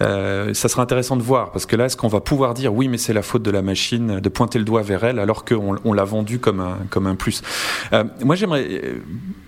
euh, 0.00 0.54
ça 0.54 0.68
sera 0.68 0.82
intéressant 0.82 1.16
de 1.16 1.22
voir. 1.22 1.50
Parce 1.50 1.66
que 1.66 1.76
là, 1.76 1.86
est-ce 1.86 1.96
qu'on 1.96 2.08
va 2.08 2.20
pouvoir 2.20 2.54
dire 2.54 2.72
oui, 2.74 2.88
mais 2.88 2.98
c'est 2.98 3.12
la 3.12 3.22
faute 3.22 3.42
de 3.42 3.50
la 3.50 3.62
machine, 3.62 4.20
de 4.20 4.28
pointer 4.28 4.58
le 4.58 4.64
doigt 4.64 4.82
vers 4.82 5.04
elle, 5.04 5.18
alors 5.18 5.44
qu'on 5.44 5.76
on, 5.84 5.92
l'a 5.92 6.04
vendu 6.04 6.38
comme 6.38 6.60
un, 6.60 6.78
comme 6.90 7.06
un 7.06 7.16
plus? 7.16 7.42
Euh, 7.92 8.04
Moi, 8.24 8.36
j'aimerais 8.36 8.94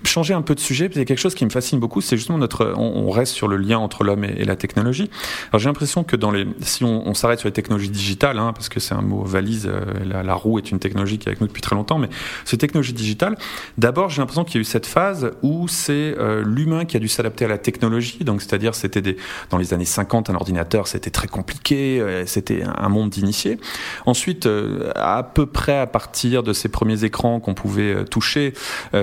changer 0.04 0.34
un 0.34 0.42
peu 0.42 0.54
de 0.54 0.60
sujet. 0.60 0.90
C'est 0.92 1.04
quelque 1.04 1.18
chose 1.18 1.34
qui 1.34 1.44
me 1.44 1.50
fascine 1.50 1.78
beaucoup. 1.78 2.00
C'est 2.00 2.16
justement 2.16 2.38
notre. 2.38 2.74
On, 2.76 3.10
reste 3.10 3.32
sur 3.32 3.48
le 3.48 3.56
lien 3.56 3.78
entre 3.78 4.04
l'homme 4.04 4.24
et, 4.24 4.44
la 4.44 4.54
technologie. 4.54 5.10
Alors, 5.50 5.58
j'ai 5.58 5.68
l'impression 5.68 6.04
que 6.04 6.14
dans 6.14 6.30
les, 6.30 6.46
si 6.60 6.84
on, 6.84 7.12
s'arrête 7.14 7.40
sur 7.40 7.48
les 7.48 7.52
technologies 7.52 7.90
digitales, 7.90 8.38
hein, 8.38 8.52
parce 8.54 8.68
que 8.68 8.78
c'est 8.78 8.94
un 8.94 9.02
mot 9.02 9.24
valise, 9.24 9.68
la, 10.04 10.22
la, 10.22 10.34
roue 10.34 10.58
est 10.58 10.70
une 10.70 10.78
technologie 10.78 11.18
qui 11.18 11.26
est 11.26 11.30
avec 11.30 11.40
nous 11.40 11.48
depuis 11.48 11.60
très 11.60 11.74
longtemps, 11.74 11.98
mais 11.98 12.08
ces 12.44 12.56
technologies 12.56 12.92
digitales, 12.92 13.36
d'abord, 13.78 14.09
j'ai 14.10 14.20
l'impression 14.20 14.44
qu'il 14.44 14.56
y 14.56 14.58
a 14.58 14.60
eu 14.60 14.64
cette 14.64 14.86
phase 14.86 15.30
où 15.42 15.68
c'est 15.68 16.14
euh, 16.18 16.42
l'humain 16.44 16.84
qui 16.84 16.96
a 16.96 17.00
dû 17.00 17.08
s'adapter 17.08 17.44
à 17.44 17.48
la 17.48 17.58
technologie. 17.58 18.18
Donc, 18.24 18.42
c'est-à-dire, 18.42 18.74
c'était 18.74 19.16
dans 19.50 19.58
les 19.58 19.72
années 19.72 19.84
50, 19.84 20.30
un 20.30 20.34
ordinateur, 20.34 20.86
c'était 20.86 21.10
très 21.10 21.28
compliqué, 21.28 22.00
euh, 22.00 22.26
c'était 22.26 22.62
un 22.62 22.88
monde 22.88 23.10
d'initiés. 23.10 23.58
Ensuite, 24.06 24.46
euh, 24.46 24.92
à 24.96 25.22
peu 25.22 25.46
près 25.46 25.78
à 25.78 25.86
partir 25.86 26.42
de 26.42 26.52
ces 26.52 26.68
premiers 26.68 27.04
écrans 27.04 27.40
qu'on 27.40 27.54
pouvait 27.54 28.04
toucher, 28.04 28.52
on 28.92 28.98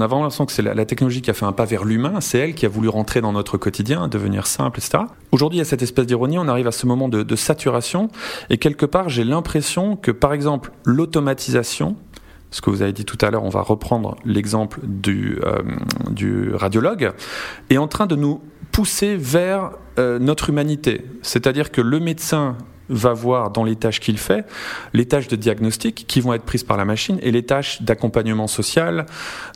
a 0.00 0.06
vraiment 0.06 0.22
l'impression 0.22 0.46
que 0.46 0.52
c'est 0.52 0.62
la, 0.62 0.84
technologie 0.84 1.22
qui 1.22 1.30
a 1.30 1.34
fait 1.34 1.44
un 1.44 1.52
pas 1.52 1.64
vers 1.64 1.84
l'humain. 1.84 2.20
C'est 2.20 2.38
elle 2.38 2.54
qui 2.54 2.66
a 2.66 2.68
voulu 2.68 2.88
rentrer 2.88 3.20
dans 3.20 3.32
notre 3.32 3.58
quotidien, 3.58 4.08
devenir 4.08 4.46
simple, 4.46 4.78
etc. 4.78 5.04
Aujourd'hui, 5.32 5.58
il 5.58 5.60
y 5.60 5.62
a 5.62 5.64
cette 5.66 5.82
espèce 5.82 6.06
d'ironie. 6.06 6.38
On 6.38 6.48
arrive 6.48 6.66
à 6.66 6.72
ce 6.72 6.86
moment 6.86 7.08
de 7.08 7.36
saturation, 7.36 8.08
et 8.50 8.58
quelque 8.58 8.86
part, 8.86 9.08
j'ai 9.08 9.24
l'impression 9.24 9.96
que, 9.96 10.10
par 10.10 10.32
exemple, 10.32 10.72
l'automatisation 10.84 11.96
ce 12.56 12.62
que 12.62 12.70
vous 12.70 12.80
avez 12.80 12.94
dit 12.94 13.04
tout 13.04 13.18
à 13.20 13.30
l'heure, 13.30 13.44
on 13.44 13.50
va 13.50 13.60
reprendre 13.60 14.16
l'exemple 14.24 14.80
du, 14.82 15.38
euh, 15.44 16.56
radiologue, 16.56 17.12
est 17.68 17.76
en 17.76 17.86
train 17.86 18.06
de 18.06 18.16
nous 18.16 18.40
pousser 18.72 19.14
vers 19.14 19.72
euh, 19.98 20.18
notre 20.18 20.48
humanité. 20.48 21.04
C'est-à-dire 21.20 21.70
que 21.70 21.82
le 21.82 22.00
médecin 22.00 22.56
va 22.88 23.12
voir 23.12 23.50
dans 23.50 23.64
les 23.64 23.76
tâches 23.76 24.00
qu'il 24.00 24.18
fait 24.18 24.44
les 24.92 25.06
tâches 25.06 25.28
de 25.28 25.36
diagnostic 25.36 26.06
qui 26.06 26.20
vont 26.20 26.32
être 26.32 26.44
prises 26.44 26.64
par 26.64 26.76
la 26.76 26.84
machine 26.84 27.18
et 27.22 27.30
les 27.30 27.44
tâches 27.44 27.82
d'accompagnement 27.82 28.46
social, 28.46 29.06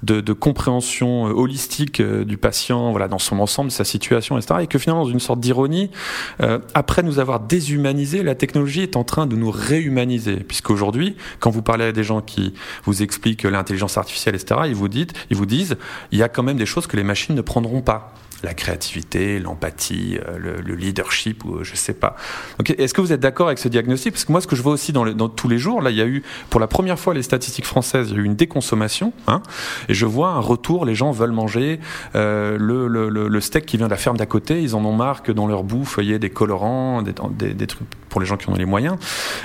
de, 0.03 0.33
compréhension 0.33 1.29
euh, 1.29 1.33
holistique 1.33 2.01
euh, 2.01 2.25
du 2.25 2.37
patient, 2.37 2.91
voilà, 2.93 3.09
dans 3.09 3.19
son 3.19 3.39
ensemble, 3.41 3.71
sa 3.71 3.85
situation, 3.85 4.39
etc. 4.39 4.61
Et 4.63 4.67
que 4.67 4.79
finalement, 4.79 5.05
dans 5.05 5.11
une 5.11 5.21
sorte 5.21 5.41
d'ironie, 5.41 5.91
euh, 6.41 6.59
après 6.75 7.03
nous 7.03 7.19
avoir 7.19 7.41
déshumanisé, 7.41 8.23
la 8.23 8.35
technologie 8.35 8.83
est 8.83 8.97
en 8.97 9.05
train 9.05 9.27
de 9.27 9.37
nous 9.37 9.51
réhumaniser, 9.51 10.37
puisqu'aujourd'hui, 10.37 11.17
quand 11.41 11.51
vous 11.51 11.63
parlez 11.63 11.87
à 11.87 11.93
des 11.93 12.05
gens 12.05 12.21
qui 12.21 12.55
vous 12.85 13.03
expliquent 13.03 13.43
l'intelligence 13.43 13.99
artificielle, 13.99 14.35
etc., 14.35 14.63
ils 14.67 14.75
vous, 14.75 14.89
ils 14.89 15.37
vous 15.37 15.47
disent, 15.47 15.77
il 16.13 16.19
y 16.19 16.23
a 16.23 16.29
quand 16.29 16.43
même 16.43 16.57
des 16.57 16.67
choses 16.67 16.87
que 16.87 16.97
les 16.97 17.05
machines 17.05 17.35
ne 17.35 17.43
prendront 17.43 17.83
pas 17.83 18.15
la 18.43 18.55
créativité, 18.55 19.39
l'empathie, 19.39 20.19
euh, 20.27 20.61
le, 20.65 20.75
leadership, 20.75 21.45
ou 21.45 21.63
je 21.63 21.75
sais 21.75 21.93
pas. 21.93 22.17
Est-ce 22.79 22.95
que 22.95 23.01
vous 23.01 23.13
êtes 23.13 23.21
d'accord 23.21 23.49
avec 23.49 23.59
ce 23.59 23.69
diagnostic? 23.69 24.13
Parce 24.13 24.25
que 24.25 24.33
moi, 24.33 24.41
ce 24.41 24.47
que 24.47 24.57
je 24.57 24.63
vois 24.63 24.73
aussi 24.73 24.93
dans, 24.93 25.29
tous 25.29 25.49
les 25.49 25.59
jours, 25.59 25.83
là, 25.83 25.91
il 25.91 25.97
y 25.97 26.03
a 26.03 26.07
eu, 26.07 26.23
pour 26.49 26.61
la 26.61 26.67
première 26.67 26.99
fois, 26.99 27.15
les 27.15 27.23
statistiques 27.23 27.67
françaises, 27.67 28.09
il 28.11 28.17
y 28.17 28.19
a 28.19 28.23
eu 28.23 28.25
une 28.25 28.37
déconsommation, 28.37 29.13
hein, 29.27 29.43
et 29.89 29.95
je 29.95 30.07
vois 30.07 30.31
un 30.31 30.41
retour, 30.41 30.85
les 30.85 30.95
gens 30.95 31.11
veulent 31.11 31.33
manger 31.33 31.81
euh, 32.15 32.57
le, 32.59 33.41
steak 33.41 33.67
qui 33.67 33.77
vient 33.77 33.87
de 33.87 33.91
la 33.91 33.97
ferme 33.97 34.17
d'à 34.17 34.27
côté, 34.27 34.63
ils 34.63 34.75
en 34.75 34.85
ont 34.85 34.93
marre 34.93 35.23
que 35.23 35.33
dans 35.33 35.47
leur 35.47 35.65
bouffe, 35.65 35.99
il 36.01 36.11
y 36.11 36.19
des 36.19 36.31
colorants, 36.31 37.03
des, 37.03 37.67
trucs 37.67 37.89
pour 38.09 38.21
les 38.21 38.27
gens 38.27 38.37
qui 38.37 38.49
ont 38.49 38.55
les 38.55 38.67
moyens. 38.67 38.97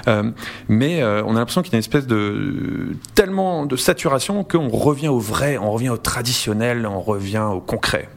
Euh, 0.08 0.32
mais 0.68 1.02
euh, 1.02 1.24
on 1.26 1.36
a 1.36 1.40
l'impression 1.40 1.62
qu'il 1.62 1.72
y 1.72 1.76
a 1.76 1.78
une 1.78 1.80
espèce 1.80 2.08
de 2.08 2.96
tellement 3.14 3.66
de 3.66 3.76
saturation 3.76 4.44
qu'on 4.44 4.70
revient 4.70 5.08
au 5.08 5.20
vrai, 5.20 5.58
on 5.58 5.72
revient 5.72 5.90
au 5.90 5.98
traditionnel, 5.98 6.86
on 6.86 7.00
revient 7.00 7.48
au 7.52 7.62
concret. 7.62 8.10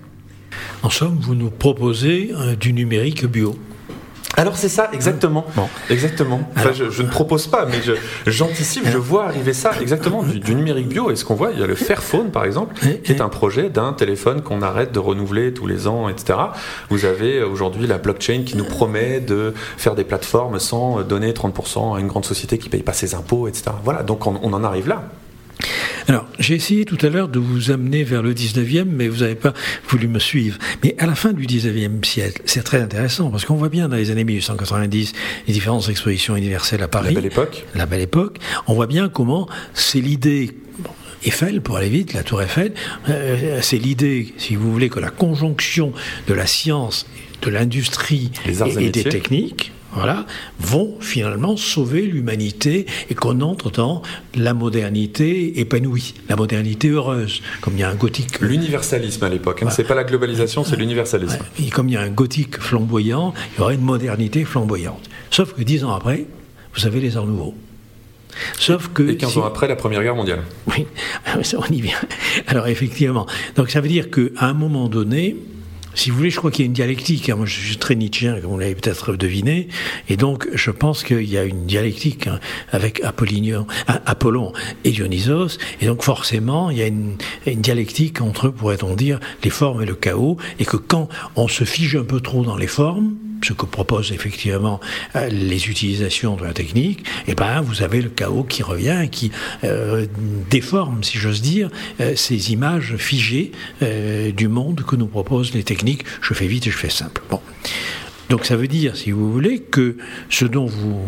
En 0.82 0.90
somme, 0.90 1.18
vous 1.20 1.34
nous 1.34 1.50
proposez 1.50 2.32
euh, 2.34 2.54
du 2.54 2.72
numérique 2.72 3.26
bio. 3.26 3.56
Alors 4.36 4.56
c'est 4.56 4.68
ça, 4.68 4.90
exactement. 4.92 5.44
Exactement. 5.90 6.48
je, 6.72 7.02
ne 7.02 7.08
propose 7.08 7.48
pas, 7.48 7.66
mais 7.66 7.78
j'anticipe, 8.26 8.86
je, 8.86 8.96
vois 8.96 9.24
arriver 9.24 9.52
ça, 9.52 9.72
exactement, 9.80 10.22
du, 10.22 10.54
numérique 10.54 10.88
bio. 10.88 11.10
Et 11.10 11.16
ce 11.16 11.24
qu'on 11.24 11.34
voit, 11.34 11.50
il 11.50 11.58
y 11.58 11.62
a 11.62 11.66
le 11.66 11.74
Fairphone, 11.74 12.30
par 12.30 12.44
exemple, 12.44 12.76
qui 13.02 13.10
est 13.10 13.20
un 13.20 13.28
projet 13.28 13.68
d'un 13.68 13.92
téléphone 13.94 14.42
qu'on 14.42 14.62
arrête 14.62 14.92
de 14.92 15.00
renouveler 15.00 15.52
tous 15.52 15.66
les 15.66 15.88
ans, 15.88 16.08
etc. 16.08 16.38
Vous 16.88 17.04
avez 17.04 17.42
aujourd'hui 17.42 17.88
la 17.88 17.98
blockchain 17.98 18.42
qui 18.46 18.56
nous 18.56 18.66
promet 18.66 19.18
de 19.18 19.54
faire 19.76 19.96
des 19.96 20.04
plateformes 20.04 20.60
sans 20.60 21.02
donner 21.02 21.32
30% 21.32 21.96
à 21.96 22.00
une 22.00 22.06
grande 22.06 22.24
société 22.24 22.58
qui 22.58 22.66
ne 22.66 22.72
paye 22.72 22.82
pas 22.82 22.92
ses 22.92 23.16
impôts, 23.16 23.48
etc. 23.48 23.72
Voilà, 23.82 24.04
donc 24.04 24.24
on 24.28 24.52
en 24.52 24.62
arrive 24.62 24.86
là. 24.86 25.02
Alors, 26.08 26.26
j'ai 26.38 26.54
essayé 26.54 26.86
tout 26.86 26.96
à 27.02 27.10
l'heure 27.10 27.28
de 27.28 27.38
vous 27.38 27.70
amener 27.70 28.02
vers 28.02 28.22
le 28.22 28.32
19e, 28.32 28.84
mais 28.86 29.08
vous 29.08 29.18
n'avez 29.18 29.34
pas 29.34 29.52
voulu 29.88 30.08
me 30.08 30.18
suivre. 30.18 30.56
Mais 30.82 30.94
à 30.98 31.04
la 31.04 31.14
fin 31.14 31.34
du 31.34 31.46
19e 31.46 32.02
siècle, 32.02 32.40
c'est 32.46 32.62
très 32.62 32.80
intéressant, 32.80 33.30
parce 33.30 33.44
qu'on 33.44 33.56
voit 33.56 33.68
bien 33.68 33.90
dans 33.90 33.96
les 33.96 34.10
années 34.10 34.24
1890 34.24 35.12
les 35.46 35.52
différentes 35.52 35.86
expositions 35.90 36.34
universelles 36.34 36.82
à 36.82 36.88
Paris. 36.88 37.12
La 37.12 37.20
belle 37.20 37.30
époque. 37.30 37.66
La 37.74 37.84
belle 37.84 38.00
époque. 38.00 38.38
On 38.66 38.72
voit 38.72 38.86
bien 38.86 39.10
comment 39.10 39.50
c'est 39.74 40.00
l'idée 40.00 40.54
Eiffel, 41.24 41.60
pour 41.60 41.76
aller 41.76 41.90
vite, 41.90 42.14
la 42.14 42.22
tour 42.22 42.40
Eiffel, 42.40 42.72
euh, 43.08 43.58
c'est 43.60 43.76
l'idée, 43.76 44.32
si 44.38 44.54
vous 44.54 44.72
voulez, 44.72 44.88
que 44.88 45.00
la 45.00 45.10
conjonction 45.10 45.92
de 46.26 46.32
la 46.32 46.46
science, 46.46 47.06
de 47.42 47.50
l'industrie 47.50 48.30
et, 48.46 48.90
des 48.90 49.04
techniques, 49.04 49.72
voilà, 49.92 50.26
vont 50.60 50.96
finalement 51.00 51.56
sauver 51.56 52.02
l'humanité 52.02 52.86
et 53.08 53.14
qu'on 53.14 53.40
entre 53.40 53.70
dans 53.70 54.02
la 54.34 54.54
modernité 54.54 55.60
épanouie, 55.60 56.14
la 56.28 56.36
modernité 56.36 56.88
heureuse, 56.88 57.42
comme 57.60 57.74
il 57.74 57.80
y 57.80 57.82
a 57.82 57.88
un 57.88 57.94
gothique. 57.94 58.40
L'universalisme 58.40 59.24
à 59.24 59.28
l'époque, 59.28 59.62
hein, 59.62 59.70
c'est 59.70 59.84
pas 59.84 59.94
la 59.94 60.04
globalisation, 60.04 60.64
c'est 60.64 60.76
l'universalisme. 60.76 61.38
Et 61.60 61.70
comme 61.70 61.88
il 61.88 61.94
y 61.94 61.96
a 61.96 62.02
un 62.02 62.10
gothique 62.10 62.60
flamboyant, 62.60 63.32
il 63.54 63.60
y 63.60 63.62
aurait 63.62 63.74
une 63.74 63.80
modernité 63.80 64.44
flamboyante. 64.44 65.08
Sauf 65.30 65.54
que 65.54 65.62
dix 65.62 65.84
ans 65.84 65.92
après, 65.92 66.26
vous 66.74 66.86
avez 66.86 67.00
les 67.00 67.16
arts 67.16 67.26
nouveaux. 67.26 67.54
Sauf 68.58 68.88
que. 68.92 69.02
Et 69.02 69.16
15 69.16 69.38
ans 69.38 69.44
après 69.44 69.68
la 69.68 69.76
Première 69.76 70.02
Guerre 70.02 70.14
mondiale. 70.14 70.42
Oui, 70.66 70.86
on 71.56 71.72
y 71.72 71.80
vient. 71.80 71.98
Alors 72.46 72.68
effectivement. 72.68 73.26
Donc 73.56 73.70
ça 73.70 73.80
veut 73.80 73.88
dire 73.88 74.10
qu'à 74.10 74.46
un 74.46 74.52
moment 74.52 74.88
donné, 74.88 75.36
si 75.98 76.10
vous 76.10 76.16
voulez, 76.16 76.30
je 76.30 76.36
crois 76.36 76.50
qu'il 76.50 76.64
y 76.64 76.64
a 76.64 76.66
une 76.66 76.72
dialectique. 76.72 77.28
Hein. 77.28 77.36
Moi, 77.36 77.46
je 77.46 77.60
suis 77.60 77.76
très 77.76 77.96
nietzschéen, 77.96 78.40
comme 78.40 78.52
vous 78.52 78.58
l'avez 78.58 78.74
peut-être 78.74 79.16
deviné. 79.16 79.68
Et 80.08 80.16
donc, 80.16 80.48
je 80.54 80.70
pense 80.70 81.02
qu'il 81.02 81.28
y 81.28 81.36
a 81.36 81.44
une 81.44 81.66
dialectique 81.66 82.28
hein, 82.28 82.38
avec 82.70 83.02
Apollonion, 83.02 83.66
Apollon 83.86 84.52
et 84.84 84.90
Dionysos. 84.90 85.58
Et 85.80 85.86
donc, 85.86 86.02
forcément, 86.02 86.70
il 86.70 86.78
y 86.78 86.82
a 86.82 86.86
une, 86.86 87.16
une 87.46 87.60
dialectique 87.60 88.20
entre, 88.20 88.48
pourrait-on 88.48 88.94
dire, 88.94 89.18
les 89.42 89.50
formes 89.50 89.82
et 89.82 89.86
le 89.86 89.96
chaos. 89.96 90.36
Et 90.60 90.64
que 90.64 90.76
quand 90.76 91.08
on 91.34 91.48
se 91.48 91.64
fige 91.64 91.96
un 91.96 92.04
peu 92.04 92.20
trop 92.20 92.44
dans 92.44 92.56
les 92.56 92.68
formes, 92.68 93.16
ce 93.42 93.52
que 93.52 93.66
proposent 93.66 94.12
effectivement 94.12 94.80
euh, 95.16 95.28
les 95.28 95.68
utilisations 95.68 96.36
de 96.36 96.44
la 96.44 96.52
technique, 96.52 97.00
et 97.26 97.32
eh 97.32 97.34
ben 97.34 97.60
vous 97.60 97.82
avez 97.82 98.02
le 98.02 98.08
chaos 98.08 98.44
qui 98.44 98.62
revient, 98.62 99.08
qui 99.10 99.30
euh, 99.64 100.06
déforme, 100.50 101.02
si 101.04 101.18
j'ose 101.18 101.42
dire, 101.42 101.70
euh, 102.00 102.14
ces 102.16 102.52
images 102.52 102.96
figées 102.96 103.52
du 104.36 104.48
monde 104.48 104.82
que 104.86 104.96
nous 104.96 105.06
proposent 105.06 105.54
les 105.54 105.62
techniques. 105.62 106.04
Je 106.20 106.34
fais 106.34 106.46
vite 106.46 106.66
et 106.66 106.70
je 106.70 106.76
fais 106.76 106.90
simple. 106.90 107.22
Bon. 107.30 107.40
Donc 108.28 108.44
ça 108.44 108.56
veut 108.56 108.68
dire, 108.68 108.96
si 108.96 109.10
vous 109.10 109.32
voulez, 109.32 109.60
que 109.60 109.96
ce 110.28 110.44
dont 110.44 110.66
vous 110.66 111.00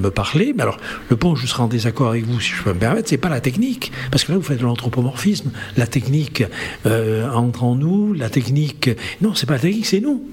me 0.00 0.10
parlez, 0.10 0.54
alors 0.58 0.78
le 1.10 1.16
point 1.16 1.32
où 1.32 1.36
je 1.36 1.46
serai 1.46 1.62
en 1.62 1.68
désaccord 1.68 2.08
avec 2.08 2.24
vous, 2.24 2.40
si 2.40 2.52
je 2.52 2.62
peux 2.62 2.72
me 2.72 2.78
permettre, 2.78 3.08
c'est 3.08 3.18
pas 3.18 3.28
la 3.28 3.40
technique, 3.40 3.92
parce 4.10 4.24
que 4.24 4.32
là 4.32 4.38
vous 4.38 4.44
faites 4.44 4.58
de 4.58 4.64
l'anthropomorphisme. 4.64 5.50
La 5.76 5.86
technique 5.86 6.44
entre 6.84 7.64
en 7.64 7.74
nous, 7.74 8.14
la 8.14 8.30
technique, 8.30 8.90
non, 9.20 9.34
c'est 9.34 9.46
pas 9.46 9.54
la 9.54 9.60
technique, 9.60 9.86
c'est 9.86 10.00
nous. 10.00 10.24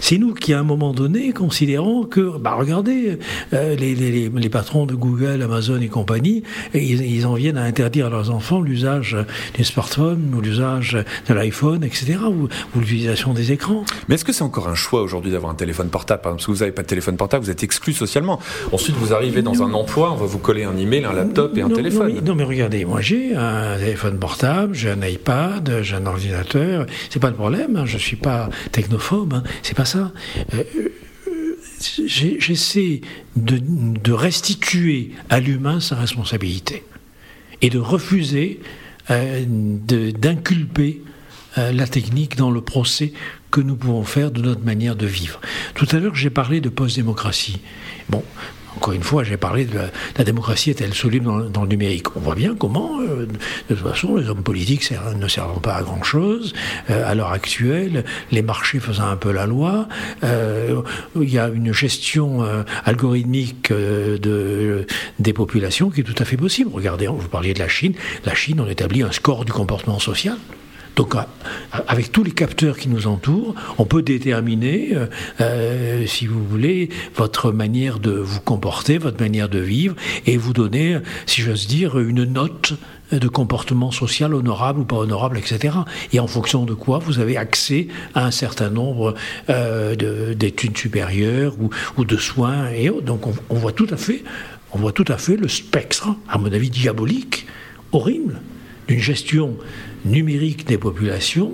C'est 0.00 0.18
nous 0.18 0.34
qui, 0.34 0.52
à 0.52 0.60
un 0.60 0.64
moment 0.64 0.92
donné, 0.92 1.32
considérons 1.32 2.04
que, 2.04 2.38
bah 2.38 2.54
regardez, 2.58 3.18
euh, 3.52 3.76
les, 3.76 3.94
les, 3.94 4.28
les, 4.28 4.48
patrons 4.48 4.86
de 4.86 4.94
Google, 4.94 5.42
Amazon 5.42 5.80
et 5.80 5.88
compagnie, 5.88 6.42
ils, 6.74 7.02
ils, 7.02 7.26
en 7.26 7.34
viennent 7.34 7.58
à 7.58 7.62
interdire 7.62 8.06
à 8.06 8.10
leurs 8.10 8.30
enfants 8.30 8.60
l'usage 8.60 9.16
des 9.56 9.64
smartphones 9.64 10.32
ou 10.34 10.40
l'usage 10.40 10.96
de 11.28 11.34
l'iPhone, 11.34 11.84
etc., 11.84 12.18
ou, 12.28 12.48
ou 12.74 12.80
l'utilisation 12.80 13.34
des 13.34 13.52
écrans. 13.52 13.84
Mais 14.08 14.14
est-ce 14.14 14.24
que 14.24 14.32
c'est 14.32 14.44
encore 14.44 14.68
un 14.68 14.74
choix 14.74 15.02
aujourd'hui 15.02 15.30
d'avoir 15.30 15.52
un 15.52 15.56
téléphone 15.56 15.88
portable? 15.88 16.22
Parce 16.22 16.46
que 16.46 16.50
vous 16.50 16.58
n'avez 16.58 16.72
pas 16.72 16.82
de 16.82 16.86
téléphone 16.86 17.16
portable, 17.16 17.44
vous 17.44 17.50
êtes 17.50 17.62
exclu 17.62 17.92
socialement. 17.92 18.40
Ensuite, 18.72 18.96
vous 18.96 19.12
arrivez 19.12 19.42
dans 19.42 19.62
un 19.62 19.72
emploi, 19.74 20.12
on 20.12 20.16
va 20.16 20.26
vous 20.26 20.38
coller 20.38 20.64
un 20.64 20.76
email, 20.76 21.04
un 21.04 21.12
laptop 21.12 21.56
et 21.56 21.62
un 21.62 21.70
téléphone. 21.70 22.14
Non, 22.14 22.22
non, 22.22 22.34
mais 22.34 22.44
regardez, 22.44 22.84
moi 22.84 23.00
j'ai 23.00 23.34
un 23.34 23.76
téléphone 23.78 24.18
portable, 24.18 24.74
j'ai 24.74 24.90
un 24.90 25.02
iPad, 25.02 25.80
j'ai 25.82 25.96
un 25.96 26.06
ordinateur. 26.06 26.86
C'est 27.10 27.20
pas 27.20 27.30
le 27.30 27.34
problème, 27.34 27.76
hein, 27.76 27.84
je 27.84 27.98
suis 27.98 28.16
pas 28.16 28.48
technophobe. 28.72 29.34
Hein. 29.34 29.42
C'est 29.68 29.74
pas 29.74 29.84
ça. 29.84 30.12
Euh, 30.54 30.64
J'essaie 32.06 33.02
de, 33.36 34.12
restituer 34.12 35.10
à 35.28 35.40
l'humain 35.40 35.78
sa 35.78 35.94
responsabilité 35.94 36.84
et 37.60 37.68
de 37.68 37.78
refuser 37.78 38.60
euh, 39.10 39.44
d'inculper 39.46 41.02
euh, 41.58 41.70
la 41.72 41.86
technique 41.86 42.36
dans 42.36 42.50
le 42.50 42.62
procès 42.62 43.12
que 43.50 43.60
nous 43.60 43.76
pouvons 43.76 44.04
faire 44.04 44.30
de 44.30 44.40
notre 44.40 44.64
manière 44.64 44.96
de 44.96 45.04
vivre. 45.04 45.38
Tout 45.74 45.86
à 45.92 45.98
l'heure, 45.98 46.14
j'ai 46.14 46.30
parlé 46.30 46.62
de 46.62 46.70
post-démocratie. 46.70 47.60
Bon, 48.08 48.24
encore 48.78 48.92
une 48.92 49.02
fois, 49.02 49.24
j'ai 49.24 49.36
parlé 49.36 49.64
de 49.64 49.76
la, 50.16 50.24
démocratie 50.24 50.70
est-elle 50.70 50.94
soluble 50.94 51.50
dans, 51.50 51.62
le 51.62 51.68
numérique? 51.68 52.14
On 52.14 52.20
voit 52.20 52.36
bien 52.36 52.54
comment, 52.54 53.00
euh, 53.00 53.26
de 53.68 53.74
toute 53.74 53.84
façon, 53.84 54.14
les 54.14 54.28
hommes 54.28 54.44
politiques 54.44 54.88
ne 55.16 55.26
servent 55.26 55.60
pas 55.60 55.74
à 55.74 55.82
grand-chose. 55.82 56.52
Euh, 56.88 57.10
à 57.10 57.16
l'heure 57.16 57.32
actuelle, 57.32 58.04
les 58.30 58.40
marchés 58.40 58.78
faisant 58.78 59.08
un 59.08 59.16
peu 59.16 59.32
la 59.32 59.46
loi, 59.46 59.88
euh, 60.22 60.80
il 61.20 61.28
y 61.28 61.40
a 61.40 61.48
une 61.48 61.72
gestion 61.72 62.46
algorithmique 62.84 63.72
de, 63.72 64.86
des 65.18 65.32
populations 65.32 65.90
qui 65.90 66.02
est 66.02 66.04
tout 66.04 66.22
à 66.22 66.24
fait 66.24 66.36
possible. 66.36 66.70
Regardez, 66.72 67.08
vous 67.08 67.28
parliez 67.28 67.54
de 67.54 67.58
la 67.58 67.68
Chine. 67.68 67.94
La 68.24 68.36
Chine, 68.36 68.60
on 68.60 68.68
établit 68.68 69.02
un 69.02 69.10
score 69.10 69.44
du 69.44 69.50
comportement 69.50 69.98
social. 69.98 70.36
Donc, 70.98 71.14
avec 71.86 72.10
tous 72.10 72.24
les 72.24 72.32
capteurs 72.32 72.76
qui 72.76 72.88
nous 72.88 73.06
entourent, 73.06 73.54
on 73.78 73.84
peut 73.84 74.02
déterminer, 74.02 74.96
euh, 74.96 75.06
euh, 75.40 76.06
si 76.06 76.26
vous 76.26 76.44
voulez, 76.44 76.88
votre 77.14 77.52
manière 77.52 78.00
de 78.00 78.10
vous 78.10 78.40
comporter, 78.40 78.98
votre 78.98 79.20
manière 79.20 79.48
de 79.48 79.60
vivre, 79.60 79.94
et 80.26 80.36
vous 80.36 80.52
donner, 80.52 80.98
si 81.24 81.40
j'ose 81.40 81.68
dire, 81.68 82.00
une 82.00 82.24
note 82.24 82.72
de 83.12 83.28
comportement 83.28 83.92
social 83.92 84.34
honorable 84.34 84.80
ou 84.80 84.84
pas 84.84 84.96
honorable, 84.96 85.38
etc. 85.38 85.76
Et 86.12 86.18
en 86.18 86.26
fonction 86.26 86.64
de 86.64 86.74
quoi 86.74 86.98
vous 86.98 87.20
avez 87.20 87.36
accès 87.36 87.86
à 88.16 88.26
un 88.26 88.32
certain 88.32 88.68
nombre 88.68 89.14
euh, 89.50 90.34
d'études 90.34 90.76
supérieures 90.76 91.54
ou, 91.96 92.04
de 92.04 92.16
soins 92.16 92.70
et 92.70 92.90
Donc 93.04 93.22
on, 93.50 93.54
voit 93.54 93.70
tout 93.70 93.86
à 93.92 93.96
fait, 93.96 94.24
on 94.72 94.78
voit 94.78 94.90
tout 94.90 95.04
à 95.06 95.16
fait 95.16 95.36
le 95.36 95.46
spectre, 95.46 96.08
à 96.28 96.38
mon 96.38 96.52
avis 96.52 96.70
diabolique, 96.70 97.46
horrible, 97.92 98.40
d'une 98.88 99.00
gestion 99.00 99.56
numérique 100.04 100.66
des 100.66 100.78
populations, 100.78 101.52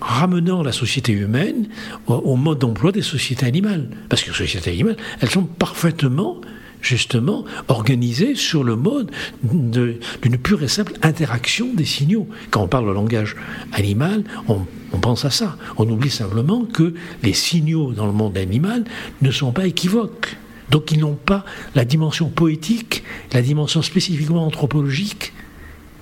ramenant 0.00 0.62
la 0.62 0.72
société 0.72 1.12
humaine 1.12 1.68
au, 2.06 2.36
mode 2.36 2.60
d'emploi 2.60 2.92
des 2.92 3.02
sociétés 3.02 3.46
animales. 3.46 3.88
Parce 4.08 4.22
que 4.22 4.30
les 4.30 4.36
sociétés 4.36 4.70
animales, 4.70 4.96
elles 5.20 5.30
sont 5.30 5.44
parfaitement 5.44 6.40
justement 6.80 7.44
organisées 7.66 8.36
sur 8.36 8.62
le 8.62 8.76
mode 8.76 9.10
d'une 9.42 10.38
pure 10.40 10.62
et 10.62 10.68
simple 10.68 10.92
interaction 11.02 11.72
des 11.74 11.84
signaux. 11.84 12.28
Quand 12.50 12.62
on 12.62 12.68
parle 12.68 12.86
de 12.86 12.92
langage 12.92 13.34
animal, 13.72 14.22
on, 14.46 14.60
on, 14.92 14.98
pense 14.98 15.24
à 15.24 15.30
ça. 15.30 15.56
On 15.76 15.88
oublie 15.88 16.10
simplement 16.10 16.64
que 16.64 16.94
les 17.24 17.32
signaux 17.32 17.92
dans 17.92 18.06
le 18.06 18.12
monde 18.12 18.38
animal 18.38 18.84
ne 19.22 19.30
sont 19.32 19.50
pas 19.50 19.66
équivoques. 19.66 20.36
Donc 20.70 20.92
ils 20.92 21.00
n'ont 21.00 21.16
pas 21.16 21.44
la 21.74 21.84
dimension 21.84 22.28
poétique, 22.28 23.02
la 23.32 23.42
dimension 23.42 23.82
spécifiquement 23.82 24.46
anthropologique 24.46 25.32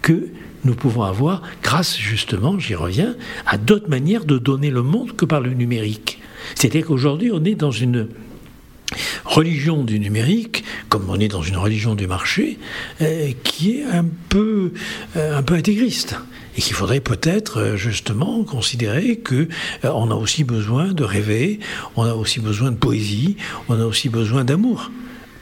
que 0.03 0.29
nous 0.67 0.75
pouvons 0.75 1.03
avoir 1.03 1.43
grâce 1.62 1.97
justement, 1.97 2.59
j'y 2.59 2.75
reviens, 2.75 3.17
à 3.47 3.57
d'autres 3.57 3.89
manières 3.89 4.25
de 4.25 4.39
donner 4.39 4.71
le 4.71 4.83
monde 4.83 5.17
que 5.17 5.25
par 5.25 5.41
le 5.41 5.55
numérique. 5.55 6.21
C'est-à-dire 6.55 6.87
qu'aujourd'hui, 6.87 7.31
on 7.33 7.43
est 7.45 7.55
dans 7.55 7.71
une 7.71 8.09
religion 9.25 9.83
du 9.83 9.99
numérique, 9.99 10.64
comme 10.89 11.09
on 11.09 11.19
est 11.19 11.29
dans 11.29 11.43
une 11.43 11.57
religion 11.57 11.95
du 11.95 12.07
marché, 12.07 12.59
euh, 13.01 13.33
qui 13.43 13.79
est 13.79 13.85
un 13.85 14.05
peu, 14.29 14.73
euh, 15.17 15.39
un 15.39 15.43
peu 15.43 15.55
intégriste 15.55 16.17
et 16.57 16.62
qu'il 16.62 16.75
faudrait 16.75 17.01
peut-être 17.01 17.61
euh, 17.61 17.77
justement 17.77 18.45
considérer 18.45 19.17
que 19.17 19.49
on 19.83 20.11
a 20.11 20.14
aussi 20.14 20.45
besoin 20.45 20.93
de 20.93 21.05
rêver, 21.05 21.59
on 21.97 22.05
a 22.05 22.14
aussi 22.14 22.41
besoin 22.41 22.71
de 22.71 22.77
poésie, 22.77 23.37
on 23.69 23.79
a 23.81 23.85
aussi 23.85 24.09
besoin 24.09 24.45
d'amour 24.45 24.91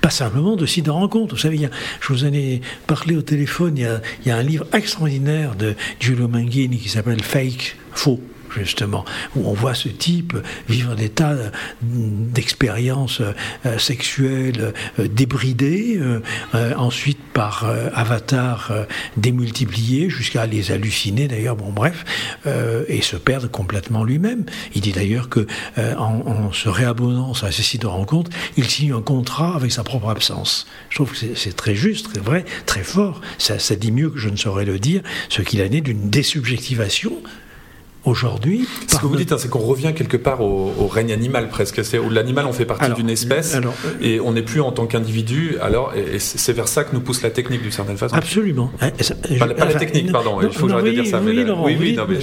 pas 0.05 0.11
simplement 0.11 0.55
de 0.55 0.67
sites 0.67 0.85
de 0.85 0.91
rencontres. 0.91 1.35
Vous 1.35 1.41
savez, 1.41 1.67
je 2.03 2.13
vous 2.13 2.27
en 2.27 2.33
ai 2.35 2.61
parlé 2.87 3.17
au 3.17 3.23
téléphone, 3.23 3.79
il 3.79 3.89
y 4.27 4.31
a, 4.31 4.37
un 4.37 4.43
livre 4.43 4.67
extraordinaire 4.75 5.55
de 5.55 5.75
Giulio 5.99 6.29
Manghini 6.29 6.77
qui 6.77 6.91
s'appelle 6.91 7.23
Fake, 7.23 7.79
faux 7.95 8.21
justement, 8.57 9.05
où 9.37 9.49
on 9.49 9.53
voit 9.53 9.75
ce 9.75 9.89
type 9.89 10.37
vivre 10.69 10.95
des 10.95 11.09
tas 11.09 11.35
d'expériences 11.83 13.21
euh, 13.67 13.79
sexuelles 13.79 14.73
euh, 14.99 15.09
débridées, 15.09 15.99
euh, 15.99 16.75
ensuite 16.77 17.19
par 17.33 17.67
avatar 17.95 18.73
démultiplié 19.17 20.09
jusqu'à 20.09 20.47
les 20.47 20.71
halluciner 20.71 21.27
d'ailleurs, 21.29 21.57
bon 21.57 21.73
bref, 21.73 22.05
et 22.89 23.03
se 23.03 23.17
perdre 23.17 23.49
complètement 23.49 24.05
lui-même. 24.05 24.45
Il 24.75 24.83
dit 24.83 24.93
d'ailleurs 24.93 25.29
que 25.29 25.47
en, 25.77 26.53
se 26.53 26.69
réabonnant 26.69 27.33
à 27.43 27.51
ces 27.51 27.63
sites 27.63 27.83
de 27.83 27.87
rencontres, 27.87 28.31
il 28.57 28.69
signe 28.69 28.93
un 28.93 29.03
contrat 29.03 29.57
avec 29.57 29.73
sa 29.73 29.83
propre 29.83 30.09
absence. 30.11 30.67
Je 30.91 30.97
trouve 30.97 31.13
que 31.13 31.35
c'est 31.35 31.57
très 31.57 31.75
juste, 31.75 32.13
très 32.13 32.21
vrai, 32.21 32.45
très 32.67 32.85
fort. 32.85 33.21
Ça, 33.39 33.59
ça 33.59 33.75
dit 33.75 33.91
mieux 33.91 34.11
que 34.11 34.19
je 34.19 34.29
ne 34.29 34.37
saurais 34.37 34.65
le 34.65 34.79
dire, 34.79 35.03
ce 35.29 35.43
qu'il 35.43 35.61
a 35.61 35.69
né 35.69 35.81
d'une 35.81 36.11
désubjectivation 36.11 37.13
aujourd'hui. 38.05 38.67
Ce 38.87 38.97
que 38.97 39.07
vous 39.07 39.17
dites, 39.17 39.33
hein, 39.33 39.39
c'est 39.39 39.49
qu'on 39.49 39.61
revient 39.61 39.93
quelque 39.95 40.17
part 40.17 40.41
au, 40.41 40.89
règne 40.89 41.13
animal 41.13 41.49
presque, 41.49 41.85
c'est 41.85 41.99
où 41.99 42.11
l'animal 42.11 42.47
on 42.47 42.53
fait 42.53 42.67
partie 42.67 42.93
d'une 42.93 43.11
espèce 43.11 43.55
euh, 43.57 43.61
et 44.01 44.21
on 44.21 44.33
n'est 44.33 44.43
plus 44.43 44.61
en 44.61 44.71
tant 44.71 44.87
qu'individu. 44.87 45.57
Alors, 45.61 45.93
et, 45.95 46.19
c'est 46.19 46.53
vers 46.53 46.69
ça 46.69 46.85
que 46.85 46.95
nous 46.95 47.01
pousse 47.01 47.23
la 47.23 47.31
technique 47.31 47.63
d'une 47.63 47.73
certaine 47.73 47.97
façon. 47.97 48.15
Absolument. 48.15 48.71
Eh, 48.83 49.37
pas, 49.39 49.47
la 49.47 49.75
technique, 49.75 50.13
pardon. 50.13 50.39
il 50.43 50.51
faut 50.51 50.67
que 50.67 50.71
j'arrête 50.71 50.87
de 50.87 50.91
dire 50.91 51.07
ça. 51.07 51.21
Oui, 51.25 51.33
mais 51.35 51.51
oui, 51.51 51.77
oui, 51.81 51.97
non, 51.97 52.05
mais 52.09 52.21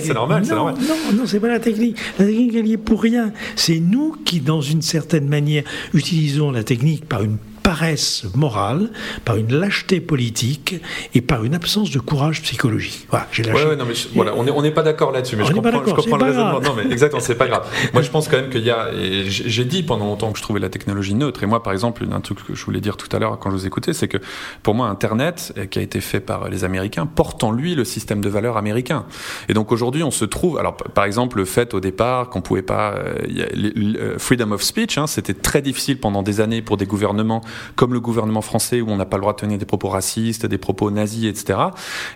c'est 0.00 0.14
normal, 0.14 0.44
normal. 0.46 0.74
Non, 0.80 1.18
non, 1.18 1.26
c'est 1.26 1.40
pas 1.40 1.48
la 1.48 1.60
technique. 1.60 1.98
La 2.18 2.26
technique 2.26 2.54
elle 2.54 2.66
y 2.66 2.72
est 2.72 2.78
pour 2.78 3.02
rien. 3.02 3.32
C'est 3.56 3.80
nous 3.80 4.16
qui, 4.24 4.40
dans 4.40 4.60
une 4.60 4.82
certaine 4.82 5.28
manière, 5.28 5.64
utilisons 5.92 6.50
la 6.50 6.62
technique 6.62 7.06
par 7.06 7.22
une 7.22 7.38
paresse 7.76 8.24
morale, 8.34 8.88
par 9.24 9.36
une 9.36 9.52
lâcheté 9.52 10.00
politique 10.00 10.76
et 11.14 11.20
par 11.20 11.44
une 11.44 11.54
absence 11.54 11.90
de 11.90 11.98
courage 11.98 12.40
psychologique. 12.42 13.06
Voilà, 13.10 13.26
j'ai 13.32 13.42
lâché. 13.42 13.76
non, 13.76 13.84
mais 13.86 13.94
voilà, 14.14 14.34
on 14.34 14.62
n'est 14.62 14.70
pas 14.70 14.82
d'accord 14.82 15.12
là-dessus, 15.12 15.36
mais 15.36 15.44
je 15.44 15.52
comprends, 15.52 15.84
je 15.86 15.92
comprends, 15.92 16.16
le 16.16 16.24
raisonnement. 16.24 16.60
Non, 16.60 16.74
mais 16.74 16.90
exactement, 16.90 17.20
c'est 17.20 17.34
pas 17.34 17.48
grave. 17.48 17.66
Moi, 17.92 18.02
je 18.02 18.10
pense 18.10 18.28
quand 18.28 18.36
même 18.36 18.48
qu'il 18.48 18.64
y 18.64 18.70
a. 18.70 18.88
J'ai 19.26 19.64
dit 19.64 19.82
pendant 19.82 20.06
longtemps 20.06 20.32
que 20.32 20.38
je 20.38 20.42
trouvais 20.42 20.60
la 20.60 20.70
technologie 20.70 21.14
neutre. 21.14 21.42
Et 21.42 21.46
moi, 21.46 21.62
par 21.62 21.72
exemple, 21.72 22.06
un 22.10 22.20
truc 22.20 22.44
que 22.46 22.54
je 22.54 22.64
voulais 22.64 22.80
dire 22.80 22.96
tout 22.96 23.14
à 23.14 23.18
l'heure 23.18 23.38
quand 23.38 23.50
je 23.50 23.56
vous 23.56 23.66
écoutais, 23.66 23.92
c'est 23.92 24.08
que 24.08 24.18
pour 24.62 24.74
moi, 24.74 24.88
Internet, 24.88 25.52
euh, 25.58 25.66
qui 25.66 25.78
a 25.78 25.82
été 25.82 26.00
fait 26.00 26.20
par 26.20 26.48
les 26.48 26.64
Américains, 26.64 27.06
porte 27.06 27.44
en 27.44 27.52
lui 27.52 27.74
le 27.74 27.84
système 27.84 28.22
de 28.22 28.28
valeurs 28.28 28.56
américain. 28.56 29.04
Et 29.48 29.54
donc 29.54 29.70
aujourd'hui, 29.70 30.02
on 30.02 30.10
se 30.10 30.24
trouve. 30.24 30.58
Alors, 30.58 30.76
par 30.76 31.04
exemple, 31.04 31.36
le 31.36 31.44
fait 31.44 31.74
au 31.74 31.80
départ 31.80 32.30
qu'on 32.30 32.40
pouvait 32.40 32.62
pas. 32.62 32.94
Euh, 32.94 33.14
euh, 33.36 34.18
freedom 34.18 34.52
of 34.52 34.62
speech, 34.62 34.96
hein, 34.96 35.06
c'était 35.06 35.34
très 35.34 35.60
difficile 35.60 35.98
pendant 35.98 36.22
des 36.22 36.40
années 36.40 36.62
pour 36.62 36.76
des 36.76 36.86
gouvernements 36.86 37.42
comme 37.74 37.92
le 37.92 38.00
gouvernement 38.00 38.42
français 38.42 38.80
où 38.80 38.88
on 38.88 38.96
n'a 38.96 39.04
pas 39.04 39.16
le 39.16 39.22
droit 39.22 39.32
de 39.32 39.38
tenir 39.38 39.58
des 39.58 39.66
propos 39.66 39.88
racistes, 39.88 40.46
des 40.46 40.58
propos 40.58 40.90
nazis, 40.90 41.26
etc. 41.26 41.58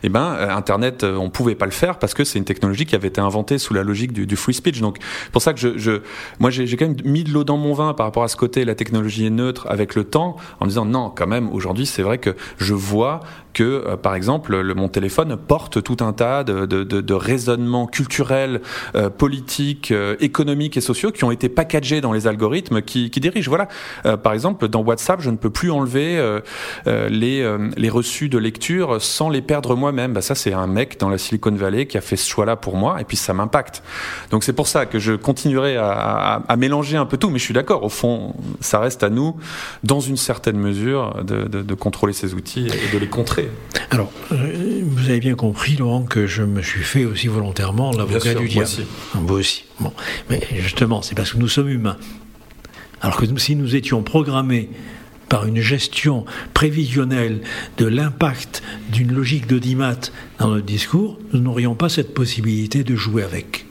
Eh 0.03 0.09
ben, 0.09 0.35
euh, 0.35 0.51
Internet, 0.51 1.05
euh, 1.05 1.17
on 1.17 1.31
pouvait 1.31 1.55
pas 1.55 1.67
le 1.67 1.73
faire 1.73 1.99
parce 1.99 2.15
que 2.15 2.25
c'est 2.25 2.39
une 2.39 2.45
technologie 2.45 2.87
qui 2.87 2.95
avait 2.95 3.09
été 3.09 3.21
inventée 3.21 3.59
sous 3.59 3.75
la 3.75 3.83
logique 3.83 4.13
du, 4.13 4.37
free 4.37 4.55
speech. 4.55 4.81
Donc, 4.81 4.99
pour 5.33 5.43
ça 5.43 5.53
que 5.53 5.61
je, 5.61 5.77
je 5.77 6.03
moi, 6.39 6.51
j'ai 6.51 6.77
quand 6.77 6.87
même 6.87 6.97
mis 7.05 7.25
de 7.25 7.33
l'eau 7.33 7.45
dans 7.45 7.57
mon 7.57 7.75
vin 7.75 7.95
par 7.95 8.07
rapport 8.07 8.23
à 8.23 8.29
ce 8.29 8.37
côté, 8.37 8.65
la 8.65 8.75
technologie 8.75 9.27
est 9.27 9.31
neutre 9.31 9.67
avec 9.69 9.95
le 9.95 10.05
temps, 10.05 10.37
en 10.61 10.67
disant 10.67 10.85
non, 10.85 11.11
quand 11.11 11.27
même, 11.27 11.51
aujourd'hui, 11.53 11.87
c'est 11.87 12.03
vrai 12.03 12.19
que 12.19 12.37
je 12.59 12.75
vois 12.75 13.21
que, 13.53 13.63
euh, 13.63 13.97
par 13.97 14.15
exemple, 14.15 14.57
le, 14.57 14.75
mon 14.75 14.89
téléphone 14.89 15.37
porte 15.37 15.83
tout 15.83 15.97
un 16.01 16.13
tas 16.13 16.45
de, 16.45 16.67
de, 16.67 16.85
de, 16.85 17.01
de 17.01 17.15
raisonnements 17.15 17.87
culturels, 17.87 18.61
euh, 18.95 19.11
politiques, 19.11 19.91
euh, 19.91 20.17
économiques 20.21 20.77
et 20.77 20.81
sociaux 20.81 21.13
qui 21.13 21.25
ont 21.25 21.31
été 21.31 21.49
packagés 21.49 22.01
dans 22.01 22.13
les 22.13 22.27
algorithmes 22.27 22.83
qui, 22.83 23.11
qui 23.11 23.21
dirigent. 23.21 23.51
Voilà. 23.51 23.69
par 24.19 24.33
exemple, 24.33 24.69
dans 24.69 24.83
WhatsApp, 24.83 25.21
je 25.21 25.31
ne 25.31 25.37
peux 25.37 25.51
plus 25.51 25.71
enlever 25.71 26.41
les, 26.87 27.57
les 27.77 27.89
reçus 27.89 28.29
de 28.29 28.39
lecture 28.39 29.03
sans 29.03 29.29
les 29.29 29.43
perdre 29.43 29.75
moi-même. 29.75 30.13
Bah, 30.13 30.21
ça, 30.21 30.35
c'est 30.35 30.53
un 30.53 30.67
mec 30.67 30.99
dans 31.01 31.09
la 31.09 31.19
Silicon 31.19 31.51
Valley 31.53 31.87
qui 31.87 31.99
a 31.99 32.01
fait 32.01 32.17
ce 32.17 32.29
choix-là 32.29 32.57
pour 32.57 32.77
moi, 32.77 33.01
et 33.01 33.05
puis 33.05 33.17
ça 33.17 33.33
m'impacte. 33.35 33.83
Donc 34.31 34.45
c'est 34.45 34.53
pour 34.53 34.69
ça 34.69 34.87
que 34.87 34.99
je 34.99 35.13
continuerai 35.13 35.77
à, 35.77 35.91
à, 35.91 36.43
à, 36.49 36.57
mélanger 36.57 36.97
un 36.97 37.07
peu 37.07 37.17
tout, 37.17 37.31
mais 37.31 37.39
je 37.39 37.45
suis 37.45 37.55
d'accord. 37.55 37.83
Au 37.83 37.89
fond, 37.89 38.35
ça 38.61 38.79
reste 38.79 39.03
à 39.03 39.11
nous, 39.11 39.37
dans 39.83 40.01
une 40.01 40.17
certaine 40.17 40.59
mesure, 40.59 41.25
de, 41.25 41.49
de, 41.49 41.63
de 41.63 41.75
contrôler 41.75 42.13
ces 42.13 42.35
outils 42.35 42.67
et 42.67 42.95
de 42.95 42.99
les 42.99 43.09
contrer 43.09 43.40
Alors, 43.91 44.13
euh, 44.33 44.83
vous 44.85 45.11
avez 45.11 45.21
bien 45.21 45.35
compris, 45.35 45.77
Laurent, 45.77 46.03
que 46.03 46.27
je 46.27 46.43
me 46.43 46.63
suis 46.63 46.83
fait 46.83 47.05
aussi 47.05 47.27
volontairement 47.27 47.93
l'avocat 47.93 48.35
du 48.35 48.49
diable. 48.49 48.65
Aussi. 48.65 48.85
Moi 49.15 49.33
aussi. 49.33 49.65
Bon. 49.81 49.93
Mais 50.29 50.41
justement, 50.59 51.03
c'est 51.03 51.15
parce 51.15 51.33
que 51.33 51.39
nous 51.39 51.49
sommes 51.49 51.69
humains. 51.69 51.97
Alors 53.01 53.17
que 53.17 53.25
si 53.39 53.57
nous 53.57 53.77
étions 53.77 54.03
programmés 54.03 54.69
par 55.29 55.47
une 55.47 55.61
gestion 55.61 56.25
prévisionnelle 56.55 57.41
de 57.79 57.87
l'impact 57.87 58.63
d'une 58.93 59.13
logique 59.13 59.47
de 59.47 59.59
dimat 59.59 59.97
dans 60.39 60.49
notre 60.49 60.67
discours, 60.67 61.19
nous 61.33 61.41
n'aurions 61.41 61.75
pas 61.75 61.89
cette 61.89 62.13
possibilité 62.13 62.85
de 62.85 62.97
jouer 62.97 63.23
avec. 63.23 63.65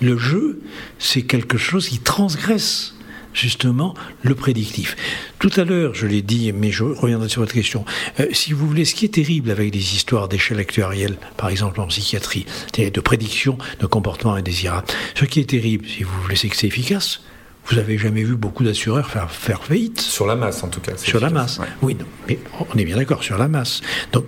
Le 0.00 0.18
jeu, 0.18 0.60
c'est 0.98 1.22
quelque 1.22 1.58
chose 1.58 1.88
qui 1.88 1.98
transgresse 1.98 2.91
justement 3.32 3.94
le 4.22 4.34
prédictif. 4.34 4.96
Tout 5.38 5.50
à 5.56 5.64
l'heure, 5.64 5.94
je 5.94 6.06
l'ai 6.06 6.22
dit, 6.22 6.52
mais 6.52 6.70
je 6.70 6.84
reviendrai 6.84 7.28
sur 7.28 7.40
votre 7.40 7.54
question. 7.54 7.84
Euh, 8.20 8.26
si 8.32 8.52
vous 8.52 8.66
voulez, 8.66 8.84
ce 8.84 8.94
qui 8.94 9.04
est 9.04 9.14
terrible 9.14 9.50
avec 9.50 9.70
des 9.70 9.94
histoires 9.94 10.28
d'échelle 10.28 10.58
actuarielle, 10.58 11.16
par 11.36 11.48
exemple 11.48 11.80
en 11.80 11.86
psychiatrie, 11.86 12.46
de 12.76 13.00
prédiction 13.00 13.58
de 13.80 13.86
comportements 13.86 14.34
indésirables, 14.34 14.86
ce 15.14 15.24
qui 15.24 15.40
est 15.40 15.48
terrible, 15.48 15.86
si 15.86 16.02
vous 16.02 16.22
voulez, 16.22 16.36
c'est 16.36 16.48
que 16.48 16.56
c'est 16.56 16.66
efficace. 16.66 17.20
Vous 17.66 17.78
avez 17.78 17.96
jamais 17.96 18.24
vu 18.24 18.34
beaucoup 18.34 18.64
d'assureurs 18.64 19.08
faire, 19.08 19.30
faire 19.30 19.62
faillite 19.62 20.00
Sur 20.00 20.26
la 20.26 20.34
masse, 20.34 20.64
en 20.64 20.68
tout 20.68 20.80
cas. 20.80 20.96
Sur 20.96 21.20
la 21.20 21.30
masse, 21.30 21.60
oui. 21.80 21.96
mais 22.26 22.38
on 22.74 22.76
est 22.76 22.84
bien 22.84 22.96
d'accord, 22.96 23.22
sur 23.22 23.38
la 23.38 23.46
masse. 23.46 23.80
Donc, 24.12 24.24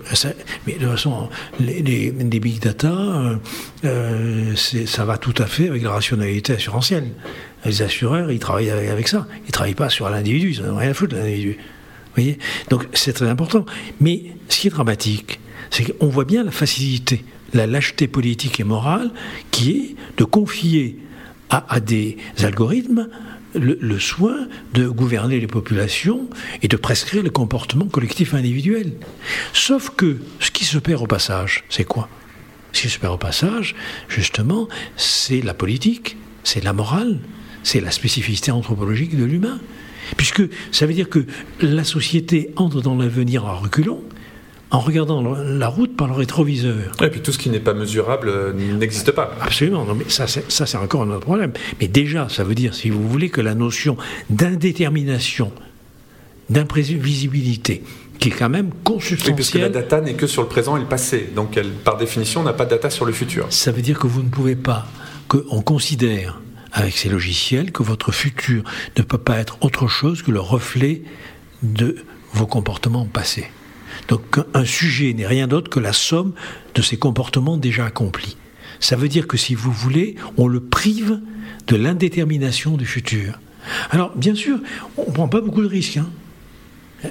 mais 0.67 0.75
de 0.75 0.79
toute 0.79 0.91
façon, 0.91 1.29
les, 1.59 1.83
les, 1.83 2.13
big 2.41 2.61
data, 2.61 2.93
euh, 2.93 3.37
euh 3.85 4.55
ça 4.55 5.05
va 5.05 5.19
tout 5.19 5.35
à 5.39 5.47
fait 5.47 5.69
avec 5.69 5.83
la 5.83 5.91
rationalité 5.91 6.55
assurantielle. 6.55 7.11
Les 7.65 7.83
assureurs, 7.83 8.31
ils 8.31 8.39
travaillent 8.39 8.71
avec, 8.71 9.09
ça. 9.09 9.27
Ils 9.45 9.47
ne 9.47 9.53
travaillent 9.53 9.75
pas 9.75 9.89
sur 9.89 10.09
l'individu, 10.09 10.53
ils 10.53 10.63
n'ont 10.63 10.77
rien 10.77 10.91
à 10.91 10.95
foutre 10.95 11.15
l'individu. 11.15 11.57
voyez? 12.15 12.39
Donc, 12.69 12.87
c'est 12.93 13.13
très 13.13 13.29
important. 13.29 13.65
Mais 14.01 14.25
ce 14.49 14.61
qui 14.61 14.67
est 14.69 14.71
dramatique, 14.71 15.41
c'est 15.71 15.85
qu'on 15.85 16.09
voit 16.09 16.25
bien 16.25 16.45
la 16.45 16.51
facilité, 16.51 17.25
la 17.53 17.67
lâcheté 17.67 18.07
politique 18.07 18.61
et 18.61 18.65
morale 18.65 19.11
qui 19.51 19.71
est 19.71 19.97
de 20.19 20.25
confier 20.25 20.99
à, 21.51 21.81
des 21.81 22.19
algorithmes 22.43 23.09
le, 23.55 23.99
soin 23.99 24.49
de 24.73 24.89
gouverner 24.89 25.39
les 25.39 25.47
populations 25.47 26.29
et 26.63 26.69
de 26.69 26.77
prescrire 26.77 27.23
le 27.23 27.31
comportement 27.31 27.87
collectif 27.87 28.35
individuel. 28.35 28.93
Sauf 29.53 29.91
que 29.91 30.19
ce 30.41 30.51
qui 30.51 30.65
se 30.65 30.79
perd 30.79 31.03
au 31.03 31.07
passage, 31.07 31.65
c'est 31.69 31.85
quoi? 31.85 32.09
Ce 32.73 32.83
qui 32.83 32.89
se 32.89 32.99
perd 32.99 33.15
au 33.15 33.19
passage, 33.19 33.77
justement, 34.09 34.69
c'est 34.97 35.41
la 35.41 35.55
politique, 35.55 36.17
c'est 36.43 36.65
la 36.65 36.73
morale, 36.73 37.21
c'est 37.65 37.81
la 37.81 37.91
spécificité 37.91 38.53
anthropologique 38.53 39.19
de 39.19 39.25
l'humain. 39.25 39.59
Puisque 40.17 40.43
ça 40.71 40.87
veut 40.87 40.93
dire 40.93 41.09
que 41.09 41.25
la 41.61 41.83
société 41.83 42.51
entre 42.57 42.81
dans 42.81 42.95
l'avenir 42.95 43.47
en 43.47 43.57
reculant, 43.59 44.01
en 44.71 44.81
regardant 44.81 45.23
la 45.23 45.69
route 45.69 45.97
par 45.97 46.09
le 46.09 46.15
rétroviseur. 46.15 46.93
Et 47.03 47.09
puis 47.09 47.21
tout 47.21 47.33
ce 47.33 47.39
qui 47.39 47.49
n'est 47.49 47.61
pas 47.61 47.75
mesurable 47.75 48.29
euh, 48.29 48.53
n'existe 48.53 49.13
pas. 49.13 49.33
Absolument, 49.41 49.85
non, 49.85 49.95
mais 49.95 50.05
ça 50.09 50.27
c'est 50.27 50.77
encore 50.77 51.03
un 51.03 51.11
autre 51.11 51.21
problème. 51.21 51.53
Mais 51.81 51.89
déjà, 51.89 52.29
ça 52.29 52.45
veut 52.45 52.55
dire, 52.55 52.75
si 52.75 52.91
vous 52.91 53.09
voulez, 53.09 53.31
que 53.31 53.41
la 53.41 53.55
notion 53.55 53.97
d'indétermination, 54.31 55.53
d'imprévisibilité, 56.51 57.83
qui 58.19 58.29
est 58.29 58.33
quand 58.33 58.51
même 58.51 58.71
consubstantielle... 58.83 59.35
Oui, 59.35 59.37
parce 59.37 59.51
que 59.51 59.59
la 59.59 59.69
data 59.69 60.01
n'est 60.01 60.15
que 60.15 60.27
sur 60.27 60.43
le 60.43 60.49
présent 60.49 60.77
et 60.77 60.81
le 60.81 60.87
passé. 60.87 61.31
Donc 61.35 61.57
elle, 61.57 61.71
par 61.71 61.97
définition, 61.97 62.43
n'a 62.43 62.53
pas 62.53 62.65
de 62.65 62.71
data 62.71 62.91
sur 62.91 63.07
le 63.07 63.13
futur. 63.13 63.47
Ça 63.51 63.73
veut 63.73 63.83
dire 63.83 63.99
que 63.99 64.07
vous 64.07 64.23
ne 64.23 64.29
pouvez 64.29 64.57
pas, 64.57 64.87
qu'on 65.29 65.63
considère 65.63 66.41
avec 66.75 66.97
ces 66.99 67.09
logiciels 67.09 67.73
que 67.73 67.83
votre 67.83 68.13
futur 68.13 68.65
ne 68.99 69.03
peut 69.03 69.19
pas 69.19 69.39
être 69.39 69.57
autre 69.63 69.87
chose 69.87 70.23
que 70.23 70.33
le 70.33 70.41
reflet 70.41 71.03
de 71.63 71.97
vos 72.33 72.47
comportements 72.47 73.07
passés. 73.07 73.47
Donc 74.09 74.41
un 74.53 74.65
sujet 74.65 75.15
n'est 75.15 75.27
rien 75.27 75.47
d'autre 75.47 75.71
que 75.71 75.81
la 75.81 75.93
somme 75.93 76.35
de 76.75 76.83
ses 76.83 76.97
comportements 76.97 77.57
déjà 77.57 77.87
accomplis. 77.87 78.37
Ça 78.81 78.97
veut 78.97 79.09
dire 79.09 79.29
que 79.29 79.37
si 79.37 79.55
vous 79.55 79.73
voulez, 79.73 80.17
on 80.37 80.49
le 80.49 80.61
prive 80.61 81.21
de 81.69 81.77
l'indétermination 81.77 82.77
du 82.77 82.85
futur. 82.85 83.39
Alors 83.91 84.15
bien 84.17 84.35
sûr, 84.35 84.59
on 84.97 85.09
ne 85.09 85.15
prend 85.15 85.29
pas 85.29 85.41
beaucoup 85.41 85.63
de 85.63 85.69
risques. 85.69 85.97
Hein. 85.97 86.11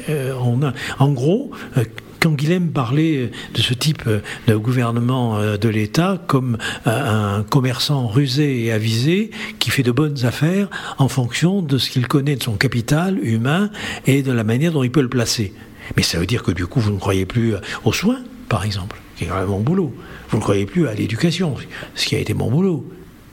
Euh, 0.10 0.34
on 0.42 0.62
a, 0.62 0.74
en 1.00 1.12
gros, 1.12 1.52
euh, 1.78 1.86
quand 2.24 2.32
Guilhem 2.32 2.70
parlait 2.70 3.32
de 3.54 3.62
ce 3.62 3.74
type 3.74 4.08
de 4.48 4.56
gouvernement 4.56 5.38
euh, 5.38 5.58
de 5.58 5.68
l'État 5.68 6.24
comme 6.26 6.58
un 6.86 7.44
commerçant 7.44 8.08
rusé 8.08 8.64
et 8.64 8.72
avisé 8.72 9.30
qui 9.60 9.72
fait 9.72 9.84
de 9.84 9.92
bonnes 9.92 10.24
affaires 10.24 10.70
en 11.00 11.10
fonction 11.10 11.62
de 11.62 11.78
ce 11.78 11.90
qu'il 11.90 12.08
connaît 12.08 12.38
de 12.38 12.44
son 12.44 12.54
capital 12.54 13.20
humain 13.22 13.70
et 14.08 14.24
de 14.24 14.32
la 14.32 14.46
manière 14.46 14.72
dont 14.72 14.84
il 14.84 14.92
peut 14.92 15.02
le 15.02 15.10
placer. 15.10 15.54
Mais 15.98 16.04
ça 16.04 16.18
veut 16.18 16.26
dire 16.26 16.44
que 16.44 16.52
du 16.52 16.66
coup, 16.66 16.80
vous 16.80 16.92
ne 16.92 17.00
croyez 17.00 17.26
plus 17.26 17.56
aux 17.84 17.92
soins, 17.92 18.22
par 18.48 18.64
exemple, 18.64 19.02
qui 19.18 19.26
est 19.26 19.28
quand 19.28 19.40
même 19.40 19.50
mon 19.50 19.60
boulot. 19.60 19.94
Vous 20.30 20.38
ne 20.38 20.42
croyez 20.42 20.66
plus 20.66 20.88
à 20.88 20.94
l'éducation, 20.94 21.56
ce 21.94 22.06
qui 22.06 22.16
a 22.16 22.20
été 22.20 22.34
mon 22.34 22.50
boulot. 22.50 22.90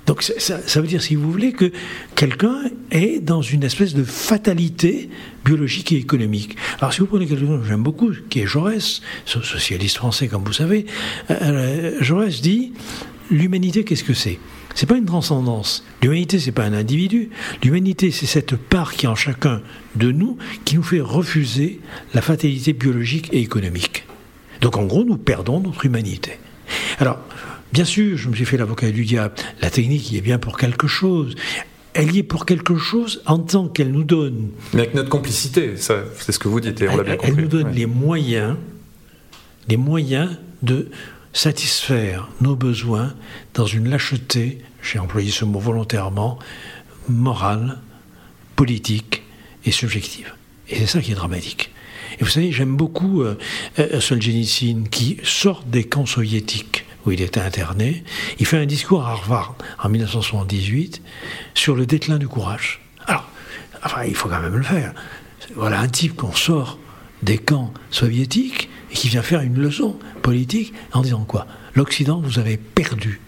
Donc 0.06 0.22
ça, 0.24 0.80
veut 0.80 0.88
dire, 0.88 1.00
si 1.00 1.14
vous 1.14 1.30
voulez, 1.30 1.52
que 1.52 1.70
quelqu'un 2.16 2.62
est 2.90 3.20
dans 3.20 3.42
une 3.42 3.62
espèce 3.62 3.94
de 3.94 4.02
fatalité 4.02 5.08
biologique 5.44 5.92
et 5.92 5.96
économique. 5.96 6.56
Alors 6.78 6.92
si 6.92 7.00
vous 7.00 7.06
prenez 7.06 7.26
quelqu'un 7.26 7.58
que 7.58 7.66
j'aime 7.66 7.82
beaucoup, 7.82 8.12
qui 8.28 8.40
est 8.40 8.46
Jaurès, 8.46 9.00
socialiste 9.24 9.96
français 9.96 10.28
comme 10.28 10.44
vous 10.44 10.52
savez, 10.52 10.86
euh, 11.30 11.34
euh, 11.40 11.96
Jaurès 12.00 12.40
dit, 12.40 12.72
l'humanité 13.30 13.84
qu'est-ce 13.84 14.04
que 14.04 14.14
c'est? 14.14 14.38
C'est 14.74 14.86
pas 14.86 14.96
une 14.96 15.04
transcendance. 15.06 15.84
L'humanité, 16.02 16.38
c'est 16.38 16.52
pas 16.52 16.64
un 16.64 16.72
individu. 16.72 17.30
L'humanité, 17.64 18.10
c'est 18.10 18.26
cette 18.26 18.56
part 18.56 18.94
qui 18.94 19.06
est 19.06 19.08
en 19.08 19.16
chacun 19.16 19.62
de 19.96 20.12
nous 20.12 20.38
qui 20.64 20.76
nous 20.76 20.82
fait 20.82 21.00
refuser 21.00 21.80
la 22.14 22.22
fatalité 22.22 22.72
biologique 22.72 23.28
et 23.32 23.40
économique. 23.40 24.04
Donc 24.60 24.76
en 24.76 24.84
gros, 24.84 25.04
nous 25.04 25.16
perdons 25.16 25.60
notre 25.60 25.84
humanité. 25.86 26.38
Alors, 26.98 27.18
bien 27.72 27.84
sûr, 27.84 28.16
je 28.16 28.28
me 28.28 28.34
suis 28.34 28.44
fait 28.44 28.56
l'avocat 28.56 28.90
du 28.90 29.04
diable. 29.04 29.34
La 29.60 29.70
technique 29.70 30.12
y 30.12 30.18
est 30.18 30.22
bien 30.22 30.38
pour 30.38 30.56
quelque 30.56 30.86
chose. 30.86 31.34
Elle 31.94 32.14
y 32.14 32.18
est 32.18 32.22
pour 32.22 32.46
quelque 32.46 32.76
chose 32.76 33.22
en 33.26 33.38
tant 33.38 33.68
qu'elle 33.68 33.90
nous 33.90 34.04
donne. 34.04 34.50
Mais 34.74 34.80
avec 34.80 34.94
notre 34.94 35.08
complicité, 35.08 35.74
c'est 35.76 36.32
ce 36.32 36.38
que 36.38 36.48
vous 36.48 36.60
dites, 36.60 36.80
et 36.80 36.88
on 36.88 36.96
l'a 36.96 37.02
bien 37.02 37.16
compris. 37.16 37.32
Elle 37.32 37.42
nous 37.42 37.48
donne 37.48 37.72
les 37.72 37.86
moyens, 37.86 38.56
les 39.68 39.76
moyens 39.76 40.30
de 40.62 40.88
satisfaire 41.32 42.28
nos 42.40 42.56
besoins 42.56 43.14
dans 43.54 43.66
une 43.66 43.88
lâcheté, 43.88 44.58
j'ai 44.82 44.98
employé 44.98 45.30
ce 45.30 45.44
mot 45.44 45.58
volontairement, 45.58 46.38
morale, 47.08 47.78
politique 48.56 49.22
et 49.64 49.70
subjective. 49.70 50.32
Et 50.68 50.76
c'est 50.76 50.86
ça 50.86 51.00
qui 51.00 51.12
est 51.12 51.16
dramatique. 51.16 51.70
Et 52.18 52.24
vous 52.24 52.30
savez, 52.30 52.52
j'aime 52.52 52.76
beaucoup 52.76 53.22
euh, 53.22 53.36
euh 53.78 54.00
Solzhenitsyn 54.00 54.84
qui 54.90 55.18
sort 55.22 55.64
des 55.64 55.84
camps 55.84 56.06
soviétiques 56.06 56.84
il 57.12 57.22
était 57.22 57.40
interné. 57.40 58.04
Il 58.38 58.46
fait 58.46 58.58
un 58.58 58.66
discours 58.66 59.04
à 59.04 59.10
Harvard 59.10 59.54
en 59.82 59.88
1978 59.88 61.02
sur 61.54 61.74
le 61.74 61.86
déclin 61.86 62.18
du 62.18 62.28
courage. 62.28 62.80
Alors, 63.06 63.28
enfin, 63.82 64.04
il 64.04 64.14
faut 64.14 64.28
quand 64.28 64.40
même 64.40 64.56
le 64.56 64.62
faire. 64.62 64.94
Voilà 65.54 65.80
un 65.80 65.88
type 65.88 66.16
qu'on 66.16 66.32
sort 66.32 66.78
des 67.22 67.38
camps 67.38 67.72
soviétiques 67.90 68.68
et 68.90 68.94
qui 68.94 69.08
vient 69.08 69.22
faire 69.22 69.40
une 69.40 69.58
leçon 69.58 69.98
politique 70.22 70.72
en 70.92 71.02
disant 71.02 71.24
quoi? 71.24 71.46
L'Occident, 71.74 72.20
vous 72.20 72.38
avez 72.38 72.56
perdu 72.56 73.20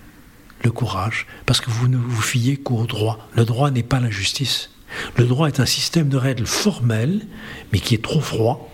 le 0.63 0.71
courage 0.71 1.27
parce 1.47 1.61
que 1.61 1.71
vous 1.71 1.89
ne 1.89 1.97
vous 1.97 2.23
fiez 2.23 2.57
qu'au 2.57 2.87
droit. 2.87 3.29
Le 3.35 3.45
droit 3.45 3.71
n'est 3.71 3.83
pas 3.83 4.01
la 4.01 4.11
justice. 4.11 4.71
Le 5.17 5.25
droit 5.25 5.49
est 5.49 5.61
un 5.61 5.67
système 5.67 6.09
de 6.09 6.17
règles 6.17 6.47
formelles, 6.47 7.27
mais 7.73 7.81
qui 7.81 7.95
est 7.95 8.03
trop 8.03 8.21
froid 8.21 8.71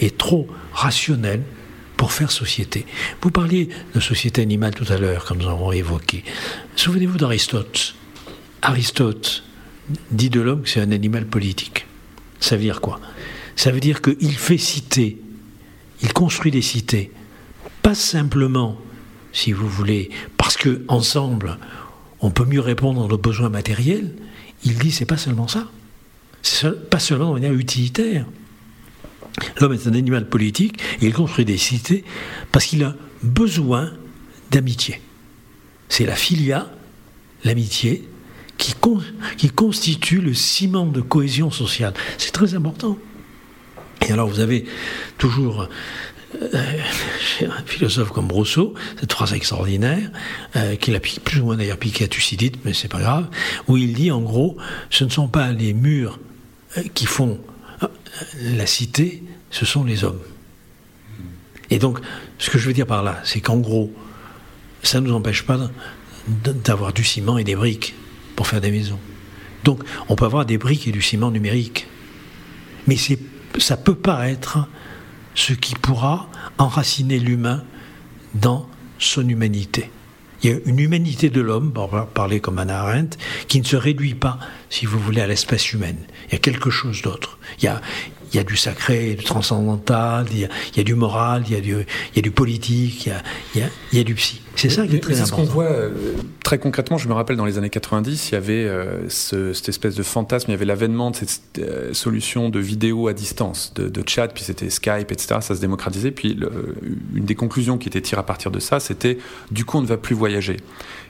et 0.00 0.10
trop 0.10 0.48
rationnel 0.72 1.42
pour 1.98 2.12
faire 2.12 2.30
société. 2.30 2.86
Vous 3.20 3.30
parliez 3.30 3.68
de 3.94 4.00
société 4.00 4.40
animale 4.40 4.74
tout 4.74 4.90
à 4.90 4.96
l'heure, 4.96 5.26
comme 5.26 5.38
nous 5.38 5.48
avons 5.48 5.72
évoqué. 5.72 6.24
Souvenez-vous 6.76 7.18
d'Aristote. 7.18 7.94
Aristote 8.62 9.44
dit 10.10 10.30
de 10.30 10.40
l'homme 10.40 10.62
que 10.62 10.70
c'est 10.70 10.80
un 10.80 10.92
animal 10.92 11.26
politique. 11.26 11.86
Ça 12.40 12.56
veut 12.56 12.62
dire 12.62 12.80
quoi? 12.80 12.98
Ça 13.56 13.70
veut 13.70 13.80
dire 13.80 14.00
qu'il 14.00 14.36
fait 14.36 14.56
citer 14.56 15.18
il 16.02 16.12
construit 16.12 16.50
des 16.50 16.62
cités, 16.62 17.10
pas 17.82 17.94
simplement, 17.94 18.78
si 19.32 19.52
vous 19.52 19.68
voulez, 19.68 20.10
parce 20.36 20.56
que 20.56 20.82
ensemble, 20.88 21.58
on 22.20 22.30
peut 22.30 22.44
mieux 22.44 22.60
répondre 22.60 23.04
à 23.04 23.08
nos 23.08 23.18
besoins 23.18 23.48
matériels. 23.48 24.14
Il 24.64 24.78
dit 24.78 24.92
c'est 24.92 25.06
pas 25.06 25.16
seulement 25.16 25.48
ça, 25.48 25.68
pas 26.90 26.98
seulement 26.98 27.28
de 27.28 27.34
manière 27.34 27.52
utilitaire. 27.52 28.26
L'homme 29.60 29.72
est 29.72 29.86
un 29.86 29.94
animal 29.94 30.28
politique 30.28 30.80
et 31.00 31.06
il 31.06 31.12
construit 31.12 31.44
des 31.44 31.58
cités 31.58 32.04
parce 32.52 32.66
qu'il 32.66 32.84
a 32.84 32.94
besoin 33.22 33.92
d'amitié. 34.50 35.00
C'est 35.88 36.06
la 36.06 36.16
filia, 36.16 36.70
l'amitié, 37.44 38.08
qui, 38.58 38.74
constitue 39.50 40.20
le 40.20 40.34
ciment 40.34 40.86
de 40.86 41.00
cohésion 41.00 41.50
sociale. 41.50 41.94
C'est 42.18 42.32
très 42.32 42.54
important. 42.54 42.98
Et 44.06 44.12
alors 44.12 44.28
vous 44.28 44.40
avez 44.40 44.64
toujours 45.16 45.68
euh, 46.42 46.48
un 47.42 47.62
philosophe 47.64 48.10
comme 48.10 48.30
Rousseau, 48.30 48.74
cette 49.00 49.12
phrase 49.12 49.32
extraordinaire, 49.32 50.10
euh, 50.56 50.76
qu'il 50.76 50.94
a 50.96 51.00
plus 51.00 51.40
ou 51.40 51.46
moins 51.46 51.56
d'ailleurs 51.56 51.78
piqué 51.78 52.04
à 52.04 52.08
Thucydide, 52.08 52.56
mais 52.64 52.74
c'est 52.74 52.88
pas 52.88 53.00
grave, 53.00 53.28
où 53.66 53.76
il 53.76 53.94
dit 53.94 54.10
en 54.10 54.20
gros, 54.20 54.56
ce 54.90 55.04
ne 55.04 55.10
sont 55.10 55.28
pas 55.28 55.52
les 55.52 55.72
murs 55.72 56.18
euh, 56.76 56.82
qui 56.94 57.06
font 57.06 57.38
la 58.42 58.66
cité, 58.66 59.22
ce 59.50 59.64
sont 59.66 59.84
les 59.84 60.04
hommes. 60.04 60.20
Et 61.70 61.78
donc, 61.78 62.00
ce 62.38 62.50
que 62.50 62.58
je 62.58 62.66
veux 62.66 62.72
dire 62.72 62.86
par 62.86 63.02
là, 63.02 63.20
c'est 63.24 63.40
qu'en 63.40 63.58
gros, 63.58 63.92
ça 64.82 65.00
ne 65.00 65.08
nous 65.08 65.14
empêche 65.14 65.42
pas 65.42 65.70
d'avoir 66.26 66.92
du 66.92 67.04
ciment 67.04 67.38
et 67.38 67.44
des 67.44 67.56
briques 67.56 67.94
pour 68.36 68.46
faire 68.46 68.60
des 68.60 68.70
maisons. 68.70 68.98
Donc, 69.64 69.82
on 70.08 70.16
peut 70.16 70.24
avoir 70.24 70.46
des 70.46 70.58
briques 70.58 70.86
et 70.88 70.92
du 70.92 71.02
ciment 71.02 71.30
numérique. 71.30 71.86
Mais 72.86 72.96
ça 73.58 73.76
peut 73.76 73.94
pas 73.94 74.28
être 74.28 74.66
ce 75.34 75.52
qui 75.52 75.74
pourra 75.74 76.28
enraciner 76.56 77.18
l'humain 77.18 77.64
dans 78.34 78.68
son 78.98 79.28
humanité. 79.28 79.90
Il 80.42 80.50
y 80.50 80.52
a 80.52 80.56
une 80.66 80.78
humanité 80.78 81.30
de 81.30 81.40
l'homme, 81.40 81.72
pour 81.72 81.90
parler 82.08 82.40
comme 82.40 82.58
Anna 82.58 82.80
Arendt, 82.80 83.18
qui 83.48 83.60
ne 83.60 83.64
se 83.64 83.76
réduit 83.76 84.14
pas, 84.14 84.38
si 84.70 84.86
vous 84.86 84.98
voulez, 84.98 85.20
à 85.20 85.26
l'espèce 85.26 85.72
humaine. 85.72 85.98
Il 86.28 86.32
y 86.32 86.36
a 86.36 86.38
quelque 86.38 86.70
chose 86.70 87.02
d'autre. 87.02 87.38
Il 87.58 87.64
y 87.64 87.68
a, 87.68 87.80
il 88.32 88.36
y 88.36 88.38
a 88.38 88.44
du 88.44 88.56
sacré, 88.56 89.14
du 89.14 89.24
transcendantal, 89.24 90.26
il 90.30 90.40
y 90.40 90.44
a, 90.44 90.48
il 90.72 90.78
y 90.78 90.80
a 90.80 90.84
du 90.84 90.94
moral, 90.94 91.44
il 91.46 91.54
y 91.54 91.56
a 91.56 91.60
du, 91.60 91.72
il 91.72 92.16
y 92.16 92.18
a 92.18 92.22
du 92.22 92.30
politique, 92.30 93.06
il 93.06 93.08
y 93.60 93.62
a, 93.62 93.70
il 93.92 93.98
y 93.98 94.00
a, 94.00 94.04
du 94.04 94.14
psy. 94.14 94.40
C'est 94.58 94.70
ça 94.70 94.86
qui 94.86 94.96
est 94.96 95.00
très. 95.00 95.14
C'est 95.14 95.24
ce 95.24 95.32
qu'on 95.32 95.44
voit 95.44 95.70
euh, 95.70 95.90
très 96.42 96.58
concrètement. 96.58 96.98
Je 96.98 97.08
me 97.08 97.14
rappelle 97.14 97.36
dans 97.36 97.44
les 97.44 97.58
années 97.58 97.70
90, 97.70 98.30
il 98.30 98.32
y 98.32 98.36
avait 98.36 98.64
euh, 98.64 99.08
ce, 99.08 99.52
cette 99.52 99.68
espèce 99.68 99.94
de 99.94 100.02
fantasme, 100.02 100.50
il 100.50 100.54
y 100.54 100.54
avait 100.54 100.64
l'avènement 100.64 101.12
de 101.12 101.16
cette 101.16 101.58
euh, 101.58 101.94
solution 101.94 102.48
de 102.48 102.58
vidéo 102.58 103.06
à 103.06 103.12
distance, 103.12 103.72
de, 103.74 103.88
de 103.88 104.02
chat, 104.04 104.26
puis 104.28 104.42
c'était 104.42 104.68
Skype, 104.68 105.12
etc. 105.12 105.36
Ça 105.40 105.54
se 105.54 105.60
démocratisait. 105.60 106.10
Puis 106.10 106.34
le, 106.34 106.74
une 107.14 107.24
des 107.24 107.36
conclusions 107.36 107.78
qui 107.78 107.88
était 107.88 108.00
tirée 108.00 108.18
à 108.18 108.24
partir 108.24 108.50
de 108.50 108.58
ça, 108.58 108.80
c'était 108.80 109.18
du 109.52 109.64
coup 109.64 109.78
on 109.78 109.82
ne 109.82 109.86
va 109.86 109.96
plus 109.96 110.16
voyager. 110.16 110.56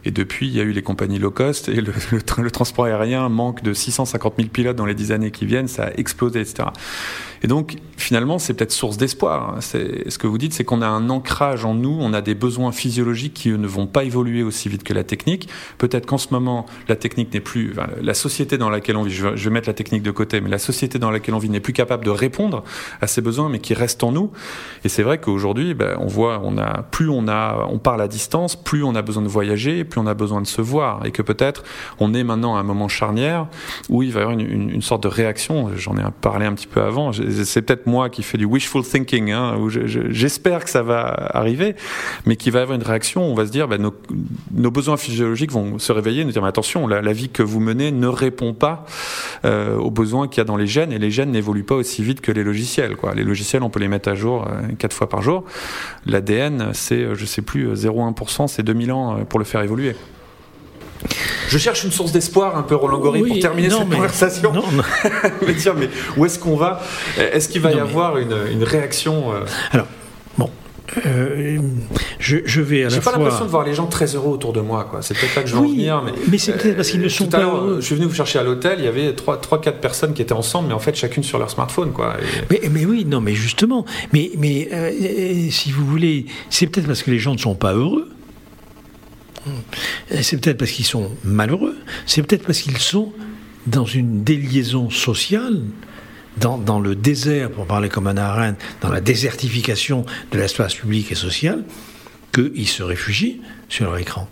Et 0.04 0.10
depuis, 0.10 0.46
il 0.46 0.56
y 0.56 0.60
a 0.60 0.64
eu 0.64 0.72
les 0.72 0.82
compagnies 0.82 1.18
low 1.18 1.30
cost 1.30 1.68
et 1.68 1.80
le, 1.80 2.50
transport 2.50 2.86
aérien 2.86 3.28
manque 3.28 3.62
de 3.62 3.72
650 3.72 4.34
000 4.36 4.48
pilotes 4.48 4.76
dans 4.76 4.86
les 4.86 4.94
dix 4.94 5.12
années 5.12 5.30
qui 5.30 5.46
viennent. 5.46 5.68
Ça 5.68 5.84
a 5.84 5.90
explosé, 5.94 6.40
etc. 6.40 6.68
Et 7.42 7.46
donc, 7.46 7.76
finalement, 7.96 8.38
c'est 8.38 8.54
peut-être 8.54 8.72
source 8.72 8.96
d'espoir. 8.96 9.54
Hein. 9.56 9.60
Ce 9.60 10.18
que 10.18 10.26
vous 10.26 10.38
dites, 10.38 10.52
c'est 10.52 10.64
qu'on 10.64 10.82
a 10.82 10.86
un 10.86 11.08
ancrage 11.10 11.64
en 11.64 11.74
nous, 11.74 11.96
on 12.00 12.12
a 12.12 12.20
des 12.20 12.34
besoins 12.34 12.72
physiologiques 12.72 13.34
qui 13.34 13.50
ne 13.50 13.66
vont 13.66 13.86
pas 13.86 14.04
évoluer 14.04 14.42
aussi 14.42 14.68
vite 14.68 14.82
que 14.82 14.92
la 14.92 15.04
technique. 15.04 15.48
Peut-être 15.78 16.06
qu'en 16.06 16.18
ce 16.18 16.28
moment, 16.32 16.66
la 16.88 16.96
technique 16.96 17.32
n'est 17.32 17.40
plus, 17.40 17.74
la 18.00 18.14
société 18.14 18.58
dans 18.58 18.70
laquelle 18.70 18.96
on 18.96 19.02
vit, 19.02 19.14
je 19.14 19.28
vais, 19.28 19.50
mettre 19.50 19.68
la 19.68 19.74
technique 19.74 20.02
de 20.02 20.10
côté, 20.10 20.40
mais 20.40 20.50
la 20.50 20.58
société 20.58 20.98
dans 20.98 21.10
laquelle 21.10 21.34
on 21.34 21.38
vit 21.38 21.50
n'est 21.50 21.60
plus 21.60 21.72
capable 21.72 22.04
de 22.04 22.10
répondre 22.10 22.64
à 23.00 23.06
ces 23.06 23.20
besoins, 23.20 23.48
mais 23.48 23.60
qui 23.60 23.74
restent 23.74 24.02
en 24.02 24.12
nous. 24.12 24.32
Et 24.84 24.88
c'est 24.88 25.02
vrai 25.02 25.18
qu'aujourd'hui, 25.18 25.74
ben, 25.74 25.96
on 26.00 26.06
voit, 26.06 26.42
plus 26.90 27.08
on 27.08 27.28
a, 27.28 27.66
on 27.70 27.78
parle 27.78 28.02
à 28.02 28.08
distance, 28.08 28.56
plus 28.56 28.82
on 28.82 28.94
a 28.94 29.02
besoin 29.02 29.22
de 29.22 29.28
voyager, 29.28 29.84
plus 29.88 30.00
on 30.00 30.06
a 30.06 30.14
besoin 30.14 30.40
de 30.40 30.46
se 30.46 30.60
voir, 30.60 31.04
et 31.04 31.10
que 31.10 31.22
peut-être 31.22 31.64
on 31.98 32.14
est 32.14 32.24
maintenant 32.24 32.56
à 32.56 32.60
un 32.60 32.64
moment 32.64 32.88
charnière 32.88 33.46
où 33.88 34.02
il 34.02 34.12
va 34.12 34.20
y 34.20 34.22
avoir 34.22 34.38
une, 34.38 34.82
sorte 34.82 35.02
de 35.02 35.08
réaction. 35.08 35.70
J'en 35.76 35.96
ai 35.96 36.02
parlé 36.20 36.46
un 36.46 36.52
petit 36.52 36.66
peu 36.66 36.80
avant 36.80 37.12
c'est 37.44 37.62
peut-être 37.62 37.86
moi 37.86 38.10
qui 38.10 38.22
fais 38.22 38.38
du 38.38 38.44
wishful 38.44 38.82
thinking, 38.82 39.30
hein, 39.30 39.56
où 39.58 39.68
j'espère 39.68 40.64
que 40.64 40.70
ça 40.70 40.82
va 40.82 41.30
arriver, 41.34 41.74
mais 42.26 42.36
qui 42.36 42.50
va 42.50 42.62
avoir 42.62 42.76
une 42.76 42.84
réaction, 42.84 43.22
on 43.22 43.34
va 43.34 43.46
se 43.46 43.50
dire, 43.50 43.68
bah, 43.68 43.78
nos, 43.78 44.70
besoins 44.70 44.96
physiologiques 44.96 45.52
vont 45.52 45.78
se 45.78 45.92
réveiller, 45.92 46.24
nous 46.24 46.32
dire, 46.32 46.42
mais 46.42 46.48
attention, 46.48 46.86
la, 46.86 47.12
vie 47.12 47.28
que 47.28 47.42
vous 47.42 47.60
menez 47.60 47.90
ne 47.90 48.06
répond 48.06 48.52
pas 48.54 48.84
euh, 49.44 49.76
aux 49.76 49.90
besoins 49.90 50.28
qu'il 50.28 50.38
y 50.38 50.40
a 50.42 50.44
dans 50.44 50.56
les 50.56 50.66
gènes, 50.66 50.92
et 50.92 50.98
les 50.98 51.10
gènes 51.10 51.30
n'évoluent 51.30 51.64
pas 51.64 51.74
aussi 51.74 52.02
vite 52.02 52.20
que 52.20 52.32
les 52.32 52.44
logiciels. 52.44 52.96
Les 53.14 53.24
logiciels, 53.24 53.62
on 53.62 53.70
peut 53.70 53.80
les 53.80 53.88
mettre 53.88 54.08
à 54.08 54.14
jour 54.14 54.46
euh, 54.46 54.68
quatre 54.78 54.94
fois 54.94 55.08
par 55.08 55.22
jour. 55.22 55.44
L'ADN, 56.06 56.70
c'est, 56.74 57.14
je 57.14 57.24
sais 57.24 57.42
plus, 57.42 57.72
0,1%, 57.72 58.46
c'est 58.46 58.62
2000 58.62 58.92
ans 58.92 59.18
euh, 59.18 59.24
pour 59.24 59.38
le 59.38 59.44
faire 59.44 59.62
évoluer. 59.62 59.77
Je 61.48 61.58
cherche 61.58 61.84
une 61.84 61.92
source 61.92 62.12
d'espoir 62.12 62.56
un 62.56 62.62
peu, 62.62 62.74
Roland 62.74 62.98
Gori, 62.98 63.22
oui, 63.22 63.28
pour 63.30 63.38
terminer 63.38 63.68
non, 63.68 63.78
cette 63.78 63.88
mais, 63.88 63.96
conversation. 63.96 64.52
Non, 64.52 64.64
non. 64.70 64.82
me 65.46 65.52
dire, 65.52 65.74
mais 65.74 65.88
où 66.16 66.26
est-ce 66.26 66.38
qu'on 66.38 66.56
va? 66.56 66.82
Est-ce 67.16 67.48
qu'il 67.48 67.62
va 67.62 67.72
y 67.72 67.80
avoir 67.80 68.18
une, 68.18 68.36
une, 68.52 68.64
réaction 68.64 69.32
euh... 69.32 69.40
Alors, 69.72 69.86
bon. 70.36 70.50
Euh, 71.06 71.58
je, 72.18 72.38
je, 72.44 72.60
vais 72.60 72.84
à 72.84 72.88
J'ai 72.88 72.96
la 72.96 73.02
pas 73.02 73.10
fois... 73.10 73.18
l'impression 73.18 73.44
de 73.44 73.50
voir 73.50 73.64
les 73.64 73.74
gens 73.74 73.86
très 73.86 74.14
heureux 74.14 74.30
autour 74.30 74.52
de 74.52 74.60
moi. 74.60 74.86
Quoi. 74.90 75.00
C'est 75.02 75.14
peut-être 75.14 75.36
là 75.36 75.42
que 75.42 75.48
je 75.48 75.54
veux 75.54 75.60
oui, 75.60 75.90
en 75.90 76.00
venir. 76.00 76.02
Mais, 76.04 76.12
mais 76.30 76.38
c'est 76.38 76.52
peut-être 76.52 76.76
parce 76.76 76.90
qu'ils 76.90 77.00
ne 77.00 77.08
sont 77.08 77.26
tout 77.26 77.36
à 77.36 77.40
pas 77.40 77.44
heureux. 77.44 77.76
Je 77.80 77.86
suis 77.86 77.94
venu 77.94 78.06
vous 78.06 78.14
chercher 78.14 78.38
à 78.38 78.42
l'hôtel, 78.42 78.76
il 78.78 78.84
y 78.84 78.88
avait 78.88 79.12
3-4 79.12 79.72
personnes 79.80 80.14
qui 80.14 80.22
étaient 80.22 80.32
ensemble, 80.32 80.68
mais 80.68 80.74
en 80.74 80.78
fait 80.78 80.96
chacune 80.96 81.22
sur 81.22 81.38
leur 81.38 81.50
smartphone. 81.50 81.92
Quoi. 81.92 82.16
Et... 82.20 82.44
Mais, 82.50 82.68
mais, 82.70 82.84
oui, 82.84 83.04
non, 83.06 83.20
mais 83.20 83.34
justement. 83.34 83.84
Mais, 84.12 84.30
mais 84.36 84.68
euh, 84.72 84.90
si 85.50 85.72
vous 85.72 85.86
voulez, 85.86 86.26
c'est 86.50 86.66
peut-être 86.66 86.86
parce 86.86 87.02
que 87.02 87.10
les 87.10 87.18
gens 87.18 87.32
ne 87.32 87.38
sont 87.38 87.54
pas 87.54 87.74
heureux. 87.74 88.08
C'est 90.22 90.40
peut-être 90.40 90.58
parce 90.58 90.70
qu'ils 90.70 90.84
sont 90.84 91.10
malheureux, 91.24 91.76
c'est 92.06 92.22
peut-être 92.22 92.44
parce 92.44 92.60
qu'ils 92.60 92.78
sont 92.78 93.12
dans 93.66 93.84
une 93.84 94.24
déliaison 94.24 94.90
sociale, 94.90 95.60
dans, 96.38 96.78
le 96.78 96.94
désert, 96.94 97.50
pour 97.50 97.66
parler 97.66 97.88
comme 97.88 98.06
Anna 98.06 98.30
Arendt, 98.30 98.64
dans 98.80 98.90
la 98.90 99.00
désertification 99.00 100.06
de 100.30 100.38
l'espace 100.38 100.74
public 100.74 101.10
et 101.10 101.16
social, 101.16 101.64
qu'ils 102.32 102.68
se 102.68 102.82
réfugient 102.82 103.40
sur 103.68 103.84
leur 103.84 103.98
écran. 103.98 104.28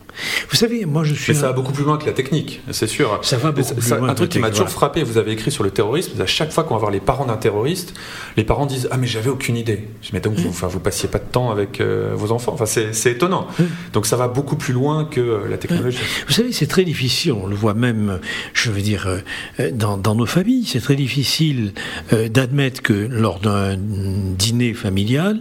Vous 0.49 0.57
savez, 0.57 0.87
moi 0.87 1.05
je 1.05 1.13
suis. 1.13 1.33
Mais 1.33 1.39
ça 1.39 1.49
va 1.49 1.53
beaucoup 1.53 1.73
plus 1.73 1.85
loin 1.85 1.99
que 1.99 2.07
la 2.07 2.13
technique, 2.13 2.63
c'est 2.71 2.87
sûr. 2.87 3.19
Ça 3.23 3.37
va 3.37 3.53
beaucoup 3.53 3.69
ça, 3.69 3.75
plus 3.75 3.91
loin. 4.01 4.09
Un 4.09 4.15
truc 4.15 4.31
qui 4.31 4.39
m'a 4.39 4.51
toujours 4.51 4.71
frappé, 4.71 5.03
vous 5.03 5.19
avez 5.19 5.33
écrit 5.33 5.51
sur 5.51 5.63
le 5.63 5.71
terrorisme, 5.71 6.21
à 6.21 6.27
chaque 6.27 6.53
fois 6.53 6.65
qu'on 6.65 6.75
va 6.75 6.81
voir 6.81 6.91
les 6.91 7.01
parents 7.01 7.27
d'un 7.27 7.37
terroriste, 7.37 7.93
les 8.39 8.45
parents 8.45 8.65
disent 8.65 8.89
Ah, 8.91 8.97
mais 8.97 9.07
j'avais 9.07 9.29
aucune 9.29 9.57
idée. 9.57 9.89
Je 10.03 10.11
mais 10.15 10.21
donc, 10.21 10.39
mmh. 10.39 10.43
vous, 10.43 10.49
enfin, 10.49 10.69
vous 10.69 10.81
passiez 10.81 11.11
pas 11.11 11.19
de 11.19 11.25
temps 11.31 11.51
avec 11.51 11.81
euh, 11.81 12.13
vos 12.17 12.33
enfants. 12.33 12.53
Enfin, 12.55 12.65
c'est 12.65 13.11
étonnant. 13.11 13.47
Mmh. 13.59 13.65
Donc 13.93 14.07
ça 14.07 14.17
va 14.17 14.29
beaucoup 14.29 14.57
plus 14.57 14.73
loin 14.73 15.05
que 15.05 15.21
euh, 15.21 15.49
la 15.49 15.59
technologie. 15.59 15.99
Vous 16.27 16.33
savez, 16.33 16.53
c'est 16.53 16.67
très 16.67 16.85
difficile, 16.85 17.33
on 17.33 17.47
le 17.47 17.57
voit 17.57 17.75
même, 17.75 18.21
je 18.55 18.71
veux 18.71 18.81
dire, 18.81 19.07
euh, 19.07 19.71
dans, 19.73 19.99
dans, 19.99 20.15
nos 20.15 20.27
familles, 20.27 20.65
c'est 20.65 20.81
très 20.81 20.97
difficile 20.97 21.75
d'admettre 22.11 22.81
que 22.81 22.95
lors 22.95 23.39
d'un 23.39 23.77
dîner 23.77 24.73
familial, 24.73 25.41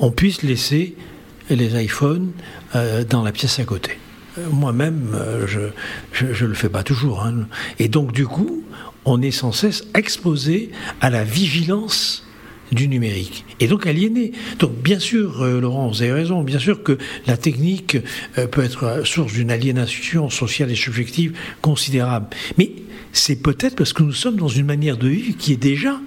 on 0.00 0.10
puisse 0.10 0.42
laisser 0.42 0.94
les 1.50 1.82
iPhones 1.82 2.32
euh, 2.74 3.04
dans 3.04 3.22
la 3.22 3.32
pièce 3.32 3.58
à 3.58 3.64
côté. 3.64 3.98
Moi-même, 4.50 5.12
euh, 5.14 5.46
je 5.46 6.44
ne 6.44 6.48
le 6.48 6.54
fais 6.54 6.68
pas 6.68 6.82
toujours. 6.82 7.24
Hein. 7.24 7.46
Et 7.78 7.88
donc, 7.88 8.12
du 8.12 8.26
coup, 8.26 8.64
on 9.04 9.22
est 9.22 9.30
sans 9.30 9.52
cesse 9.52 9.84
exposé 9.94 10.70
à 11.00 11.10
la 11.10 11.24
vigilance 11.24 12.26
du 12.72 12.88
numérique 12.88 13.44
et 13.60 13.68
donc 13.68 13.86
aliéné. 13.86 14.32
Donc 14.58 14.72
bien 14.82 14.98
sûr, 14.98 15.42
euh, 15.42 15.60
Laurent, 15.60 15.88
vous 15.88 16.02
avez 16.02 16.12
raison, 16.12 16.42
bien 16.42 16.58
sûr 16.58 16.82
que 16.82 16.98
la 17.26 17.36
technique 17.36 17.98
euh, 18.38 18.46
peut 18.46 18.64
être 18.64 19.06
source 19.06 19.32
d'une 19.32 19.50
aliénation 19.50 20.30
sociale 20.30 20.70
et 20.70 20.74
subjective 20.74 21.36
considérable. 21.60 22.26
Mais 22.58 22.72
c'est 23.12 23.36
peut-être 23.36 23.76
parce 23.76 23.92
que 23.92 24.02
nous 24.02 24.12
sommes 24.12 24.36
dans 24.36 24.48
une 24.48 24.66
manière 24.66 24.96
de 24.96 25.08
vivre 25.08 25.36
qui 25.38 25.52
est 25.52 25.56
déjà 25.56 26.00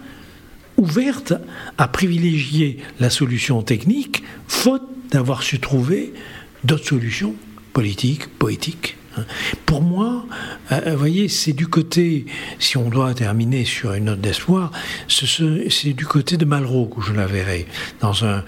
ouverte 0.77 1.33
à 1.77 1.88
privilégier 1.88 2.77
la 2.99 3.09
solution 3.09 3.61
technique, 3.61 4.23
faute 4.47 4.83
d'avoir 5.12 5.43
su 5.43 5.60
trouver 5.60 6.14
d'autres 6.64 6.88
solutions 6.88 7.36
politiques, 7.74 8.28
poétiques. 8.39 8.97
Pour 9.66 9.82
moi, 9.82 10.26
euh, 10.72 10.91
vous 10.91 10.97
voyez, 10.97 11.28
c'est 11.28 11.53
du 11.53 11.68
côté, 11.68 12.26
si 12.60 12.78
on 12.78 12.89
doit 12.89 13.14
terminer 13.14 13.66
sur 13.66 13.93
une 13.93 14.05
note 14.05 14.22
d'espoir, 14.22 14.72
c'est 15.08 15.93
du 15.93 16.05
côté 16.05 16.38
de 16.38 16.45
Malraux 16.45 16.86
que 16.86 17.01
je 17.01 17.14
la 17.14 17.26
verrai. 17.26 17.66
Dans 17.99 18.26
un, 18.26 18.43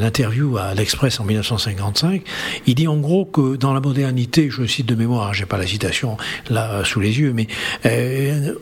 interview 0.00 0.56
à 0.56 0.74
l'Express 0.74 1.20
en 1.20 1.24
1955, 1.24 2.22
il 2.66 2.74
dit 2.74 2.88
en 2.88 2.96
gros 2.96 3.24
que 3.24 3.56
dans 3.56 3.74
la 3.74 3.80
modernité, 3.80 4.48
je 4.50 4.66
cite 4.66 4.86
de 4.86 4.94
mémoire, 4.94 5.34
j'ai 5.34 5.46
pas 5.46 5.58
la 5.58 5.66
citation 5.66 6.16
là 6.48 6.84
sous 6.84 7.00
les 7.00 7.18
yeux, 7.18 7.32
mais 7.32 7.46
euh, 7.84 8.54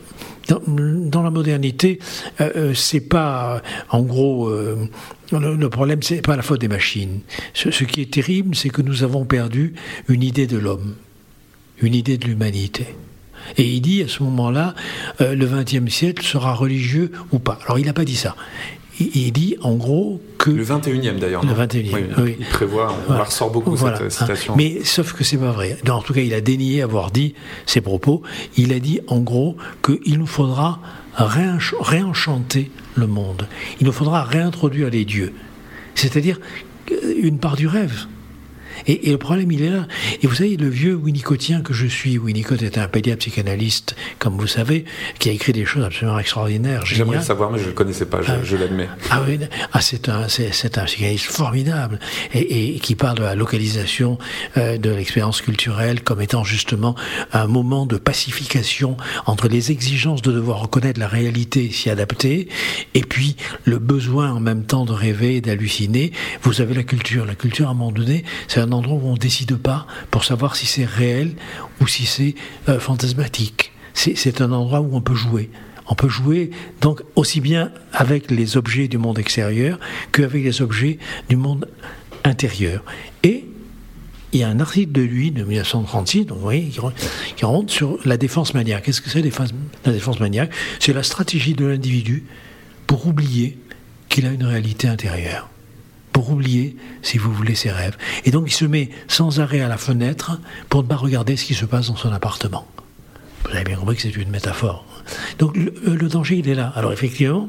dans, 0.48 1.22
la 1.22 1.30
modernité, 1.30 1.98
euh, 2.40 2.74
c'est 2.74 3.00
pas, 3.00 3.62
en 3.90 4.02
gros, 4.02 4.48
euh, 4.48 4.88
le, 5.32 5.56
le, 5.56 5.70
problème, 5.70 6.02
c'est 6.02 6.22
pas 6.22 6.36
la 6.36 6.42
faute 6.42 6.60
des 6.60 6.68
machines. 6.68 7.20
Ce, 7.54 7.84
qui 7.84 8.02
est 8.02 8.12
terrible, 8.12 8.54
c'est 8.54 8.70
que 8.70 8.82
nous 8.82 9.02
avons 9.02 9.24
perdu 9.24 9.74
une 10.08 10.22
idée 10.22 10.46
de 10.46 10.58
l'homme, 10.58 10.96
une 11.80 11.94
idée 11.94 12.18
de 12.18 12.26
l'humanité. 12.26 12.86
Et 13.56 13.64
il 13.64 13.80
dit 13.80 14.02
à 14.02 14.08
ce 14.08 14.22
moment-là, 14.22 14.74
euh, 15.20 15.34
le 15.34 15.46
XXe 15.46 15.92
siècle 15.92 16.24
sera 16.24 16.54
religieux 16.54 17.12
ou 17.32 17.38
pas. 17.38 17.58
Alors 17.64 17.78
il 17.78 17.86
n'a 17.86 17.92
pas 17.92 18.04
dit 18.04 18.16
ça. 18.16 18.36
Il, 19.00 19.16
il, 19.16 19.32
dit 19.32 19.56
en 19.60 19.74
gros 19.74 20.20
que. 20.38 20.50
Le 20.50 20.64
21e 20.64 21.18
d'ailleurs. 21.18 21.44
Le 21.44 21.52
21e. 21.52 21.94
Oui, 21.94 22.04
oui. 22.18 22.36
Il 22.38 22.46
prévoit, 22.46 22.92
on 22.92 23.06
voilà. 23.06 23.24
ressort 23.24 23.50
beaucoup 23.50 23.74
voilà. 23.74 23.96
cette 23.98 24.12
citation. 24.12 24.54
Mais 24.56 24.84
sauf 24.84 25.12
que 25.12 25.24
c'est 25.24 25.36
pas 25.36 25.52
vrai. 25.52 25.76
En 25.88 26.00
tout 26.00 26.14
cas, 26.14 26.20
il 26.20 26.34
a 26.34 26.40
dénié 26.40 26.82
avoir 26.82 27.10
dit 27.10 27.34
ces 27.66 27.80
propos. 27.80 28.22
Il 28.56 28.72
a 28.72 28.78
dit 28.78 29.00
en 29.08 29.20
gros 29.20 29.56
qu'il 29.82 30.18
nous 30.18 30.26
faudra 30.26 30.80
réenchanter 31.16 32.70
le 32.94 33.06
monde. 33.06 33.48
Il 33.80 33.86
nous 33.86 33.92
faudra 33.92 34.24
réintroduire 34.24 34.90
les 34.90 35.04
dieux. 35.04 35.32
C'est-à-dire 35.94 36.40
une 37.20 37.38
part 37.38 37.56
du 37.56 37.66
rêve. 37.66 38.06
Et, 38.86 39.10
le 39.10 39.18
problème, 39.18 39.50
il 39.52 39.62
est 39.62 39.70
là. 39.70 39.86
Et 40.22 40.26
vous 40.26 40.34
savez, 40.34 40.56
le 40.56 40.68
vieux 40.68 40.94
Winnicottien 40.94 41.62
que 41.62 41.72
je 41.72 41.86
suis, 41.86 42.18
Winnicott 42.18 42.62
est 42.62 42.78
un 42.78 42.88
pédiatre 42.88 43.20
psychanalyste, 43.20 43.96
comme 44.18 44.36
vous 44.36 44.46
savez, 44.46 44.84
qui 45.18 45.28
a 45.28 45.32
écrit 45.32 45.52
des 45.52 45.64
choses 45.64 45.84
absolument 45.84 46.18
extraordinaires. 46.18 46.84
J'aimerais 46.84 47.22
savoir, 47.22 47.50
mais 47.50 47.58
je 47.58 47.64
ne 47.64 47.68
le 47.68 47.74
connaissais 47.74 48.06
pas, 48.06 48.20
je, 48.22 48.56
l'admets. 48.56 48.88
Ah 49.10 49.22
oui, 49.26 49.38
ah, 49.72 49.80
c'est 49.80 50.08
un, 50.08 50.28
c'est, 50.28 50.78
un 50.78 50.84
psychanalyste 50.84 51.26
formidable 51.26 51.98
et, 52.34 52.78
qui 52.80 52.94
parle 52.94 53.18
de 53.18 53.22
la 53.22 53.34
localisation 53.34 54.18
euh, 54.56 54.78
de 54.78 54.90
l'expérience 54.90 55.40
culturelle 55.40 56.02
comme 56.02 56.20
étant 56.20 56.44
justement 56.44 56.94
un 57.32 57.46
moment 57.46 57.86
de 57.86 57.96
pacification 57.96 58.96
entre 59.26 59.48
les 59.48 59.70
exigences 59.70 60.22
de 60.22 60.32
devoir 60.32 60.60
reconnaître 60.60 61.00
la 61.00 61.08
réalité, 61.08 61.70
s'y 61.70 61.90
adapter, 61.90 62.48
et 62.94 63.02
puis 63.02 63.36
le 63.64 63.78
besoin 63.78 64.32
en 64.32 64.40
même 64.40 64.64
temps 64.64 64.84
de 64.84 64.92
rêver 64.92 65.36
et 65.36 65.40
d'halluciner. 65.40 66.12
Vous 66.42 66.60
avez 66.60 66.74
la 66.74 66.82
culture. 66.82 67.24
La 67.26 67.34
culture, 67.34 67.68
à 67.68 67.70
un 67.70 67.74
moment 67.74 67.92
donné, 67.92 68.24
c'est 68.48 68.60
un 68.60 68.72
endroit 68.74 68.98
où 69.02 69.06
on 69.06 69.16
décide 69.16 69.56
pas 69.56 69.86
pour 70.10 70.24
savoir 70.24 70.56
si 70.56 70.66
c'est 70.66 70.84
réel 70.84 71.34
ou 71.80 71.86
si 71.86 72.06
c'est 72.06 72.34
euh, 72.68 72.78
fantasmatique. 72.78 73.72
C'est 73.94 74.40
un 74.40 74.52
endroit 74.52 74.80
où 74.80 74.94
on 74.94 75.00
peut 75.00 75.14
jouer. 75.14 75.50
On 75.86 75.94
peut 75.94 76.08
jouer 76.08 76.50
donc 76.80 77.02
aussi 77.14 77.40
bien 77.40 77.70
avec 77.92 78.30
les 78.30 78.56
objets 78.56 78.88
du 78.88 78.98
monde 78.98 79.18
extérieur 79.18 79.78
qu'avec 80.12 80.42
les 80.42 80.62
objets 80.62 80.98
du 81.28 81.36
monde 81.36 81.68
intérieur. 82.24 82.82
Et 83.22 83.44
il 84.32 84.40
y 84.40 84.42
a 84.42 84.48
un 84.48 84.58
article 84.58 84.90
de 84.90 85.02
lui 85.02 85.30
de 85.30 85.44
1936, 85.44 86.24
donc 86.26 86.40
qui, 87.36 87.44
rentre 87.44 87.72
sur 87.72 87.98
la 88.04 88.16
défense 88.16 88.52
maniaque. 88.52 88.84
Qu'est-ce 88.84 89.00
que 89.00 89.08
c'est 89.08 89.22
la 89.22 89.92
défense 89.92 90.18
maniaque? 90.18 90.50
C'est 90.80 90.92
la 90.92 91.04
stratégie 91.04 91.54
de 91.54 91.64
l'individu 91.64 92.24
pour 92.88 93.06
oublier 93.06 93.58
qu'il 94.08 94.26
a 94.26 94.30
une 94.30 94.44
réalité 94.44 94.88
intérieure 94.88 95.48
pour 96.14 96.30
oublier, 96.30 96.76
si 97.02 97.18
vous 97.18 97.32
voulez, 97.32 97.56
ses 97.56 97.72
rêves. 97.72 97.98
Et 98.24 98.30
donc 98.30 98.44
il 98.46 98.54
se 98.54 98.64
met 98.64 98.88
sans 99.08 99.40
arrêt 99.40 99.60
à 99.60 99.68
la 99.68 99.76
fenêtre 99.76 100.40
pour 100.68 100.84
ne 100.84 100.88
pas 100.88 100.96
regarder 100.96 101.36
ce 101.36 101.44
qui 101.44 101.54
se 101.54 101.66
passe 101.66 101.88
dans 101.88 101.96
son 101.96 102.12
appartement. 102.12 102.66
Vous 103.44 103.50
avez 103.50 103.64
bien 103.64 103.76
compris 103.76 103.96
que 103.96 104.02
c'est 104.02 104.16
une 104.16 104.30
métaphore. 104.30 104.86
Donc 105.40 105.56
le, 105.56 105.74
euh, 105.88 106.08
danger, 106.08 106.36
il 106.36 106.48
est 106.48 106.54
là. 106.54 106.72
Alors 106.76 106.92
effectivement, 106.92 107.48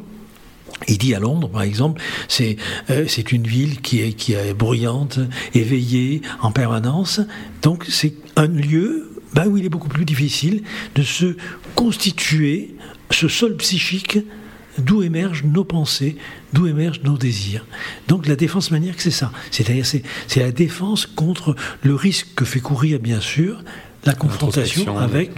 il 0.88 0.98
dit 0.98 1.14
à 1.14 1.20
Londres, 1.20 1.48
par 1.48 1.62
exemple, 1.62 2.02
c'est 2.28 2.58
euh, 2.90 3.06
c'est 3.08 3.32
une 3.32 3.46
ville 3.46 3.82
qui 3.82 4.02
est, 4.02 4.14
qui 4.14 4.34
est 4.34 4.56
bruyante, 4.56 5.20
éveillée 5.54 6.24
en 6.42 6.52
permanence. 6.52 7.22
Donc 7.62 7.86
c'est 7.88 8.16
un 8.36 8.48
lieu 8.48 9.12
ben, 9.34 9.48
où 9.48 9.58
il 9.58 9.66
est 9.66 9.70
beaucoup 9.70 9.90
plus 9.90 10.06
difficile 10.06 10.64
de 10.96 11.04
se 11.04 11.38
constituer 11.76 12.76
ce 13.12 13.28
sol 13.28 13.56
psychique 13.58 14.18
d'où 14.78 15.04
émergent 15.04 15.44
nos 15.44 15.64
pensées, 15.64 16.18
d'où 16.54 16.68
émergent 16.68 17.02
nos 17.04 17.18
désirs. 17.18 17.66
Donc 18.08 18.28
la 18.28 18.36
défense 18.36 18.72
maniaque, 18.72 19.02
c'est 19.02 19.12
ça. 19.12 19.32
C'est-à-dire 19.52 19.86
c'est, 19.86 20.04
la 20.38 20.52
défense 20.52 21.06
contre 21.06 21.56
le 21.84 21.96
risque 21.96 22.28
que 22.36 22.46
fait 22.46 22.60
courir, 22.60 23.00
bien 23.00 23.22
sûr, 23.22 23.64
la 24.06 24.14
confrontation 24.14 24.98
avec 24.98 25.32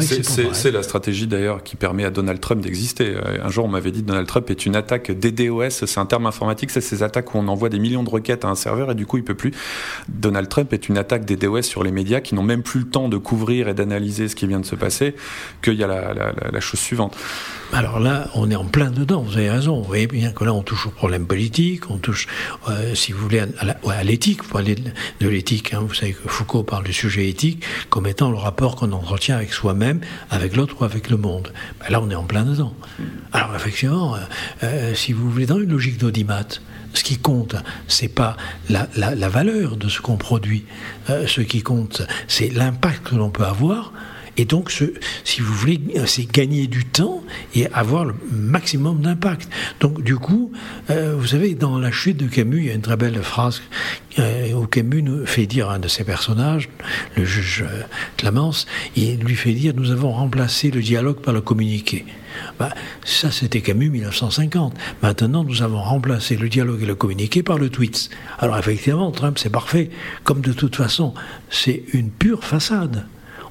c'est 0.00 0.70
la 0.70 0.82
stratégie 0.82 1.26
d'ailleurs 1.26 1.62
qui 1.62 1.76
permet 1.76 2.04
à 2.04 2.10
Donald 2.10 2.40
Trump 2.40 2.60
d'exister. 2.60 3.14
Euh, 3.14 3.44
un 3.44 3.48
jour, 3.48 3.64
on 3.64 3.68
m'avait 3.68 3.90
dit 3.90 4.02
que 4.02 4.08
Donald 4.08 4.26
Trump 4.26 4.50
est 4.50 4.66
une 4.66 4.76
attaque 4.76 5.10
DDoS, 5.10 5.70
c'est 5.70 5.98
un 5.98 6.06
terme 6.06 6.26
informatique, 6.26 6.70
c'est 6.70 6.80
ces 6.80 7.02
attaques 7.02 7.34
où 7.34 7.38
on 7.38 7.48
envoie 7.48 7.68
des 7.68 7.78
millions 7.78 8.02
de 8.02 8.10
requêtes 8.10 8.44
à 8.44 8.48
un 8.48 8.54
serveur 8.54 8.90
et 8.90 8.94
du 8.94 9.06
coup, 9.06 9.16
il 9.18 9.24
peut 9.24 9.34
plus. 9.34 9.52
Donald 10.08 10.48
Trump 10.48 10.72
est 10.72 10.88
une 10.88 10.98
attaque 10.98 11.24
DDoS 11.24 11.62
sur 11.62 11.84
les 11.84 11.92
médias 11.92 12.20
qui 12.20 12.34
n'ont 12.34 12.42
même 12.42 12.62
plus 12.62 12.80
le 12.80 12.88
temps 12.88 13.08
de 13.08 13.16
couvrir 13.16 13.68
et 13.68 13.74
d'analyser 13.74 14.28
ce 14.28 14.36
qui 14.36 14.46
vient 14.46 14.60
de 14.60 14.66
se 14.66 14.76
passer, 14.76 15.14
qu'il 15.62 15.74
y 15.74 15.84
a 15.84 15.86
la, 15.86 16.60
chose 16.60 16.80
suivante. 16.80 17.16
Alors 17.72 18.00
là, 18.00 18.28
on 18.34 18.50
est 18.50 18.56
en 18.56 18.64
plein 18.64 18.90
dedans, 18.90 19.22
vous 19.22 19.36
avez 19.36 19.50
raison. 19.50 19.78
Vous 19.80 19.84
voyez 19.84 20.06
bien 20.06 20.32
que 20.32 20.44
là, 20.44 20.54
on 20.54 20.62
touche 20.62 20.86
au 20.86 20.90
problème 20.90 21.26
politique, 21.26 21.90
on 21.90 21.98
touche, 21.98 22.26
euh, 22.68 22.94
si 22.94 23.12
vous 23.12 23.20
voulez, 23.20 23.40
à 23.40 24.04
l'éthique. 24.04 24.42
Vous 24.44 24.50
parlez 24.50 24.74
de 24.74 25.28
l'éthique, 25.28 25.74
hein. 25.74 25.80
vous 25.86 25.94
savez 25.94 26.12
que 26.12 26.28
Foucault 26.28 26.62
parle 26.62 26.84
du 26.84 26.92
sujet 26.92 27.28
éthique 27.28 27.64
comme 27.90 28.06
étant 28.06 28.30
le 28.30 28.36
rapport 28.36 28.76
qu'on 28.76 28.92
entretient 28.92 29.36
avec 29.36 29.52
soi 29.52 29.74
même, 29.76 30.00
avec 30.30 30.56
l'autre 30.56 30.80
ou 30.80 30.84
avec 30.84 31.10
le 31.10 31.16
monde. 31.16 31.52
Ben 31.80 31.90
là, 31.90 32.00
on 32.00 32.10
est 32.10 32.14
en 32.14 32.24
plein 32.24 32.44
dedans. 32.44 32.74
Alors, 33.32 33.54
effectivement, 33.54 34.14
euh, 34.14 34.18
euh, 34.62 34.94
si 34.94 35.12
vous 35.12 35.30
voulez, 35.30 35.46
dans 35.46 35.58
une 35.58 35.70
logique 35.70 35.98
d'audimat, 35.98 36.46
ce 36.94 37.04
qui 37.04 37.18
compte, 37.18 37.56
c'est 37.88 38.08
pas 38.08 38.36
la, 38.68 39.28
valeur 39.28 39.76
de 39.76 39.88
ce 39.88 40.00
qu'on 40.00 40.16
produit. 40.16 40.64
Euh, 41.10 41.26
ce 41.26 41.42
qui 41.42 41.62
compte, 41.62 42.02
c'est 42.26 42.48
l'impact 42.48 43.08
que 43.08 43.14
l'on 43.14 43.30
peut 43.30 43.44
avoir 43.44 43.92
et 44.36 44.44
donc, 44.44 44.70
si 45.24 45.40
vous 45.40 45.54
voulez, 45.54 45.80
c'est 46.06 46.30
gagner 46.30 46.66
du 46.66 46.84
temps 46.84 47.22
et 47.54 47.66
avoir 47.72 48.04
le 48.04 48.14
maximum 48.30 49.00
d'impact. 49.00 49.48
Donc, 49.80 50.02
du 50.02 50.16
coup, 50.16 50.52
euh, 50.90 51.14
vous 51.16 51.28
savez, 51.28 51.54
dans 51.54 51.78
la 51.78 51.90
chute 51.90 52.18
de 52.18 52.26
Camus, 52.26 52.60
il 52.60 52.66
y 52.66 52.70
a 52.70 52.74
une 52.74 52.82
très 52.82 52.96
belle 52.96 53.22
phrase 53.22 53.62
euh, 54.18 54.52
où 54.52 54.66
Camus 54.66 55.02
nous 55.02 55.24
fait 55.24 55.46
dire 55.46 55.70
un 55.70 55.78
de 55.78 55.88
ses 55.88 56.04
personnages, 56.04 56.68
le 57.16 57.24
juge 57.24 57.64
euh, 57.66 57.82
Clamence, 58.18 58.66
il 58.94 59.20
lui 59.20 59.36
fait 59.36 59.52
dire 59.52 59.72
Nous 59.74 59.90
avons 59.90 60.12
remplacé 60.12 60.70
le 60.70 60.82
dialogue 60.82 61.20
par 61.20 61.32
le 61.32 61.40
communiqué. 61.40 62.04
Bah, 62.58 62.74
ça, 63.04 63.30
c'était 63.30 63.62
Camus 63.62 63.88
1950. 63.88 64.74
Maintenant, 65.02 65.44
nous 65.44 65.62
avons 65.62 65.80
remplacé 65.80 66.36
le 66.36 66.50
dialogue 66.50 66.82
et 66.82 66.86
le 66.86 66.94
communiqué 66.94 67.42
par 67.42 67.56
le 67.56 67.70
tweet. 67.70 68.10
Alors, 68.38 68.58
effectivement, 68.58 69.10
Trump, 69.12 69.38
c'est 69.38 69.50
parfait. 69.50 69.88
Comme 70.24 70.42
de 70.42 70.52
toute 70.52 70.76
façon, 70.76 71.14
c'est 71.48 71.84
une 71.94 72.10
pure 72.10 72.44
façade 72.44 73.06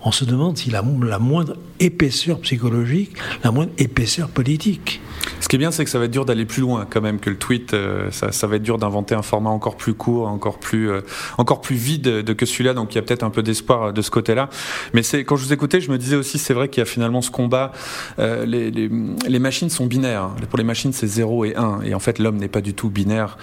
on 0.05 0.11
se 0.11 0.23
demande 0.23 0.57
s'il 0.57 0.75
a 0.75 0.83
la 1.03 1.19
moindre 1.19 1.57
épaisseur 1.79 2.39
psychologique, 2.39 3.17
la 3.43 3.51
moindre 3.51 3.71
épaisseur 3.79 4.29
politique. 4.29 5.01
Ce 5.39 5.47
qui 5.47 5.57
est 5.57 5.59
bien, 5.59 5.71
c'est 5.71 5.83
que 5.83 5.89
ça 5.89 5.99
va 5.99 6.05
être 6.05 6.11
dur 6.11 6.25
d'aller 6.25 6.45
plus 6.45 6.61
loin 6.61 6.87
quand 6.89 7.01
même 7.01 7.19
que 7.19 7.29
le 7.29 7.37
tweet. 7.37 7.73
Euh, 7.73 8.09
ça, 8.11 8.47
va 8.47 8.55
être 8.55 8.63
dur 8.63 8.77
d'inventer 8.77 9.15
un 9.15 9.21
format 9.21 9.49
encore 9.49 9.77
plus 9.77 9.93
court, 9.93 10.27
encore 10.27 10.59
plus, 10.59 10.89
euh, 10.89 11.01
encore 11.37 11.61
plus 11.61 11.75
vide 11.75 12.03
de, 12.03 12.33
que 12.33 12.45
celui-là. 12.45 12.73
Donc 12.73 12.93
il 12.93 12.95
y 12.95 12.99
a 12.99 13.01
peut-être 13.01 13.23
un 13.23 13.29
peu 13.29 13.43
d'espoir 13.43 13.83
euh, 13.83 13.91
de 13.91 14.01
ce 14.01 14.11
côté-là. 14.11 14.49
Mais 14.93 15.03
c'est 15.03 15.23
quand 15.23 15.35
je 15.35 15.45
vous 15.45 15.53
écoutais, 15.53 15.81
je 15.81 15.91
me 15.91 15.97
disais 15.97 16.15
aussi, 16.15 16.37
c'est 16.37 16.53
vrai 16.53 16.69
qu'il 16.69 16.81
y 16.81 16.83
a 16.83 16.85
finalement 16.85 17.21
ce 17.21 17.31
combat. 17.31 17.71
les, 18.17 18.71
les, 18.71 19.39
machines 19.39 19.69
sont 19.69 19.85
binaires. 19.85 20.29
Pour 20.49 20.57
les 20.57 20.63
machines, 20.63 20.93
c'est 20.93 21.07
0 21.07 21.45
et 21.45 21.55
1. 21.55 21.81
Et 21.83 21.93
en 21.93 21.99
fait, 21.99 22.19
l'homme 22.19 22.37
n'est 22.37 22.47
pas 22.47 22.61
du 22.61 22.73
tout 22.73 22.89
binaire. 22.89 23.37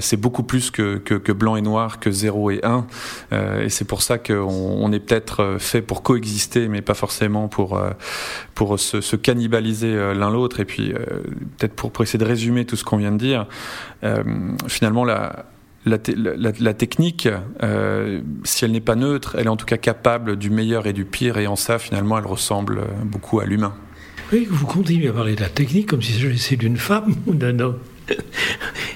c'est 0.00 0.16
beaucoup 0.16 0.42
plus 0.42 0.70
que, 0.70 0.96
que, 0.96 1.32
blanc 1.32 1.56
et 1.56 1.62
noir, 1.62 2.00
que 2.00 2.10
0 2.10 2.50
et 2.50 2.60
1. 2.64 2.86
et 3.62 3.68
c'est 3.68 3.84
pour 3.84 4.02
ça 4.02 4.18
qu'on 4.18 4.34
on 4.48 4.92
est 4.92 4.98
peut-être 4.98 5.56
fait 5.58 5.82
pour 5.82 6.02
coexister, 6.02 6.68
mais 6.68 6.82
pas 6.82 6.94
forcément 6.94 7.48
pour, 7.48 7.80
pour 8.54 8.78
se, 8.78 9.00
se 9.00 9.16
cannibaliser 9.16 9.94
l'un 10.14 10.30
l'autre. 10.30 10.58
Et 10.60 10.64
puis 10.64 10.92
peut-être 11.58 11.74
pour, 11.74 11.92
essayer 12.02 12.18
de 12.18 12.24
résumer 12.24 12.64
tout 12.64 12.76
ce 12.76 12.84
qu'on 12.84 12.96
vient 12.96 13.12
de 13.12 13.18
dire, 13.18 13.46
euh, 14.04 14.22
finalement, 14.68 15.04
la, 15.04 15.46
la, 15.86 16.74
technique, 16.74 17.28
euh, 17.62 18.20
si 18.44 18.64
elle 18.64 18.72
n'est 18.72 18.80
pas 18.80 18.96
neutre, 18.96 19.36
elle 19.38 19.46
est 19.46 19.50
en 19.50 19.56
tout 19.56 19.66
cas 19.66 19.76
capable 19.76 20.36
du 20.36 20.50
meilleur 20.50 20.86
et 20.86 20.92
du 20.92 21.04
pire, 21.04 21.38
et 21.38 21.46
en 21.46 21.56
ça, 21.56 21.78
finalement, 21.78 22.18
elle 22.18 22.26
ressemble 22.26 22.82
beaucoup 23.04 23.40
à 23.40 23.44
l'humain. 23.44 23.74
Oui, 24.32 24.46
vous 24.50 24.66
continuez 24.66 25.08
à 25.08 25.12
parler 25.12 25.36
de 25.36 25.40
la 25.40 25.48
technique 25.48 25.86
comme 25.88 26.02
si 26.02 26.38
c'est 26.38 26.56
d'une 26.56 26.76
femme 26.76 27.14
ou 27.26 27.34
d'un 27.34 27.58
homme. 27.60 27.78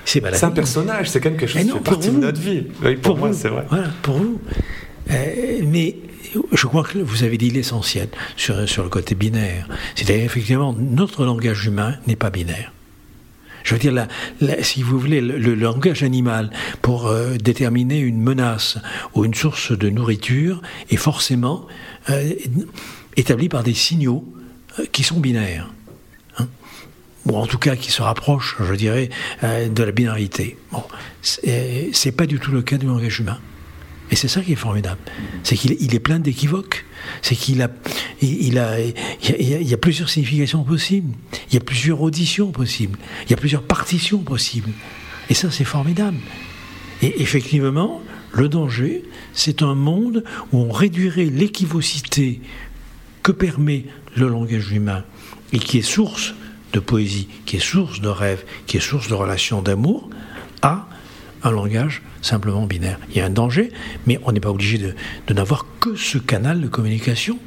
c'est 0.05 0.45
un 0.45 0.51
personnage, 0.51 1.11
c'est 1.11 1.21
quand 1.21 1.31
même 1.31 1.39
quelque 1.39 1.51
chose 1.51 1.63
qui 1.63 1.71
fait 1.71 1.81
partie 1.81 2.11
de 2.11 2.19
notre 2.19 2.41
vie. 2.41 2.63
pour, 3.03 3.17
moi, 3.17 3.33
c'est 3.33 3.49
vrai. 3.49 3.65
Voilà, 3.69 3.89
pour 4.03 4.17
vous. 4.17 4.41
Euh, 5.11 5.61
mais 5.67 5.97
je 6.53 6.67
crois 6.67 6.85
que 6.85 6.99
vous 6.99 7.25
avez 7.25 7.39
dit 7.39 7.51
l'essentiel 7.51 8.09
sur, 8.37 8.69
sur 8.69 8.83
le 8.83 8.89
côté 8.89 9.15
binaire. 9.15 9.69
C'est-à-dire, 9.95 10.25
effectivement, 10.25 10.75
notre 10.79 11.25
langage 11.25 11.67
humain 11.67 11.97
n'est 12.07 12.17
pas 12.17 12.31
binaire. 12.31 12.73
Je 13.65 13.75
veux 13.75 13.81
dire, 13.81 14.07
si 14.63 14.83
vous 14.83 14.99
voulez, 14.99 15.21
le, 15.21 15.55
langage 15.55 16.03
animal 16.03 16.51
pour 16.83 17.07
euh, 17.07 17.37
déterminer 17.37 17.99
une 17.99 18.21
menace 18.21 18.79
ou 19.15 19.25
une 19.25 19.35
source 19.35 19.77
de 19.77 19.91
nourriture 19.91 20.63
est 20.91 20.97
forcément 20.97 21.67
euh, 22.09 22.33
établi 23.17 23.49
par 23.49 23.63
des 23.63 23.75
signaux 23.75 24.25
euh, 24.79 24.87
qui 24.93 25.03
sont 25.03 25.21
binaires. 25.21 25.71
Hein. 26.39 26.47
ou 27.27 27.37
en 27.37 27.47
tout 27.47 27.59
cas 27.59 27.77
qui 27.77 27.91
se 27.91 28.03
rapprochent, 28.03 28.57
je 28.61 28.75
dirais, 28.75 29.11
de 29.43 29.83
la 29.83 29.93
binarité. 29.93 30.57
Bon, 30.73 30.85
c'est 31.23 32.13
pas 32.13 32.27
du 32.27 32.39
tout 32.39 32.53
le 32.53 32.63
cas 32.63 32.79
du 32.79 32.87
langage 32.87 33.21
humain. 33.21 33.39
Et 34.11 34.17
c'est 34.17 34.29
ça 34.29 34.43
qui 34.43 34.53
est 34.53 34.57
formidable. 34.57 35.01
C'est 35.45 35.57
qu'il 35.57 35.95
est 35.95 36.01
plein 36.01 36.19
d'équivoques. 36.19 36.85
C'est 37.23 37.37
qu'il 37.37 37.63
a, 37.63 37.71
il, 38.21 38.59
a, 38.59 38.81
il 38.81 39.69
y, 39.69 39.75
a, 39.75 39.77
plusieurs 39.77 40.11
significations 40.11 40.65
possibles. 40.65 41.15
Il 41.49 41.55
y 41.55 41.57
a 41.57 41.61
plusieurs 41.61 42.01
auditions 42.03 42.51
possibles. 42.51 42.99
Il 43.25 43.31
y 43.31 43.35
a 43.35 43.37
plusieurs 43.37 43.63
partitions 43.63 44.19
possibles. 44.19 44.73
Et 45.29 45.35
ça, 45.35 45.51
c'est 45.51 45.65
formidable. 45.65 46.19
Et 47.03 47.23
effectivement, 47.23 48.03
le 48.33 48.49
danger, 48.49 49.05
c'est 49.33 49.63
un 49.63 49.75
monde 49.75 50.25
où 50.53 50.59
on 50.59 50.73
réduirait 50.73 51.27
l'équivocité 51.27 52.41
que 53.23 53.33
permet 53.33 53.87
le 54.17 54.29
langage 54.29 54.73
humain 54.73 55.05
et 55.53 55.59
qui 55.59 55.79
est 55.79 55.83
source 55.83 56.35
de 56.73 56.81
poésie, 56.81 57.29
qui 57.47 57.57
est 57.57 57.61
source 57.61 58.01
de 58.01 58.09
rêve, 58.09 58.45
qui 58.67 58.77
est 58.77 58.81
source 58.81 59.09
de 59.09 59.15
relations 59.15 59.63
d'amour, 59.63 60.11
à 60.63 60.89
un 61.43 61.51
langage 61.51 62.03
simplement 62.23 62.67
binaire. 62.67 62.99
Il 63.11 63.17
y 63.17 63.21
a 63.21 63.27
un 63.27 63.31
danger, 63.31 63.73
mais 64.07 64.19
on 64.25 64.33
n'est 64.33 64.41
pas 64.41 64.51
obligé 64.51 64.79
de, 64.79 64.95
n'avoir 65.33 65.67
que 65.81 65.97
ce 65.97 66.19
canal 66.19 66.61
de 66.61 66.69
communication. 66.69 67.39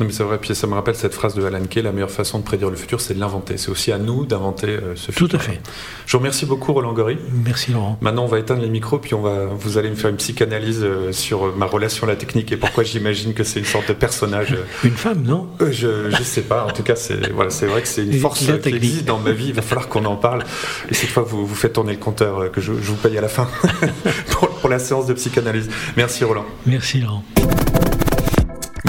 Non, 0.00 0.06
mais 0.06 0.12
c'est 0.12 0.22
vrai, 0.22 0.38
puis 0.38 0.54
ça 0.54 0.66
me 0.66 0.72
rappelle 0.72 0.94
cette 0.94 1.12
phrase 1.12 1.34
de 1.34 1.44
Alan 1.44 1.62
Kay 1.68 1.82
la 1.82 1.92
meilleure 1.92 2.10
façon 2.10 2.38
de 2.38 2.44
prédire 2.44 2.70
le 2.70 2.76
futur, 2.76 3.02
c'est 3.02 3.12
de 3.12 3.20
l'inventer. 3.20 3.58
C'est 3.58 3.70
aussi 3.70 3.92
à 3.92 3.98
nous 3.98 4.24
d'inventer 4.24 4.68
euh, 4.68 4.96
ce 4.96 5.12
futur. 5.12 5.28
Tout 5.28 5.36
à 5.36 5.38
fait. 5.38 5.60
Je 6.06 6.12
vous 6.12 6.18
remercie 6.20 6.46
beaucoup, 6.46 6.72
Roland 6.72 6.94
Gory. 6.94 7.18
Merci, 7.44 7.72
Laurent. 7.72 7.98
Maintenant, 8.00 8.24
on 8.24 8.26
va 8.26 8.38
éteindre 8.38 8.62
les 8.62 8.70
micros, 8.70 8.98
puis 8.98 9.12
on 9.12 9.20
va, 9.20 9.44
vous 9.44 9.76
allez 9.76 9.90
me 9.90 9.94
faire 9.96 10.08
une 10.08 10.16
psychanalyse 10.16 10.80
euh, 10.82 11.12
sur 11.12 11.54
ma 11.54 11.66
relation 11.66 12.06
à 12.06 12.10
la 12.10 12.16
technique 12.16 12.50
et 12.50 12.56
pourquoi 12.56 12.82
j'imagine 12.82 13.34
que 13.34 13.44
c'est 13.44 13.58
une 13.58 13.66
sorte 13.66 13.88
de 13.88 13.92
personnage. 13.92 14.56
Une 14.84 14.96
femme, 14.96 15.22
non? 15.22 15.48
Je 15.70 16.08
ne 16.08 16.24
sais 16.24 16.42
pas. 16.42 16.64
En 16.64 16.72
tout 16.72 16.82
cas, 16.82 16.96
c'est 16.96 17.30
voilà, 17.32 17.50
vrai 17.50 17.82
que 17.82 17.88
c'est 17.88 18.02
une 18.02 18.14
force 18.14 18.42
qui 18.62 18.68
existe 18.70 19.04
dans 19.04 19.18
ma 19.18 19.32
vie. 19.32 19.48
Il 19.48 19.54
va 19.54 19.60
falloir 19.60 19.88
qu'on 19.88 20.06
en 20.06 20.16
parle. 20.16 20.44
Et 20.90 20.94
cette 20.94 21.10
fois, 21.10 21.24
vous, 21.24 21.46
vous 21.46 21.54
faites 21.54 21.74
tourner 21.74 21.92
le 21.92 21.98
compteur 21.98 22.50
que 22.50 22.62
je, 22.62 22.72
je 22.72 22.90
vous 22.90 22.96
paye 22.96 23.18
à 23.18 23.20
la 23.20 23.28
fin 23.28 23.46
pour, 24.30 24.48
pour 24.48 24.70
la 24.70 24.78
séance 24.78 25.06
de 25.06 25.12
psychanalyse. 25.12 25.68
Merci, 25.98 26.24
Roland. 26.24 26.46
Merci, 26.64 27.00
Laurent. 27.00 27.22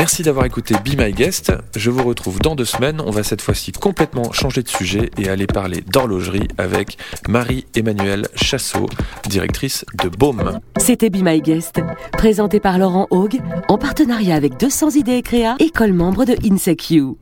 Merci 0.02 0.24
d'avoir 0.24 0.48
écouté 0.48 0.74
Be 0.84 1.00
My 1.00 1.12
Guest. 1.12 1.54
Je 1.76 1.92
vous 1.92 2.02
retrouve 2.02 2.40
dans 2.40 2.56
deux 2.56 2.66
semaines. 2.66 3.00
On 3.06 3.12
va 3.12 3.22
cette 3.22 3.40
fois-ci 3.40 3.72
complètement 3.72 4.32
changer 4.32 4.64
de 4.64 4.68
sujet 4.68 5.12
et 5.20 5.30
aller 5.30 5.46
parler 5.46 5.82
d'horlogerie 5.82 6.48
avec 6.58 6.98
Marie-Emmanuelle 7.30 8.28
Chassot, 8.34 8.88
directrice 9.30 9.86
de 10.04 10.10
Baume. 10.10 10.60
C'était 10.78 11.12
Be 11.12 11.22
My 11.22 11.40
Guest, 11.40 11.82
présenté 12.14 12.60
par 12.60 12.80
Laurent 12.80 13.06
Haug 13.12 13.38
en 13.68 13.78
partenariat 13.78 14.34
avec 14.34 14.60
200 14.60 14.90
idées 14.96 15.18
et 15.18 15.22
créa, 15.22 15.56
école 15.60 15.94
membre 15.94 16.26
de 16.26 16.36
INSECU. 16.52 17.21